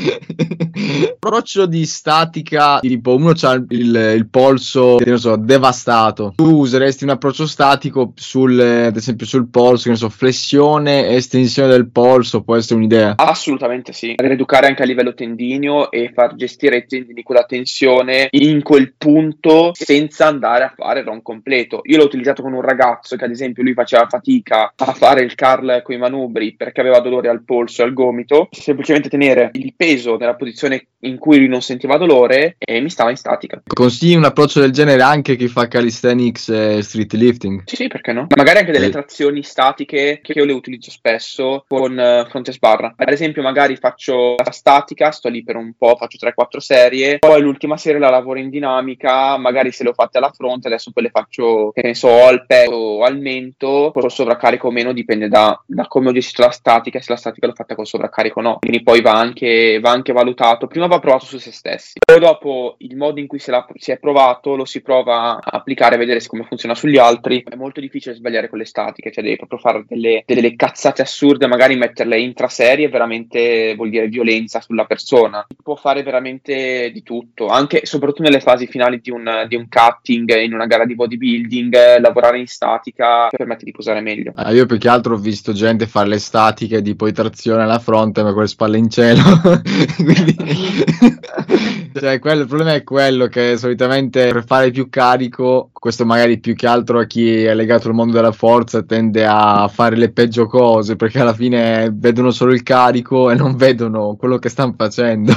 Approccio 1.14 1.66
di 1.66 1.84
statica, 1.84 2.80
tipo 2.80 3.14
uno 3.14 3.32
ha 3.40 3.52
il, 3.68 4.12
il 4.16 4.28
polso, 4.28 4.96
che 4.96 5.10
ne 5.10 5.18
so, 5.18 5.36
devastato. 5.36 6.32
Tu 6.36 6.58
useresti 6.58 7.04
un 7.04 7.10
approccio 7.10 7.46
statico 7.46 8.12
sul, 8.16 8.58
ad 8.58 8.96
esempio 8.96 9.26
sul 9.26 9.48
polso, 9.48 9.84
che 9.84 9.90
ne 9.90 9.96
so, 9.96 10.08
flessione 10.08 11.06
e 11.06 11.16
estensione 11.16 11.68
del 11.68 11.90
polso, 11.90 12.42
può 12.42 12.56
essere 12.56 12.76
un'idea? 12.76 13.14
Assolutamente 13.16 13.92
sì. 13.92 14.14
Rieducare 14.16 14.66
anche 14.66 14.82
a 14.82 14.86
livello 14.86 15.14
tendinio 15.14 15.90
e 15.90 16.10
far 16.14 16.34
gestire 16.34 16.78
i 16.78 16.86
tendini 16.86 17.22
con 17.22 17.36
la 17.36 17.44
tensione 17.44 18.28
in 18.30 18.62
quel 18.62 18.94
punto 18.96 19.70
senza 19.74 20.26
andare 20.26 20.64
a 20.64 20.72
fare 20.74 21.02
ron 21.02 21.22
completo. 21.22 21.80
Io 21.84 21.98
l'ho 21.98 22.04
utilizzato 22.04 22.42
con 22.42 22.52
un 22.52 22.62
ragazzo 22.62 23.16
che 23.16 23.24
ad 23.24 23.30
esempio 23.30 23.62
lui 23.62 23.74
faceva 23.74 24.06
fatica 24.06 24.72
a 24.74 24.92
fare 24.92 25.22
il 25.22 25.34
curl 25.34 25.82
con 25.82 25.94
i 25.94 25.98
manubri 25.98 26.54
perché 26.54 26.80
aveva 26.80 27.00
dolore 27.00 27.28
al 27.28 27.42
polso 27.44 27.82
e 27.82 27.84
al 27.84 27.92
gomito, 27.92 28.48
semplicemente 28.50 29.08
tenere 29.08 29.50
il 29.54 29.74
peso 29.76 29.89
nella 30.18 30.34
posizione 30.34 30.86
in 31.00 31.18
cui 31.18 31.38
lui 31.38 31.48
non 31.48 31.62
sentiva 31.62 31.96
dolore 31.96 32.56
e 32.58 32.80
mi 32.80 32.90
stava 32.90 33.10
in 33.10 33.16
statica. 33.16 33.62
Consigli 33.66 34.14
un 34.16 34.24
approccio 34.24 34.60
del 34.60 34.70
genere 34.70 35.02
anche 35.02 35.32
a 35.32 35.34
chi 35.34 35.48
fa 35.48 35.66
calisthenics 35.66 36.48
e 36.50 36.82
street 36.82 37.12
lifting? 37.14 37.62
Sì, 37.64 37.76
sì, 37.76 37.88
perché 37.88 38.12
no? 38.12 38.26
Magari 38.36 38.58
anche 38.58 38.72
delle 38.72 38.86
Eh. 38.86 38.90
trazioni 38.90 39.42
statiche 39.42 40.20
che 40.22 40.32
io 40.32 40.44
le 40.44 40.52
utilizzo 40.52 40.90
spesso 40.90 41.64
con 41.66 41.98
eh, 41.98 42.26
fronte 42.28 42.52
sbarra. 42.52 42.94
Ad 42.96 43.08
esempio, 43.10 43.42
magari 43.42 43.76
faccio 43.76 44.34
la 44.42 44.50
statica, 44.50 45.10
sto 45.10 45.28
lì 45.28 45.42
per 45.42 45.56
un 45.56 45.72
po', 45.76 45.96
faccio 45.96 46.18
3-4 46.18 46.58
serie, 46.58 47.18
poi 47.18 47.40
l'ultima 47.40 47.76
serie 47.76 47.98
la 47.98 48.10
lavoro 48.10 48.38
in 48.38 48.50
dinamica, 48.50 49.36
magari 49.38 49.72
se 49.72 49.84
le 49.84 49.90
ho 49.90 49.94
fatte 49.94 50.18
alla 50.18 50.32
fronte, 50.34 50.68
adesso 50.68 50.90
poi 50.92 51.04
le 51.04 51.10
faccio, 51.10 51.70
che 51.72 51.82
ne 51.82 51.94
so, 51.94 52.24
al 52.26 52.44
petto 52.46 52.74
o 52.74 53.04
al 53.04 53.18
mento, 53.18 53.90
con 53.92 54.08
sovraccarico 54.10 54.68
o 54.68 54.70
meno, 54.70 54.92
dipende 54.92 55.28
da, 55.28 55.60
da 55.66 55.86
come 55.86 56.08
ho 56.08 56.12
gestito 56.12 56.42
la 56.42 56.50
statica 56.50 57.00
se 57.00 57.12
la 57.12 57.16
statica 57.18 57.46
l'ho 57.46 57.54
fatta 57.54 57.74
con 57.74 57.84
sovraccarico 57.86 58.40
o 58.40 58.42
no. 58.42 58.58
Quindi 58.60 58.82
poi 58.82 59.00
va 59.00 59.12
anche, 59.12 59.78
va 59.80 59.90
anche 59.90 60.12
valutato. 60.12 60.66
Prima 60.66 60.86
va 60.86 60.98
provato 60.98 61.24
su 61.24 61.38
se 61.38 61.52
stessi, 61.52 61.98
poi 62.04 62.20
dopo 62.20 62.76
il 62.78 62.96
modo 62.96 63.20
in 63.20 63.26
cui 63.26 63.38
se 63.38 63.50
la- 63.50 63.66
si 63.74 63.90
è 63.90 63.98
provato 63.98 64.56
lo 64.56 64.64
si 64.64 64.80
prova 64.82 65.34
a 65.34 65.40
applicare, 65.42 65.96
a 65.96 65.98
vedere 65.98 66.24
come 66.26 66.44
funziona 66.44 66.74
sugli 66.74 66.98
altri. 66.98 67.42
È 67.48 67.56
molto 67.56 67.80
difficile 67.80 68.14
sbagliare 68.14 68.48
con 68.48 68.58
le 68.58 68.64
statiche, 68.64 69.10
cioè 69.10 69.24
devi 69.24 69.36
proprio 69.36 69.58
fare 69.58 69.84
delle, 69.86 70.22
delle 70.26 70.54
cazzate 70.54 71.02
assurde, 71.02 71.46
magari 71.46 71.76
metterle 71.76 72.18
intraserie 72.20 72.88
veramente 72.88 73.74
vuol 73.74 73.90
dire 73.90 74.08
violenza 74.08 74.60
sulla 74.60 74.84
persona. 74.84 75.46
Può 75.62 75.76
fare 75.76 76.02
veramente 76.02 76.90
di 76.92 77.02
tutto, 77.02 77.48
anche 77.48 77.84
soprattutto 77.84 78.22
nelle 78.22 78.40
fasi 78.40 78.66
finali 78.66 79.00
di 79.00 79.10
un, 79.10 79.46
di 79.48 79.56
un 79.56 79.66
cutting, 79.68 80.40
in 80.40 80.54
una 80.54 80.66
gara 80.66 80.84
di 80.84 80.94
bodybuilding, 80.94 81.98
lavorare 82.00 82.38
in 82.38 82.46
statica 82.46 83.28
permette 83.28 83.64
di 83.64 83.72
posare 83.72 84.00
meglio. 84.00 84.32
Ah, 84.34 84.52
io 84.52 84.66
più 84.66 84.78
che 84.78 84.88
altro 84.88 85.14
ho 85.14 85.18
visto 85.18 85.52
gente 85.52 85.86
fare 85.86 86.08
le 86.08 86.18
statiche 86.18 86.82
di 86.82 86.94
poi 86.94 87.12
trazione 87.12 87.62
alla 87.62 87.78
fronte 87.78 88.22
ma 88.22 88.32
con 88.32 88.42
le 88.42 88.48
spalle 88.48 88.78
in 88.78 88.90
cielo 88.90 89.22
quindi 89.96 90.36
cioè, 91.98 92.18
quello- 92.18 92.42
il 92.42 92.46
problema 92.46 92.74
è 92.74 92.82
quello 92.84 93.26
che 93.26 93.56
solitamente 93.56 94.30
per 94.32 94.44
fare 94.44 94.70
più 94.70 94.88
carico 94.88 95.70
questo 95.72 96.04
magari 96.04 96.38
più 96.38 96.54
che 96.54 96.66
altro 96.66 96.98
a 97.00 97.06
chi 97.06 97.44
è 97.44 97.54
legato 97.54 97.88
al 97.88 97.94
mondo 97.94 98.14
della 98.14 98.32
forza 98.32 98.82
tende 98.82 99.24
a 99.26 99.68
fare 99.68 99.96
le 99.96 100.10
peggio 100.12 100.46
cose 100.46 100.96
perché 100.96 101.20
alla 101.20 101.34
fine 101.34 101.90
vedono 101.92 102.30
solo 102.30 102.52
il 102.52 102.62
carico 102.62 103.30
e 103.30 103.34
non 103.34 103.56
vedono 103.56 104.16
quello 104.16 104.38
che 104.38 104.48
stanno 104.48 104.74
facendo 104.76 105.32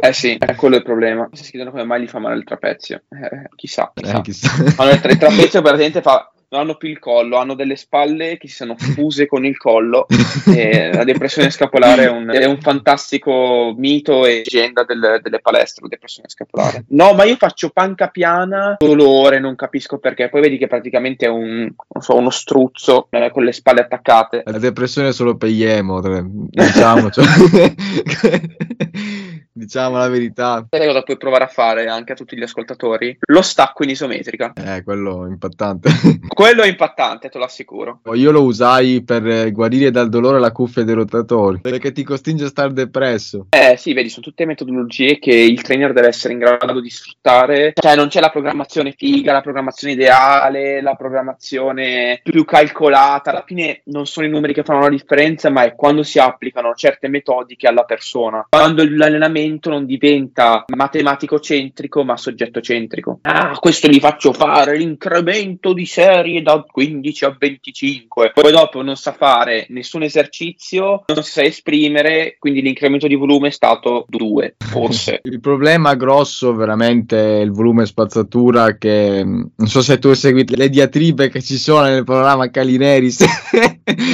Eh 0.00 0.12
sì, 0.12 0.36
è 0.38 0.54
quello 0.54 0.76
il 0.76 0.82
problema. 0.82 1.28
Si 1.32 1.50
chiedono 1.50 1.70
come 1.70 1.84
mai 1.84 2.02
gli 2.02 2.06
fa 2.08 2.18
male 2.18 2.36
il 2.36 2.44
trapezio. 2.44 3.02
Eh, 3.08 3.48
chissà, 3.56 3.92
chissà. 3.94 4.18
Eh, 4.18 4.20
chissà. 4.22 4.50
Allora, 4.76 4.94
il 4.96 5.00
tra- 5.00 5.10
il 5.10 5.18
trapezio 5.18 5.62
praticamente 5.62 6.02
fa 6.02 6.30
non 6.50 6.62
hanno 6.62 6.74
più 6.74 6.88
il 6.88 6.98
collo, 6.98 7.36
hanno 7.36 7.54
delle 7.54 7.76
spalle 7.76 8.36
che 8.36 8.48
si 8.48 8.56
sono 8.56 8.74
fuse 8.76 9.26
con 9.26 9.44
il 9.44 9.56
collo. 9.56 10.06
La 10.92 11.04
depressione 11.04 11.50
scapolare 11.50 12.04
è 12.04 12.10
un, 12.10 12.28
è 12.28 12.44
un 12.44 12.60
fantastico 12.60 13.72
mito 13.76 14.26
e 14.26 14.42
leggenda 14.44 14.84
del- 14.84 15.20
delle 15.22 15.40
palestre, 15.40 15.82
la 15.82 15.88
depressione 15.88 16.28
scapolare. 16.28 16.84
No, 16.88 17.14
ma 17.14 17.24
io 17.24 17.36
faccio 17.36 17.70
panca 17.70 18.08
piana, 18.08 18.76
dolore, 18.78 19.38
non 19.38 19.54
capisco 19.54 19.98
perché. 19.98 20.28
Poi 20.28 20.40
vedi 20.40 20.58
che 20.58 20.66
praticamente 20.66 21.26
è 21.26 21.28
un, 21.28 21.60
non 21.60 22.02
so, 22.02 22.16
uno 22.16 22.30
struzzo 22.30 23.06
eh, 23.10 23.30
con 23.30 23.44
le 23.44 23.52
spalle 23.52 23.82
attaccate. 23.82 24.42
La 24.44 24.58
depressione 24.58 25.08
è 25.08 25.12
solo 25.12 25.36
per 25.36 25.50
gli 25.50 25.62
emo, 25.62 26.00
diciamo, 26.00 27.10
cioè. 27.10 27.24
diciamo 29.52 29.96
la 29.96 30.08
verità. 30.08 30.66
Sai 30.68 30.86
cosa 30.86 31.02
puoi 31.02 31.16
provare 31.16 31.44
a 31.44 31.48
fare 31.48 31.86
anche 31.86 32.12
a 32.12 32.14
tutti 32.14 32.36
gli 32.36 32.42
ascoltatori? 32.42 33.16
Lo 33.26 33.42
stacco 33.42 33.82
in 33.82 33.90
isometrica. 33.90 34.52
Eh, 34.54 34.82
quello 34.82 35.26
è 35.26 35.28
impattante. 35.28 35.88
Quello 36.40 36.62
è 36.62 36.68
impattante, 36.68 37.28
te 37.28 37.36
lo 37.36 37.44
assicuro. 37.44 38.00
Io 38.14 38.30
lo 38.30 38.44
usai 38.44 39.02
per 39.02 39.50
guarire 39.52 39.90
dal 39.90 40.08
dolore 40.08 40.40
la 40.40 40.52
cuffia 40.52 40.84
dei 40.84 40.94
rotatori, 40.94 41.60
perché 41.60 41.92
ti 41.92 42.02
costringe 42.02 42.44
a 42.44 42.48
stare 42.48 42.72
depresso. 42.72 43.46
Eh 43.50 43.76
sì, 43.76 43.92
vedi, 43.92 44.08
sono 44.08 44.24
tutte 44.24 44.46
metodologie 44.46 45.18
che 45.18 45.34
il 45.34 45.60
trainer 45.60 45.92
deve 45.92 46.08
essere 46.08 46.32
in 46.32 46.38
grado 46.38 46.80
di 46.80 46.88
sfruttare. 46.88 47.72
Cioè, 47.74 47.94
non 47.94 48.08
c'è 48.08 48.20
la 48.20 48.30
programmazione 48.30 48.94
figa, 48.96 49.32
la 49.32 49.42
programmazione 49.42 49.92
ideale, 49.94 50.80
la 50.80 50.94
programmazione 50.94 52.20
più 52.22 52.44
calcolata. 52.46 53.30
Alla 53.30 53.44
fine 53.44 53.82
non 53.86 54.06
sono 54.06 54.26
i 54.26 54.30
numeri 54.30 54.54
che 54.54 54.62
fanno 54.62 54.80
la 54.80 54.88
differenza, 54.88 55.50
ma 55.50 55.64
è 55.64 55.74
quando 55.74 56.02
si 56.02 56.18
applicano 56.18 56.74
certe 56.74 57.08
metodiche 57.08 57.66
alla 57.66 57.84
persona. 57.84 58.46
Quando 58.48 58.82
l'allenamento 58.88 59.39
non 59.64 59.86
diventa 59.86 60.64
matematico-centrico, 60.74 62.04
ma 62.04 62.16
soggetto-centrico. 62.16 63.18
Ah, 63.22 63.56
questo 63.58 63.88
gli 63.88 63.98
faccio 63.98 64.32
fare 64.32 64.76
l'incremento 64.76 65.72
di 65.72 65.86
serie 65.86 66.42
da 66.42 66.64
15 66.66 67.24
a 67.24 67.36
25. 67.38 68.32
Poi 68.34 68.52
dopo 68.52 68.82
non 68.82 68.96
sa 68.96 69.12
fare 69.12 69.66
nessun 69.70 70.02
esercizio, 70.02 71.04
non 71.06 71.22
si 71.22 71.30
sa 71.30 71.42
esprimere, 71.42 72.36
quindi 72.38 72.62
l'incremento 72.62 73.06
di 73.06 73.14
volume 73.14 73.48
è 73.48 73.52
stato 73.52 74.06
2, 74.08 74.56
forse. 74.58 75.20
Il 75.30 75.40
problema 75.40 75.94
grosso 75.94 76.54
veramente 76.54 77.38
è 77.38 77.40
il 77.40 77.50
volume 77.50 77.86
spazzatura 77.86 78.76
che 78.76 79.24
mh, 79.24 79.50
non 79.56 79.68
so 79.68 79.82
se 79.82 79.98
tu 79.98 80.08
hai 80.08 80.16
seguito 80.16 80.54
le 80.56 80.68
diatribe 80.68 81.28
che 81.28 81.42
ci 81.42 81.56
sono 81.56 81.82
nel 81.82 82.04
programma 82.04 82.50
Calineris 82.50 83.24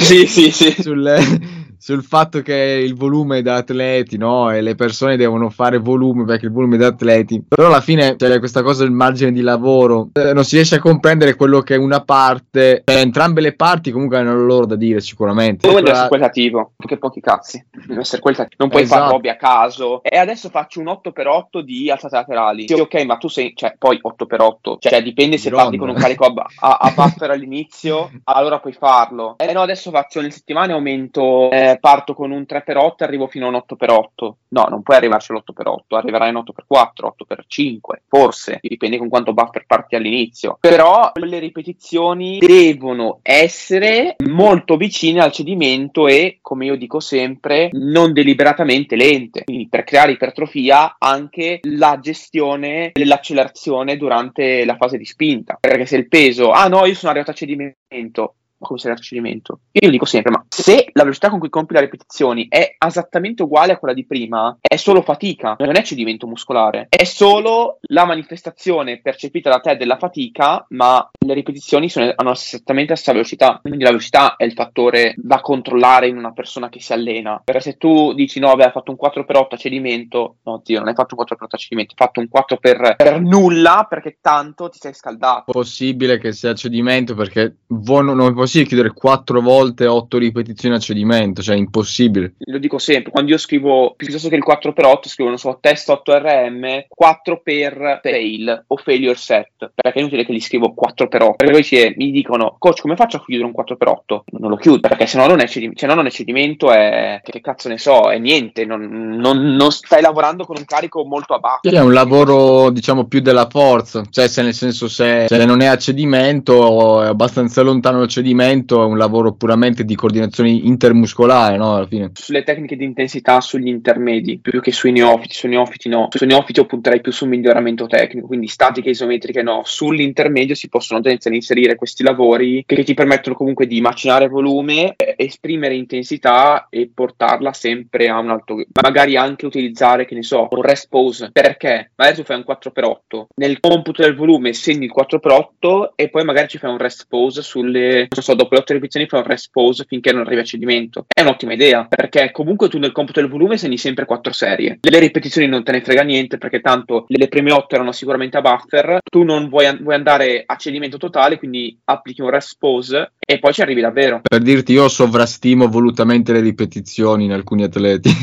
sì, 0.01 0.25
sì, 0.25 0.51
sì. 0.51 0.75
sul, 0.81 1.66
sul 1.77 2.03
fatto 2.03 2.41
che 2.41 2.53
il 2.83 2.95
volume 2.95 3.41
da 3.41 3.55
atleti, 3.55 4.17
no? 4.17 4.51
E 4.51 4.61
le 4.61 4.75
persone 4.75 5.15
devono 5.17 5.49
fare 5.49 5.77
volume 5.77 6.25
perché 6.25 6.45
il 6.45 6.51
volume 6.51 6.77
da 6.77 6.87
atleti. 6.87 7.43
Però 7.47 7.67
alla 7.67 7.81
fine 7.81 8.15
c'è 8.15 8.39
questa 8.39 8.63
cosa 8.63 8.83
del 8.83 8.91
margine 8.91 9.31
di 9.31 9.41
lavoro. 9.41 10.09
eh, 10.13 10.33
non 10.33 10.43
si 10.43 10.55
riesce 10.55 10.75
a 10.75 10.79
comprendere 10.79 11.35
quello 11.35 11.61
che 11.61 11.75
una 11.75 12.01
parte, 12.01 12.81
cioè, 12.85 12.99
entrambe 12.99 13.41
le 13.41 13.55
parti 13.55 13.91
comunque 13.91 14.17
hanno 14.17 14.35
loro 14.35 14.65
da 14.65 14.75
dire 14.75 14.99
sicuramente. 15.01 15.67
Come 15.67 15.81
deve 15.81 15.91
Quella- 15.91 15.91
essere 15.93 16.07
qualitativo, 16.09 16.71
che 16.85 16.97
pochi 16.97 17.21
cazzi. 17.21 17.65
Deve 17.85 18.01
essere 18.01 18.21
qualitativo. 18.21 18.55
Non 18.57 18.69
puoi 18.69 18.83
Esatto. 18.83 18.99
fare 19.01 19.11
robe 19.13 19.29
a 19.29 19.35
caso. 19.35 20.01
E 20.03 20.17
adesso 20.17 20.49
faccio 20.49 20.79
un 20.79 20.87
8x8 20.87 21.59
di 21.61 21.89
alzate 21.89 22.15
laterali. 22.15 22.67
Sì, 22.67 22.73
ok, 22.73 23.03
ma 23.05 23.17
tu 23.17 23.27
sei, 23.27 23.53
cioè, 23.55 23.75
poi 23.77 23.99
8x8. 24.01 24.77
Cioè, 24.79 25.01
dipende 25.03 25.37
se 25.37 25.49
Gronda. 25.49 25.65
parti 25.65 25.77
con 25.79 25.89
un 25.89 25.95
carico 25.95 26.25
a, 26.25 26.45
a, 26.59 26.77
a 26.81 26.91
buffer 26.95 27.31
all'inizio, 27.31 28.09
allora 28.25 28.59
puoi 28.59 28.73
farlo. 28.73 29.35
Eh 29.37 29.51
no, 29.53 29.61
adesso 29.61 29.91
faccio 29.91 30.21
nel 30.21 30.31
settimane 30.31 30.73
aumento, 30.73 31.49
eh, 31.51 31.66
parto 31.75 32.13
con 32.13 32.31
un 32.31 32.45
3x8 32.47 32.95
e 32.97 33.03
arrivo 33.03 33.27
fino 33.27 33.45
a 33.45 33.49
un 33.49 33.61
8x8. 33.67 34.31
No, 34.49 34.65
non 34.69 34.81
puoi 34.81 34.97
arrivarci 34.97 35.31
all'8x8, 35.31 35.95
arriverai 35.97 36.29
in 36.29 36.35
8x4, 36.35 37.11
8x5, 37.27 37.79
forse, 38.07 38.59
dipende 38.61 38.97
con 38.97 39.09
quanto 39.09 39.33
buffer 39.33 39.65
parti 39.65 39.95
all'inizio. 39.95 40.57
Però 40.59 41.11
le 41.15 41.39
ripetizioni 41.39 42.39
devono 42.39 43.19
essere 43.21 44.15
molto 44.25 44.77
vicine 44.77 45.21
al 45.21 45.31
cedimento 45.31 46.07
e, 46.07 46.39
come 46.41 46.65
io 46.65 46.77
dico 46.77 46.99
sempre, 46.99 47.69
non 47.73 48.13
deliberatamente 48.13 48.95
lente. 48.95 49.43
Quindi 49.43 49.67
per 49.67 49.83
creare 49.83 50.13
ipertrofia 50.13 50.95
anche 50.97 51.59
la 51.63 51.99
gestione 51.99 52.91
dell'accelerazione 52.93 53.97
durante 53.97 54.65
la 54.65 54.75
fase 54.77 54.97
di 54.97 55.05
spinta. 55.05 55.57
Perché 55.59 55.85
se 55.85 55.97
il 55.97 56.07
peso, 56.07 56.51
ah 56.51 56.67
no, 56.67 56.85
io 56.85 56.95
sono 56.95 57.11
arrivato 57.11 57.31
a 57.31 57.35
cedimento, 57.35 58.35
come 58.59 58.79
a 58.91 58.95
cedimento? 58.95 59.59
Io 59.71 59.89
dico 59.89 60.05
sempre, 60.05 60.31
ma 60.31 60.45
se 60.47 60.89
la 60.93 61.03
velocità 61.03 61.29
con 61.29 61.39
cui 61.39 61.49
compi 61.49 61.73
le 61.73 61.81
ripetizioni 61.81 62.47
è 62.49 62.75
esattamente 62.77 63.43
uguale 63.43 63.73
a 63.73 63.77
quella 63.77 63.93
di 63.93 64.05
prima, 64.05 64.57
è 64.61 64.75
solo 64.75 65.01
fatica, 65.01 65.55
non 65.59 65.75
è 65.75 65.83
cedimento 65.83 66.27
muscolare, 66.27 66.87
è 66.89 67.03
solo 67.03 67.79
la 67.89 68.05
manifestazione 68.05 69.01
percepita 69.01 69.49
da 69.49 69.59
te 69.59 69.77
della 69.77 69.97
fatica, 69.97 70.65
ma 70.69 71.09
le 71.25 71.33
ripetizioni 71.33 71.89
sono- 71.89 72.11
hanno 72.15 72.31
esattamente 72.31 72.91
la 72.91 72.95
stessa 72.95 73.13
velocità. 73.13 73.59
Quindi 73.61 73.83
la 73.83 73.89
velocità 73.89 74.35
è 74.35 74.43
il 74.43 74.53
fattore 74.53 75.13
da 75.17 75.41
controllare 75.41 76.07
in 76.07 76.17
una 76.17 76.31
persona 76.31 76.69
che 76.69 76.81
si 76.81 76.93
allena. 76.93 77.41
Perché 77.43 77.61
se 77.61 77.77
tu 77.77 78.13
dici 78.13 78.39
no, 78.39 78.55
beh, 78.55 78.65
hai 78.65 78.71
fatto 78.71 78.91
un 78.91 78.97
4x8 78.99 79.47
a 79.49 79.57
cedimento, 79.57 80.37
no, 80.43 80.61
Dio, 80.63 80.79
non 80.79 80.87
hai 80.87 80.95
fatto 80.95 81.15
un 81.17 81.25
4x8 81.25 81.45
a 81.49 81.57
cedimento, 81.57 81.93
hai 81.95 82.05
fatto 82.05 82.19
un 82.19 82.27
4 82.29 82.57
per, 82.57 82.95
per 82.95 83.21
nulla 83.21 83.85
perché 83.89 84.17
tanto 84.21 84.69
ti 84.69 84.79
sei 84.79 84.93
scaldato. 84.93 85.51
possibile 85.51 86.17
che 86.17 86.31
sia 86.31 86.53
cedimento 86.53 87.15
perché 87.15 87.57
voi 87.67 88.03
non, 88.03 88.17
non 88.17 88.33
possibile 88.47 88.67
chiudere 88.69 88.93
quattro 88.93 89.41
volte 89.41 89.85
otto 89.85 90.17
ripetizioni 90.17 90.75
a 90.75 90.79
cedimento, 90.79 91.41
cioè 91.41 91.55
impossibile. 91.55 92.33
Lo 92.39 92.57
dico 92.57 92.79
sempre, 92.79 93.11
quando 93.11 93.31
io 93.31 93.37
scrivo 93.37 93.93
piuttosto 93.95 94.29
che 94.29 94.35
il 94.35 94.43
4x8, 94.47 94.99
scrivo, 95.03 95.29
non 95.29 95.37
so, 95.37 95.57
test 95.61 95.89
8RM, 95.89 96.85
4 96.87 97.41
per 97.43 97.99
fail 98.01 98.63
o 98.67 98.77
failure 98.77 99.15
set, 99.15 99.71
perché 99.73 99.97
è 99.97 99.99
inutile 99.99 100.25
che 100.25 100.31
li 100.31 100.39
scrivo 100.39 100.73
4x8, 100.73 101.35
perché 101.35 101.51
poi 101.51 101.93
mi 101.97 102.11
dicono, 102.11 102.55
coach, 102.57 102.81
come 102.81 102.95
faccio 102.95 103.17
a 103.17 103.23
chiudere 103.23 103.47
un 103.47 103.53
4x8? 103.55 104.19
Non 104.39 104.49
lo 104.49 104.55
chiudo, 104.55 104.79
perché 104.79 105.05
se 105.05 105.17
no 105.17 105.27
non 105.27 105.41
è, 105.41 105.47
cedi- 105.47 105.71
se 105.75 105.85
no 105.85 105.93
non 105.93 106.05
è 106.05 106.09
cedimento, 106.09 106.71
è, 106.71 107.21
che 107.23 107.41
cazzo 107.41 107.67
ne 107.67 107.77
so, 107.77 108.09
è 108.09 108.17
niente, 108.17 108.65
non, 108.65 108.81
non- 109.19 109.55
non 109.55 109.71
stai 109.71 110.01
lavorando 110.01 110.45
con 110.45 110.55
un 110.57 110.65
carico 110.65 111.03
molto 111.05 111.33
a 111.33 111.39
basso. 111.39 111.69
Sì, 111.69 111.75
È 111.75 111.81
un 111.81 111.93
lavoro, 111.93 112.69
diciamo, 112.69 113.05
più 113.05 113.19
della 113.19 113.47
forza, 113.49 114.03
cioè 114.09 114.27
se 114.27 114.41
nel 114.41 114.53
senso 114.53 114.87
se, 114.87 115.25
se 115.27 115.45
non 115.45 115.61
è 115.61 115.65
a 115.65 115.77
cedimento 115.77 117.03
è 117.03 117.07
abbastanza 117.07 117.61
lontano 117.61 117.99
dal 117.99 118.07
cedimento, 118.07 118.36
è 118.41 118.85
un 118.85 118.97
lavoro 118.97 119.33
puramente 119.33 119.83
di 119.83 119.95
coordinazione 119.95 120.49
intermuscolare, 120.49 121.57
no? 121.57 121.75
Alla 121.75 121.87
fine. 121.87 122.11
sulle 122.13 122.43
tecniche 122.43 122.75
di 122.75 122.85
intensità 122.85 123.41
sugli 123.41 123.67
intermedi 123.67 124.39
più 124.39 124.61
che 124.61 124.71
sui 124.71 124.91
neofiti, 124.91 125.33
sui 125.33 125.49
neofiti 125.49 125.89
no, 125.89 126.07
sui 126.11 126.27
neofiti 126.27 126.59
io 126.59 126.65
punterei 126.65 127.01
più 127.01 127.11
sul 127.11 127.27
miglioramento 127.27 127.87
tecnico, 127.87 128.27
quindi 128.27 128.47
statiche 128.47 128.89
isometriche 128.89 129.41
no, 129.41 129.61
sull'intermedio 129.63 130.55
si 130.55 130.69
possono 130.69 130.99
tendenzialmente 130.99 131.45
inserire 131.47 131.75
questi 131.75 132.03
lavori 132.03 132.63
che 132.65 132.83
ti 132.83 132.93
permettono 132.93 133.35
comunque 133.35 133.67
di 133.67 133.81
macinare 133.81 134.27
volume, 134.27 134.95
esprimere 135.15 135.75
intensità 135.75 136.67
e 136.69 136.89
portarla 136.93 137.53
sempre 137.53 138.07
a 138.07 138.19
un 138.19 138.29
alto, 138.29 138.63
magari 138.81 139.15
anche 139.15 139.45
utilizzare, 139.45 140.05
che 140.05 140.15
ne 140.15 140.23
so, 140.23 140.47
un 140.49 140.61
rest 140.61 140.87
pause, 140.89 141.29
perché? 141.31 141.91
Magari 141.95 142.17
tu 142.17 142.23
fai 142.23 142.37
un 142.37 142.45
4x8, 142.47 143.25
nel 143.35 143.59
computo 143.59 144.01
del 144.01 144.15
volume 144.15 144.53
segni 144.53 144.85
il 144.85 144.93
4x8 144.95 145.89
e 145.95 146.09
poi 146.09 146.23
magari 146.23 146.47
ci 146.47 146.57
fai 146.57 146.71
un 146.71 146.77
rest 146.77 147.05
pause 147.07 147.41
sulle, 147.41 148.07
non 148.09 148.23
so, 148.27 148.33
dopo 148.33 148.55
le 148.55 148.61
8 148.61 148.73
ripetizioni 148.73 149.07
fai 149.07 149.21
un 149.21 149.25
rest 149.25 149.49
pause 149.51 149.85
finché 149.87 150.11
non 150.11 150.21
arrivi 150.21 150.41
a 150.41 150.43
cedimento. 150.43 151.05
È 151.07 151.21
un'ottima 151.21 151.53
idea, 151.53 151.85
perché 151.85 152.31
comunque 152.31 152.67
tu 152.67 152.77
nel 152.77 152.91
computo 152.91 153.21
del 153.21 153.29
volume 153.29 153.57
segni 153.57 153.77
sempre 153.77 154.05
4 154.05 154.33
serie. 154.33 154.79
Le 154.81 154.99
ripetizioni 154.99 155.47
non 155.47 155.63
te 155.63 155.71
ne 155.71 155.81
frega 155.81 156.03
niente, 156.03 156.37
perché 156.37 156.59
tanto 156.59 157.05
le, 157.07 157.27
prime 157.27 157.53
8 157.53 157.75
erano 157.75 157.91
sicuramente 157.91 158.37
a 158.37 158.41
buffer, 158.41 158.99
tu 159.09 159.23
non 159.23 159.47
vuoi, 159.47 159.77
vuoi 159.81 159.95
andare 159.95 160.43
a 160.45 160.55
cedimento 160.57 160.97
totale, 160.97 161.37
quindi 161.37 161.77
applichi 161.85 162.21
un 162.21 162.29
rest 162.29 162.57
pause 162.59 163.13
e 163.29 163.39
poi 163.39 163.51
ci 163.51 163.61
arrivi 163.61 163.81
davvero. 163.81 164.21
Per 164.23 164.41
dirti, 164.41 164.71
io 164.71 164.87
sovrastimo 164.87 165.67
volutamente 165.67 166.31
le 166.31 166.39
ripetizioni 166.39 167.25
in 167.25 167.33
alcuni 167.33 167.63
atleti. 167.63 168.09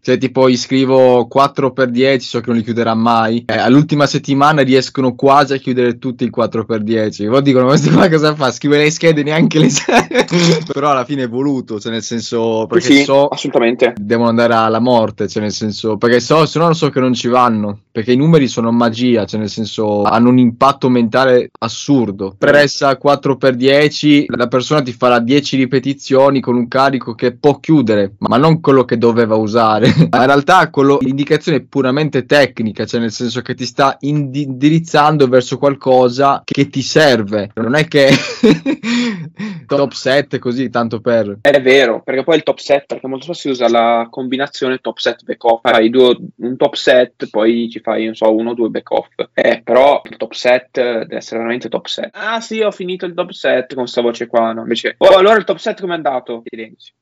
cioè, 0.00 0.16
tipo, 0.16 0.48
iscrivo 0.48 1.26
4 1.26 1.72
per 1.72 1.90
10, 1.90 2.26
so 2.26 2.40
che 2.40 2.46
non 2.46 2.56
li 2.56 2.62
chiuderà 2.62 2.94
mai. 2.94 3.44
Eh, 3.46 3.58
all'ultima 3.58 4.06
settimana 4.06 4.62
riescono 4.62 5.14
quasi 5.14 5.52
a 5.52 5.58
chiudere 5.58 5.98
tutti 5.98 6.24
il 6.24 6.30
4 6.30 6.64
per 6.64 6.82
10. 6.82 7.26
Poi 7.26 7.42
dicono, 7.42 7.64
ma 7.66 7.72
questo 7.72 7.90
qua 7.90 8.08
cosa 8.08 8.34
fa? 8.34 8.50
Scrive 8.50 8.78
le 8.78 8.90
schede, 8.90 9.22
neanche 9.22 9.58
le. 9.58 9.68
Però 10.72 10.90
alla 10.90 11.04
fine 11.04 11.24
è 11.24 11.28
voluto, 11.28 11.78
cioè 11.78 11.92
nel 11.92 12.02
senso, 12.02 12.66
perché 12.66 12.86
Sì, 12.86 13.02
so 13.02 13.28
assolutamente. 13.28 13.92
devono 14.00 14.30
andare 14.30 14.54
alla 14.54 14.80
morte, 14.80 15.28
cioè 15.28 15.42
nel 15.42 15.52
senso, 15.52 15.98
perché 15.98 16.20
so, 16.20 16.46
se 16.46 16.58
no 16.58 16.64
non 16.64 16.74
so 16.74 16.88
che 16.88 17.00
non 17.00 17.12
ci 17.12 17.28
vanno, 17.28 17.80
perché 17.90 18.12
i 18.12 18.16
numeri 18.16 18.48
sono 18.48 18.72
magia, 18.72 19.26
cioè 19.26 19.40
nel 19.40 19.50
senso 19.50 20.04
hanno 20.04 20.30
un 20.30 20.38
impatto 20.38 20.88
mentale 20.88 21.50
assurdo. 21.58 22.34
Pressa 22.78 22.96
4x10, 22.96 24.26
la 24.36 24.46
persona 24.46 24.82
ti 24.82 24.92
farà 24.92 25.18
10 25.18 25.56
ripetizioni 25.56 26.38
con 26.38 26.54
un 26.54 26.68
carico 26.68 27.16
che 27.16 27.34
può 27.34 27.58
chiudere, 27.58 28.12
ma 28.18 28.36
non 28.36 28.60
quello 28.60 28.84
che 28.84 28.98
doveva 28.98 29.34
usare. 29.34 29.88
In 29.98 30.08
realtà 30.12 30.70
quello, 30.70 30.98
l'indicazione 31.00 31.58
è 31.58 31.62
puramente 31.62 32.24
tecnica, 32.24 32.86
cioè 32.86 33.00
nel 33.00 33.10
senso 33.10 33.40
che 33.40 33.54
ti 33.54 33.64
sta 33.64 33.96
indi- 34.00 34.42
indirizzando 34.42 35.26
verso 35.26 35.58
qualcosa 35.58 36.42
che 36.44 36.68
ti 36.68 36.82
serve. 36.82 37.50
Non 37.54 37.74
è 37.74 37.88
che 37.88 38.10
top 39.66 39.92
7 39.92 40.38
così 40.38 40.70
tanto 40.70 41.00
per 41.00 41.38
È 41.40 41.60
vero, 41.60 42.00
perché 42.04 42.22
poi 42.22 42.36
il 42.36 42.44
top 42.44 42.58
set, 42.58 42.86
perché 42.86 43.08
molto 43.08 43.24
spesso 43.24 43.40
si 43.40 43.48
usa 43.48 43.68
la 43.68 44.06
combinazione 44.08 44.78
top 44.78 44.98
set 44.98 45.24
back 45.24 45.42
off, 45.44 45.60
fai 45.62 45.90
due, 45.90 46.16
un 46.36 46.56
top 46.56 46.74
set, 46.74 47.28
poi 47.28 47.68
ci 47.68 47.80
fai, 47.80 48.04
non 48.04 48.14
so, 48.14 48.32
uno 48.32 48.50
o 48.50 48.54
due 48.54 48.68
back 48.68 48.88
off. 48.92 49.08
Eh, 49.34 49.62
però 49.64 50.00
il 50.08 50.16
top 50.16 50.32
set 50.32 50.80
deve 50.80 51.16
essere 51.16 51.38
veramente 51.38 51.68
top 51.68 51.86
set. 51.86 52.10
Ah 52.12 52.40
sì, 52.40 52.66
ho 52.68 52.72
finito 52.72 53.06
il 53.06 53.14
top 53.14 53.30
set 53.30 53.74
con 53.74 53.82
questa 53.82 54.00
voce 54.00 54.26
qua, 54.26 54.52
no? 54.52 54.62
Invece, 54.62 54.94
oh, 54.98 55.16
allora 55.16 55.36
il 55.36 55.44
top 55.44 55.58
set 55.58 55.80
com'è 55.80 55.94
andato? 55.94 56.42
Silenzio. 56.44 56.92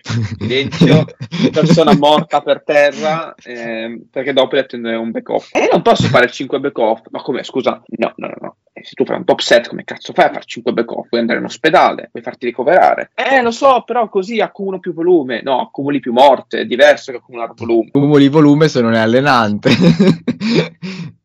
Silenzio, 0.00 1.04
persona 1.50 1.96
morta 1.96 2.40
per 2.40 2.62
terra, 2.62 3.34
ehm, 3.42 4.06
perché 4.10 4.32
dopo 4.32 4.54
le 4.54 4.60
attende 4.60 4.94
un 4.94 5.10
back 5.10 5.28
off. 5.28 5.54
Eh, 5.54 5.68
non 5.72 5.82
posso 5.82 6.06
fare 6.08 6.30
5 6.30 6.60
back 6.60 6.78
off, 6.78 7.02
ma 7.10 7.20
come, 7.20 7.42
scusa? 7.42 7.82
No, 7.96 8.12
no, 8.16 8.26
no, 8.28 8.34
no. 8.40 8.56
Eh, 8.72 8.84
Se 8.84 8.94
tu 8.94 9.04
fai 9.04 9.16
un 9.16 9.24
top 9.24 9.40
set, 9.40 9.68
come 9.68 9.84
cazzo 9.84 10.12
fai 10.12 10.26
a 10.26 10.32
fare 10.32 10.44
5 10.44 10.72
back 10.72 10.92
off? 10.92 11.08
Puoi 11.08 11.20
andare 11.20 11.40
in 11.40 11.46
ospedale, 11.46 12.08
puoi 12.10 12.22
farti 12.22 12.46
ricoverare. 12.46 13.10
Eh, 13.14 13.42
lo 13.42 13.50
so, 13.50 13.82
però 13.84 14.08
così 14.08 14.40
accumulo 14.40 14.78
più 14.78 14.92
volume. 14.92 15.42
No, 15.42 15.60
accumuli 15.60 16.00
più 16.00 16.12
morte, 16.12 16.60
è 16.60 16.64
diverso 16.64 17.10
che 17.10 17.18
accumulare 17.18 17.52
volume. 17.56 17.90
cumuli 17.90 18.28
volume 18.28 18.68
se 18.68 18.80
non 18.80 18.94
è 18.94 18.98
allenante. 18.98 19.70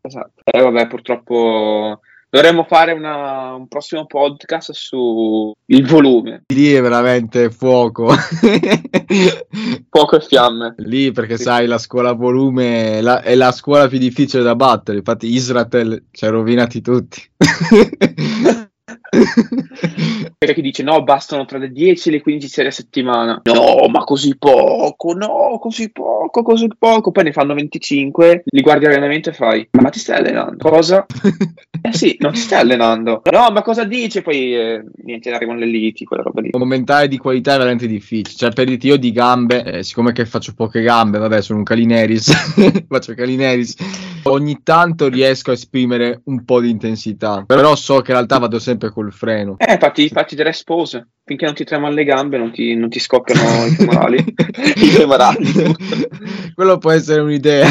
Esatto. 0.05 0.41
Eh, 0.43 0.61
vabbè, 0.61 0.87
purtroppo 0.87 2.01
dovremmo 2.33 2.63
fare 2.67 2.93
una- 2.93 3.53
un 3.53 3.67
prossimo 3.67 4.07
podcast 4.07 4.71
su 4.71 5.53
il 5.67 5.85
volume, 5.87 6.41
Lì 6.47 6.73
è 6.73 6.81
veramente 6.81 7.51
fuoco. 7.51 8.07
fuoco 9.89 10.15
e 10.15 10.21
fiamme. 10.21 10.73
Lì 10.77 11.11
perché 11.11 11.37
Sì. 11.37 11.43
sai 11.43 11.67
la 11.67 11.77
scuola 11.77 12.13
volume 12.13 12.97
è 12.97 13.01
la, 13.01 13.21
è 13.21 13.35
la 13.35 13.51
scuola 13.51 13.87
più 13.87 13.99
difficile 13.99 14.41
da 14.41 14.55
battere. 14.55 14.97
Infatti 14.97 15.31
Israel 15.31 16.05
ci 16.11 16.25
ha 16.25 16.29
rovinati 16.29 16.81
tutti. 16.81 17.21
Chi 20.53 20.61
dice 20.61 20.83
no, 20.83 21.01
bastano 21.03 21.45
tra 21.45 21.57
le 21.57 21.71
10 21.71 22.09
e 22.09 22.11
le 22.11 22.21
15 22.21 22.47
serie 22.47 22.69
a 22.69 22.73
settimana. 22.73 23.41
No, 23.45 23.87
ma 23.89 24.03
così 24.03 24.37
poco, 24.37 25.13
no, 25.13 25.57
così 25.59 25.91
poco, 25.91 26.43
così 26.43 26.67
poco. 26.77 27.11
Poi 27.11 27.23
ne 27.23 27.31
fanno 27.31 27.53
25, 27.53 28.43
li 28.45 28.61
guardi 28.61 28.85
allenamento 28.85 29.29
e 29.29 29.33
fai, 29.33 29.67
ma 29.71 29.89
ti 29.89 29.99
stai 29.99 30.19
allenando? 30.19 30.69
Cosa? 30.69 31.05
Eh 31.85 31.91
sì, 31.91 32.15
non 32.19 32.31
ti 32.31 32.39
stai 32.39 32.61
allenando. 32.61 33.21
No, 33.29 33.49
ma 33.51 33.61
cosa 33.61 33.83
dice? 33.83 34.21
Poi 34.21 34.55
eh, 34.55 34.85
niente, 35.03 35.29
arrivano 35.31 35.59
le 35.59 35.65
liti, 35.65 36.05
quella 36.05 36.23
roba 36.23 36.39
lì. 36.39 36.51
Aumentare 36.53 37.09
di 37.09 37.17
qualità 37.17 37.55
è 37.55 37.57
veramente 37.57 37.87
difficile. 37.87 38.37
Cioè, 38.37 38.53
per 38.53 38.67
dirti 38.67 38.87
io 38.87 38.95
di 38.95 39.11
gambe, 39.11 39.65
eh, 39.65 39.83
siccome 39.83 40.13
che 40.13 40.25
faccio 40.25 40.53
poche 40.55 40.81
gambe, 40.81 41.17
vabbè, 41.17 41.41
sono 41.41 41.57
un 41.57 41.65
Calineris, 41.65 42.31
faccio 42.87 43.13
Calineris. 43.15 43.75
Ogni 44.23 44.61
tanto 44.63 45.09
riesco 45.09 45.49
a 45.51 45.55
esprimere 45.55 46.21
un 46.25 46.45
po' 46.45 46.61
di 46.61 46.69
intensità, 46.69 47.43
però 47.45 47.75
so 47.75 47.95
che 47.99 48.11
in 48.11 48.17
realtà 48.17 48.37
vado 48.37 48.59
sempre 48.59 48.89
col 49.03 49.11
freno. 49.11 49.55
Eh, 49.57 49.77
fatti, 49.77 50.07
fatti 50.09 50.35
delle 50.35 50.53
spose. 50.53 51.09
Finché 51.25 51.45
non 51.45 51.53
ti 51.53 51.63
tremano 51.63 51.93
le 51.93 52.03
gambe, 52.03 52.37
non 52.37 52.51
ti, 52.51 52.75
non 52.75 52.89
ti 52.89 52.99
scoppiano 52.99 53.65
i 53.65 53.71
femorali. 53.71 54.17
I 54.75 54.87
femorali. 54.87 55.75
Quello 56.55 56.77
può 56.77 56.91
essere 56.91 57.21
un'idea. 57.21 57.67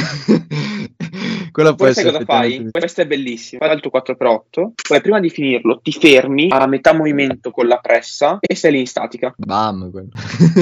Quello 1.53 1.75
può 1.75 1.85
Poi 1.85 1.95
sai 1.95 2.05
essere 2.07 2.25
cosa 2.25 2.39
fai? 2.39 2.69
Questo 2.71 3.03
è 3.03 3.07
bellissimo. 3.07 3.65
Fai 3.65 3.75
il 3.75 3.81
tuo 3.81 3.91
4x8, 3.95 4.71
poi 4.89 5.01
prima 5.03 5.21
di 5.21 5.29
finirlo 5.29 5.81
ti 5.83 5.93
fermi 5.93 6.49
a 6.51 6.67
metà 6.67 6.95
movimento 6.95 7.51
con 7.51 7.67
la 7.67 7.77
pressa 7.77 8.39
e 8.41 8.55
stai 8.55 8.73
lì 8.73 8.81
in 8.81 8.87
statica. 8.87 9.35
Bam, 9.37 9.91
quello. 9.91 10.09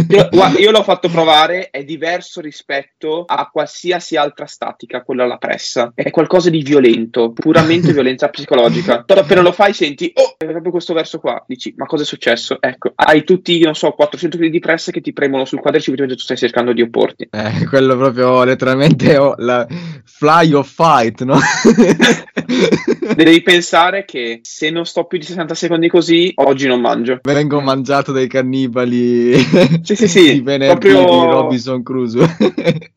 Io, 0.09 0.29
guarda, 0.35 0.59
io 0.59 0.73
l'ho 0.73 0.83
fatto 0.83 1.09
provare, 1.09 1.71
è 1.71 1.85
diverso 1.85 2.41
rispetto 2.41 3.25
a 3.25 3.49
qualsiasi 3.51 4.17
altra 4.17 4.47
statica, 4.47 5.03
quella 5.03 5.23
alla 5.23 5.37
pressa. 5.37 5.93
È 5.95 6.11
qualcosa 6.11 6.51
di 6.51 6.63
violento, 6.63 7.33
puramente 7.33 7.93
violenza 7.95 8.29
psicologica. 8.29 9.05
Però 9.05 9.21
appena 9.21 9.43
lo 9.43 9.53
fai 9.53 9.73
senti, 9.73 10.11
oh, 10.15 10.35
è 10.37 10.47
proprio 10.47 10.73
questo 10.73 10.93
verso 10.93 11.21
qua. 11.21 11.43
Dici, 11.47 11.73
ma 11.77 11.87
cosa 11.87 12.03
è 12.03 12.07
successo? 12.07 12.61
Ecco, 12.61 12.91
hai 12.97 13.23
tutti, 13.23 13.61
non 13.61 13.77
so, 13.77 13.93
400 13.93 14.37
kg 14.37 14.47
di 14.47 14.59
pressa 14.59 14.91
che 14.91 15.01
ti 15.01 15.13
premono 15.13 15.45
sul 15.45 15.61
quadricipite 15.61 16.03
mentre 16.03 16.19
tu 16.19 16.25
stai 16.25 16.37
cercando 16.37 16.73
di 16.73 16.83
opporti. 16.83 17.29
Eh, 17.31 17.65
quello 17.67 17.97
proprio 17.97 18.43
letteralmente 18.43 19.17
oh, 19.17 19.35
la 19.39 19.65
fly 20.05 20.53
of 20.53 20.80
fight, 20.81 21.23
no? 21.25 21.39
Devi 23.15 23.43
pensare 23.43 24.05
che 24.07 24.41
se 24.43 24.71
non 24.71 24.87
sto 24.87 25.05
più 25.05 25.19
di 25.19 25.25
60 25.25 25.55
secondi 25.55 25.89
così, 25.89 26.33
oggi 26.37 26.67
non 26.67 26.81
mangio. 26.81 27.19
Vengo 27.23 27.61
mangiato 27.61 28.13
dai 28.13 28.27
cannibali 28.29 29.37
Sì, 29.83 29.95
sì, 29.97 30.09
sì, 30.09 30.33
di 30.35 30.41
venerdì 30.41 30.89
proprio- 30.89 31.21
di 31.21 31.27
Robinson 31.27 31.83
Crusoe. 31.83 32.27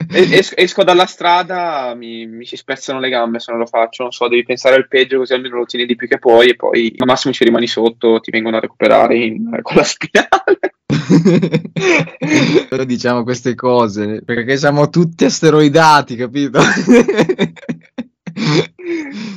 Es- 0.10 0.32
es- 0.32 0.54
esco 0.56 0.84
dalla 0.84 1.06
strada, 1.06 1.94
mi, 1.96 2.26
mi 2.28 2.46
si 2.46 2.56
spezzano 2.56 3.00
le 3.00 3.10
gambe 3.10 3.40
se 3.40 3.52
non 3.52 3.60
lo 3.60 3.66
faccio. 3.66 4.04
Non 4.04 4.12
so, 4.12 4.28
devi 4.28 4.44
pensare 4.44 4.76
al 4.76 4.88
peggio, 4.88 5.18
così 5.18 5.34
almeno 5.34 5.58
lo 5.58 5.66
tieni 5.66 5.86
di 5.86 5.96
più 5.96 6.08
che 6.08 6.20
puoi. 6.20 6.50
E 6.50 6.56
poi 6.56 6.94
al 6.98 7.08
massimo 7.08 7.34
ci 7.34 7.44
rimani 7.44 7.68
sotto, 7.68 8.20
ti 8.22 8.32
vengono 8.32 8.58
a 8.58 8.60
recuperare 8.62 9.18
in- 9.18 9.60
con 9.62 9.76
la 9.76 9.84
spinale. 9.84 10.30
Però 12.70 12.84
diciamo 12.84 13.24
queste 13.24 13.56
cose 13.56 14.22
perché 14.24 14.58
siamo 14.58 14.90
tutti 14.90 15.26
asteroidati, 15.26 16.16
capito? 16.16 16.60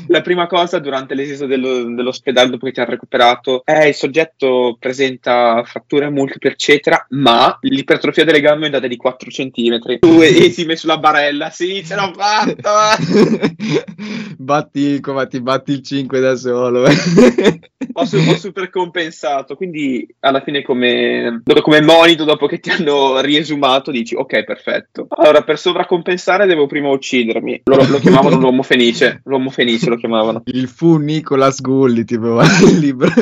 La 0.08 0.20
prima 0.22 0.46
cosa 0.46 0.78
durante 0.78 1.14
l'esito 1.14 1.46
dello, 1.46 1.94
dell'ospedale 1.94 2.50
dopo 2.50 2.66
che 2.66 2.72
ti 2.72 2.80
hanno 2.80 2.90
recuperato 2.90 3.62
è 3.64 3.84
il 3.84 3.94
soggetto 3.94 4.76
presenta 4.78 5.62
fratture 5.64 6.10
multiple 6.10 6.50
eccetera, 6.50 7.06
ma 7.10 7.56
l'ipertrofia 7.60 8.24
delle 8.24 8.40
gambe 8.40 8.62
è 8.62 8.66
andata 8.66 8.86
di 8.86 8.96
4 8.96 9.30
cm. 9.30 9.98
Tu 10.00 10.20
esime 10.22 10.76
sulla 10.76 10.98
barella, 10.98 11.50
sì, 11.50 11.84
ce 11.84 11.94
l'ho 11.94 12.12
fatta! 12.14 12.96
batti, 14.36 15.00
come 15.00 15.26
ti 15.26 15.40
batti 15.40 15.72
il 15.72 15.82
5 15.82 16.20
da 16.20 16.36
solo. 16.36 16.86
ho, 17.92 18.04
su- 18.04 18.16
ho 18.16 18.36
super 18.36 18.70
compensato, 18.70 19.54
quindi 19.56 20.06
alla 20.20 20.40
fine 20.40 20.62
come, 20.62 21.42
come 21.62 21.80
monito 21.80 22.24
dopo 22.24 22.46
che 22.46 22.58
ti 22.58 22.70
hanno 22.70 23.20
riesumato 23.20 23.90
dici 23.90 24.14
ok 24.14 24.44
perfetto. 24.44 25.06
Allora 25.10 25.42
per 25.42 25.58
sovracompensare 25.58 26.46
devo 26.46 26.66
prima 26.66 26.88
uccidermi. 26.90 27.62
Lo, 27.64 27.76
lo 27.88 27.98
chiamavano 27.98 28.38
l'uomo 28.38 28.62
fenice, 28.62 29.20
l'uomo 29.24 29.35
fenice 29.50 29.88
lo 29.88 29.96
chiamavano. 29.96 30.42
Il 30.46 30.68
fu 30.68 30.96
Nicolas 30.96 31.60
Gulli 31.60 32.04
tipo 32.04 32.40
il 32.40 32.78
libro. 32.78 33.10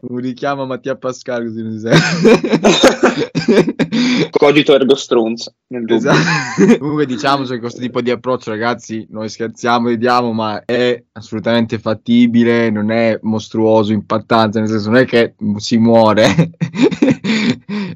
Un 0.00 0.18
richiamo 0.18 0.62
a 0.62 0.66
Mattia 0.66 0.96
Pascal 0.96 1.44
così 1.44 1.62
non 1.62 1.78
si 1.78 1.86
Cogito 4.30 4.74
ergo 4.74 4.94
stronza. 4.94 5.52
Esatto. 5.68 6.78
Comunque 6.78 7.04
diciamo 7.04 7.44
che 7.44 7.58
questo 7.58 7.80
tipo 7.80 8.00
di 8.00 8.10
approccio 8.10 8.48
ragazzi 8.50 9.06
noi 9.10 9.28
scherziamo, 9.28 9.88
ridiamo 9.88 10.32
ma 10.32 10.64
è 10.64 11.02
assolutamente 11.12 11.78
fattibile, 11.78 12.70
non 12.70 12.90
è 12.90 13.18
mostruoso, 13.22 13.92
impattante, 13.92 14.60
nel 14.60 14.68
senso 14.68 14.90
non 14.90 15.00
è 15.00 15.04
che 15.04 15.34
si 15.56 15.76
muore 15.76 16.52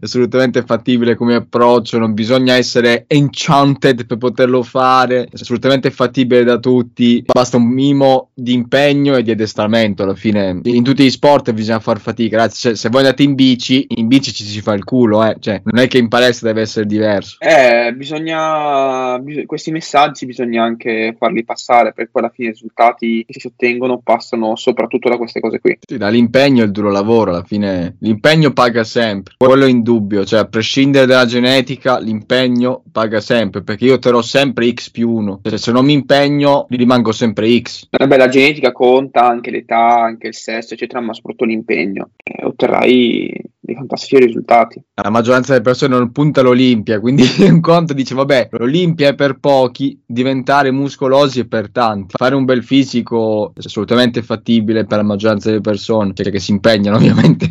assolutamente 0.03 0.63
fattibile 0.63 1.15
come 1.15 1.37
approccio, 1.37 1.99
non 1.99 2.13
bisogna 2.13 2.55
essere 2.55 3.05
enchanted 3.07 4.07
per 4.07 4.19
poterlo 4.19 4.63
fare, 4.63 5.25
è 5.25 5.29
assolutamente 5.33 5.91
fattibile 5.91 6.32
da 6.41 6.59
tutti, 6.59 7.23
basta 7.25 7.57
un 7.57 7.69
minimo 7.69 8.31
di 8.35 8.53
impegno 8.55 9.17
e 9.17 9.23
di 9.23 9.31
addestramento 9.31 10.03
alla 10.03 10.15
fine. 10.15 10.61
In 10.65 10.83
tutti 10.83 11.05
gli 11.05 11.11
sport 11.11 11.53
bisogna 11.53 11.81
far 11.81 12.01
fatica, 12.01 12.37
ragazzi, 12.37 12.61
cioè, 12.61 12.75
se 12.75 12.89
voi 12.89 13.03
andate 13.03 13.23
in 13.23 13.35
bici, 13.35 13.87
in 13.89 14.07
bici 14.07 14.33
ci 14.33 14.45
si 14.45 14.61
fa 14.61 14.73
il 14.73 14.85
culo, 14.85 15.25
eh. 15.25 15.37
cioè, 15.39 15.61
non 15.65 15.83
è 15.83 15.89
che 15.89 15.99
in 15.99 16.09
palestra 16.09 16.49
deve 16.49 16.63
essere 16.63 16.87
diverso. 16.87 17.37
Eh, 17.41 17.93
bisogna, 17.95 19.19
bis- 19.19 19.45
questi 19.47 19.71
messaggi 19.71 20.27
bisogna 20.27 20.63
anche 20.63 21.15
farli 21.19 21.45
passare, 21.45 21.93
perché 21.93 22.11
poi 22.11 22.23
alla 22.23 22.33
fine 22.35 22.49
i 22.49 22.53
risultati 22.53 23.25
che 23.27 23.39
si 23.39 23.47
ottengono 23.47 24.01
passano 24.03 24.57
soprattutto 24.57 25.09
da 25.09 25.17
queste 25.17 25.41
cose 25.41 25.61
qui. 25.61 25.79
Sì, 25.87 25.99
dall'impegno 25.99 26.63
e 26.63 26.67
il 26.67 26.73
duro 26.73 26.91
lavoro, 26.91 27.31
alla 27.31 27.45
fine 27.45 27.97
l'impegno 28.01 28.53
paga 28.53 28.85
sempre, 28.85 29.35
quello 29.37 29.65
è 29.65 29.69
in 29.69 29.83
dubbio, 29.83 30.25
cioè 30.25 30.41
a 30.41 30.47
prescindere 30.47 31.07
dalla 31.07 31.27
genetica, 31.27 31.99
l'impegno 31.99 32.83
paga 32.91 33.21
sempre, 33.21 33.63
perché 33.63 33.85
io 33.85 33.99
terrò 33.99 34.23
sempre 34.23 34.73
X 34.73 34.91
più 34.91 35.11
1, 35.11 35.41
cioè 35.43 35.59
se 35.59 35.73
non 35.73 35.85
mi 35.85 35.93
impegno 35.93 36.22
rimango 36.69 37.13
sempre 37.13 37.61
X. 37.61 37.89
Vabbè, 37.91 38.17
la 38.17 38.29
genetica 38.29 38.73
conta, 38.73 39.27
anche 39.27 39.51
l'età, 39.51 40.01
anche 40.01 40.29
il 40.29 40.35
sesso, 40.35 40.75
eccetera, 40.75 41.01
ma 41.01 41.13
soprattutto 41.13 41.45
l'impegno. 41.45 42.11
E 42.23 42.45
otterrai 42.45 43.51
dei 43.65 43.75
fantastici 43.77 44.19
risultati. 44.19 44.83
La 44.95 45.11
maggioranza 45.11 45.53
delle 45.53 45.65
persone 45.65 45.97
non 45.97 46.11
punta 46.11 46.41
all'Olimpia, 46.41 47.01
quindi 47.01 47.25
un 47.49 47.61
conto 47.61 47.95
dice, 47.95 48.15
vabbè, 48.15 48.49
l'Olimpia 48.53 49.09
è 49.09 49.15
per 49.15 49.39
pochi, 49.39 50.01
diventare 50.05 50.71
muscolosi 50.71 51.41
è 51.41 51.47
per 51.47 51.71
tanti. 51.71 52.15
Fare 52.17 52.35
un 52.35 52.45
bel 52.45 52.65
fisico 52.65 53.53
è 53.55 53.61
assolutamente 53.65 54.23
fattibile 54.23 54.85
per 54.85 54.99
la 54.99 55.05
maggioranza 55.05 55.49
delle 55.49 55.61
persone, 55.61 56.13
cioè 56.15 56.31
che 56.31 56.41
si 56.41 56.51
impegnano 56.51 56.97
ovviamente. 57.03 57.51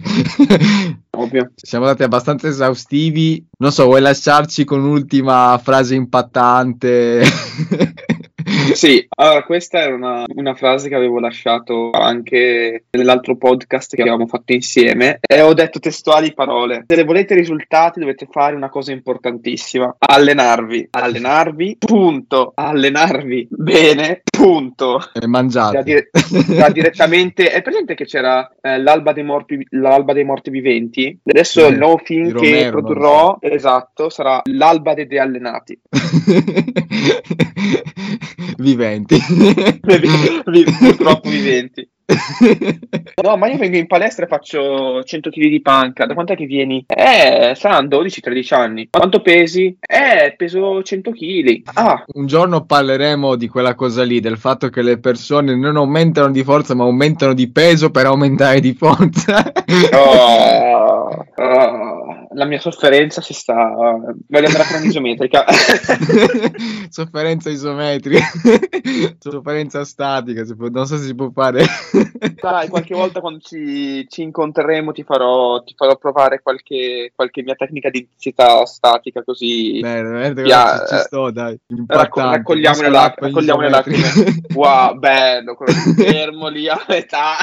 Ovvio. 1.12 1.52
Siamo 1.56 1.86
stati 1.86 2.04
abbastanza 2.04 2.48
esaustivi. 2.48 3.46
Non 3.60 3.72
so, 3.72 3.86
vuoi 3.86 4.02
lasciarci 4.02 4.64
con 4.64 4.82
un'ultima 4.82 5.60
frase 5.64 5.96
impattante? 5.96 7.22
Sì, 8.82 9.06
allora 9.16 9.44
questa 9.44 9.80
era 9.80 9.96
una, 9.96 10.24
una, 10.36 10.56
frase 10.56 10.90
che 10.90 10.96
avevo 10.96 11.20
lasciato 11.20 11.92
anche 11.92 12.86
nell'altro 12.92 13.36
podcast 13.36 13.96
che 13.96 14.02
avevamo 14.02 14.28
fatto 14.28 14.54
insieme 14.54 15.20
e 15.22 15.42
ho 15.42 15.54
detto 15.54 15.80
testuali 15.80 16.34
parole. 16.34 16.86
Se 16.88 17.04
volete 17.04 17.36
risultati 17.36 18.00
dovete 18.00 18.28
fare 18.30 18.56
una 18.56 18.70
cosa 18.70 18.92
importantissima, 18.92 19.96
allenarvi, 20.00 20.88
allenarvi, 20.92 21.78
punto, 21.80 22.52
allenarvi 22.56 23.48
bene, 23.52 24.22
punto. 24.24 25.00
E 25.14 25.28
mangiate. 25.28 25.78
Da, 25.78 25.84
dire, 25.84 26.10
da 26.58 26.70
direttamente, 26.70 27.52
è 27.52 27.62
presente 27.62 27.96
che 27.96 28.06
c'era 28.06 28.50
eh, 28.62 28.80
l'alba, 28.80 29.14
dei 29.14 29.24
morti, 29.24 29.66
l'alba 29.72 30.14
dei 30.14 30.24
morti 30.24 30.50
viventi? 30.50 31.20
Adesso 31.24 31.68
il 31.68 31.78
nuovo 31.78 31.98
film 31.98 32.34
che 32.34 32.50
Romero, 32.50 32.72
produrrò, 32.72 33.38
esatto, 33.42 34.10
sarà 34.10 34.42
l'alba 34.46 34.94
dei 34.94 35.08
deallenati. 35.08 35.80
viventi. 38.62 39.18
Purtroppo 39.82 41.30
viventi. 41.30 41.90
No, 43.22 43.38
ma 43.38 43.48
io 43.48 43.58
vengo 43.58 43.78
in 43.78 43.88
palestra 43.88 44.26
e 44.26 44.28
faccio 44.28 45.04
100 45.04 45.30
kg 45.30 45.48
di 45.48 45.62
panca. 45.62 46.06
Da 46.06 46.14
quant'è 46.14 46.36
che 46.36 46.46
vieni? 46.46 46.84
Eh, 46.88 47.54
saranno 47.56 47.88
12-13 47.88 48.54
anni. 48.56 48.88
Quanto 48.90 49.22
pesi? 49.22 49.78
Eh, 49.80 50.34
peso 50.36 50.82
100 50.82 51.12
kg. 51.12 51.62
Ah. 51.74 52.04
Un 52.14 52.26
giorno 52.26 52.66
parleremo 52.66 53.36
di 53.36 53.48
quella 53.48 53.76
cosa 53.76 54.04
lì, 54.04 54.20
del 54.20 54.38
fatto 54.38 54.70
che 54.70 54.82
le 54.82 55.00
persone 55.00 55.56
non 55.56 55.76
aumentano 55.78 56.32
di 56.32 56.44
forza, 56.44 56.74
ma 56.74 56.84
aumentano 56.84 57.34
di 57.34 57.52
peso 57.52 57.92
per 57.92 58.08
aumentare 58.08 58.60
di 58.60 58.74
forza. 58.74 59.52
Oh, 59.94 61.26
oh, 61.36 62.28
la 62.34 62.46
mia 62.46 62.60
sofferenza 62.60 63.22
si 63.22 63.34
sta. 63.34 63.54
Voglio 63.54 64.48
andare 64.48 64.64
a 64.64 64.66
fare 64.66 64.86
isometrica. 64.86 65.46
sofferenza 66.90 67.50
isometrica, 67.50 68.26
sofferenza 69.20 69.84
statica. 69.84 70.44
Non 70.58 70.86
so 70.86 70.98
se 70.98 71.06
si 71.06 71.16
può 71.16 71.30
fare. 71.34 71.66
Dai, 72.42 72.68
qualche 72.70 72.94
volta 72.94 73.20
quando 73.20 73.40
ci, 73.40 74.08
ci 74.10 74.22
incontreremo 74.24 74.92
ti 74.92 75.04
farò, 75.04 75.64
ti 75.64 75.74
farò 75.76 75.96
provare 75.98 76.42
qualche, 76.42 77.12
qualche, 77.16 77.44
mia 77.44 77.56
tecnica 77.56 77.90
di 77.90 78.00
intensità 78.00 78.66
statica 78.66 79.24
così. 79.24 79.80
Bene, 79.80 80.02
veramente 80.04 80.42
yeah, 80.42 80.86
ci, 80.88 80.96
ci 80.96 81.02
sto, 81.02 81.32
dai. 81.32 81.58
Racco- 81.88 82.20
le, 82.22 82.90
lac- 82.90 83.20
raccogliamo 83.20 83.62
le 83.62 83.70
lacrime. 83.70 84.08
wow, 84.54 84.98
bello, 84.98 85.56
quello 85.56 85.74
fermo 85.96 86.48
lì 86.48 86.68
a 86.68 86.84
metà. 86.88 87.38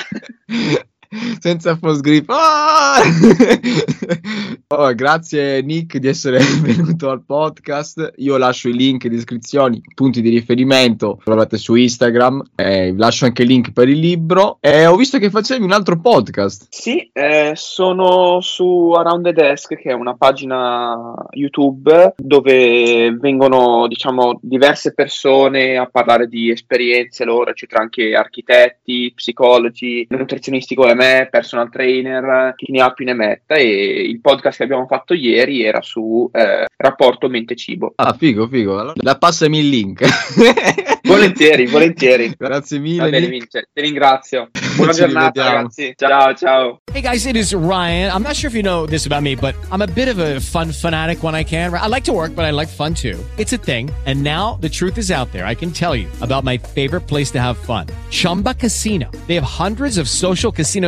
senza 1.41 1.77
post 1.77 2.01
grip. 2.01 2.29
Ah! 2.29 3.01
oh, 4.69 4.95
grazie 4.95 5.63
Nick 5.63 5.97
di 5.99 6.09
essere 6.09 6.39
venuto 6.61 7.11
al 7.11 7.23
podcast. 7.25 8.15
Io 8.17 8.37
lascio 8.37 8.69
i 8.69 8.75
link 8.75 9.05
in 9.05 9.11
descrizione, 9.11 9.81
punti 9.95 10.21
di 10.21 10.29
riferimento, 10.29 11.19
trovate 11.25 11.57
su 11.57 11.75
Instagram. 11.75 12.43
Eh, 12.55 12.95
lascio 12.97 13.25
anche 13.25 13.43
il 13.43 13.49
link 13.49 13.73
per 13.73 13.89
il 13.89 13.99
libro. 13.99 14.59
E 14.61 14.87
ho 14.87 14.97
visto 14.97 15.19
che 15.19 15.31
facevi 15.31 15.65
un 15.65 15.73
altro 15.73 15.99
podcast. 15.99 16.67
Sì, 16.71 17.09
eh, 17.13 17.53
sono 17.55 18.41
su 18.41 18.93
Around 18.93 19.25
the 19.25 19.33
Desk, 19.33 19.77
che 19.77 19.91
è 19.91 19.95
una 19.95 20.17
pagina 20.17 21.15
YouTube 21.31 22.15
dove 22.17 23.17
vengono, 23.19 23.87
diciamo, 23.89 24.39
diverse 24.43 24.93
persone 24.93 25.77
a 25.77 25.89
parlare 25.91 26.29
di 26.29 26.51
esperienze 26.51 27.25
loro, 27.25 27.51
eccetera, 27.51 27.81
anche 27.81 28.15
architetti, 28.15 29.13
psicologi, 29.15 30.07
nutrizionisti 30.11 30.75
come 30.75 30.95
me, 30.99 31.29
personal 31.31 31.71
trainer, 31.71 32.53
chi 32.57 32.71
ne 32.73 32.83
ha 32.83 32.93
più 32.93 33.05
ne 33.05 33.15
metta 33.15 33.55
e 33.55 34.03
il 34.03 34.21
podcast 34.21 34.59
che 34.59 34.65
abbiamo 34.65 34.87
fatto 34.87 35.15
ieri 35.15 35.65
era 35.65 35.81
su 35.81 36.29
eh, 36.33 36.67
rapporto 36.77 37.29
mente-cibo. 37.29 37.93
Ah, 37.97 38.13
figo, 38.13 38.47
figo. 38.49 38.79
Allora, 38.79 38.95
la 38.97 39.17
passami 39.17 39.61
il 39.61 39.69
link. 39.69 40.05
volentieri, 41.09 41.67
volentieri. 41.67 42.35
Grazie 42.37 42.79
mille. 42.79 43.03
Va 43.03 43.09
bene, 43.09 43.29
Vince. 43.29 43.69
Ti 43.73 43.81
ringrazio. 43.81 44.51
Buona 44.77 44.93
giornata, 44.93 45.45
ragazzi. 45.45 45.95
Ciao, 45.97 46.35
ciao. 46.35 46.81
Hey 46.93 47.01
guys, 47.01 47.27
it 47.27 47.37
is 47.37 47.55
Ryan. 47.55 48.11
I'm 48.13 48.23
not 48.23 48.37
sure 48.37 48.49
if 48.49 48.55
you 48.55 48.63
know 48.63 48.87
this 48.87 49.07
about 49.07 49.23
me, 49.23 49.35
but 49.35 49.55
I'm 49.71 49.83
a 49.83 49.87
bit 49.87 50.09
of 50.09 50.19
a 50.19 50.41
fun 50.41 50.73
fanatic 50.73 51.23
when 51.23 51.35
I 51.35 51.45
can. 51.45 51.73
I 51.75 51.87
like 51.87 52.05
to 52.05 52.13
work, 52.13 52.35
but 52.35 52.45
I 52.45 52.51
like 52.51 52.69
fun 52.69 52.95
too. 52.95 53.19
It's 53.39 53.53
a 53.53 53.59
thing. 53.59 53.91
And 54.07 54.23
now 54.23 54.59
the 54.61 54.69
truth 54.69 54.99
is 54.99 55.11
out 55.11 55.31
there. 55.33 55.47
I 55.47 55.55
can 55.55 55.71
tell 55.71 55.95
you 55.95 56.09
about 56.21 56.45
my 56.45 56.59
favorite 56.59 57.07
place 57.07 57.31
to 57.33 57.41
have 57.41 57.57
fun. 57.57 57.87
Chumba 58.11 58.55
Casino. 58.55 59.11
They 59.27 59.35
have 59.35 59.45
hundreds 59.45 59.99
of 59.99 60.09
social 60.09 60.53
casino 60.53 60.88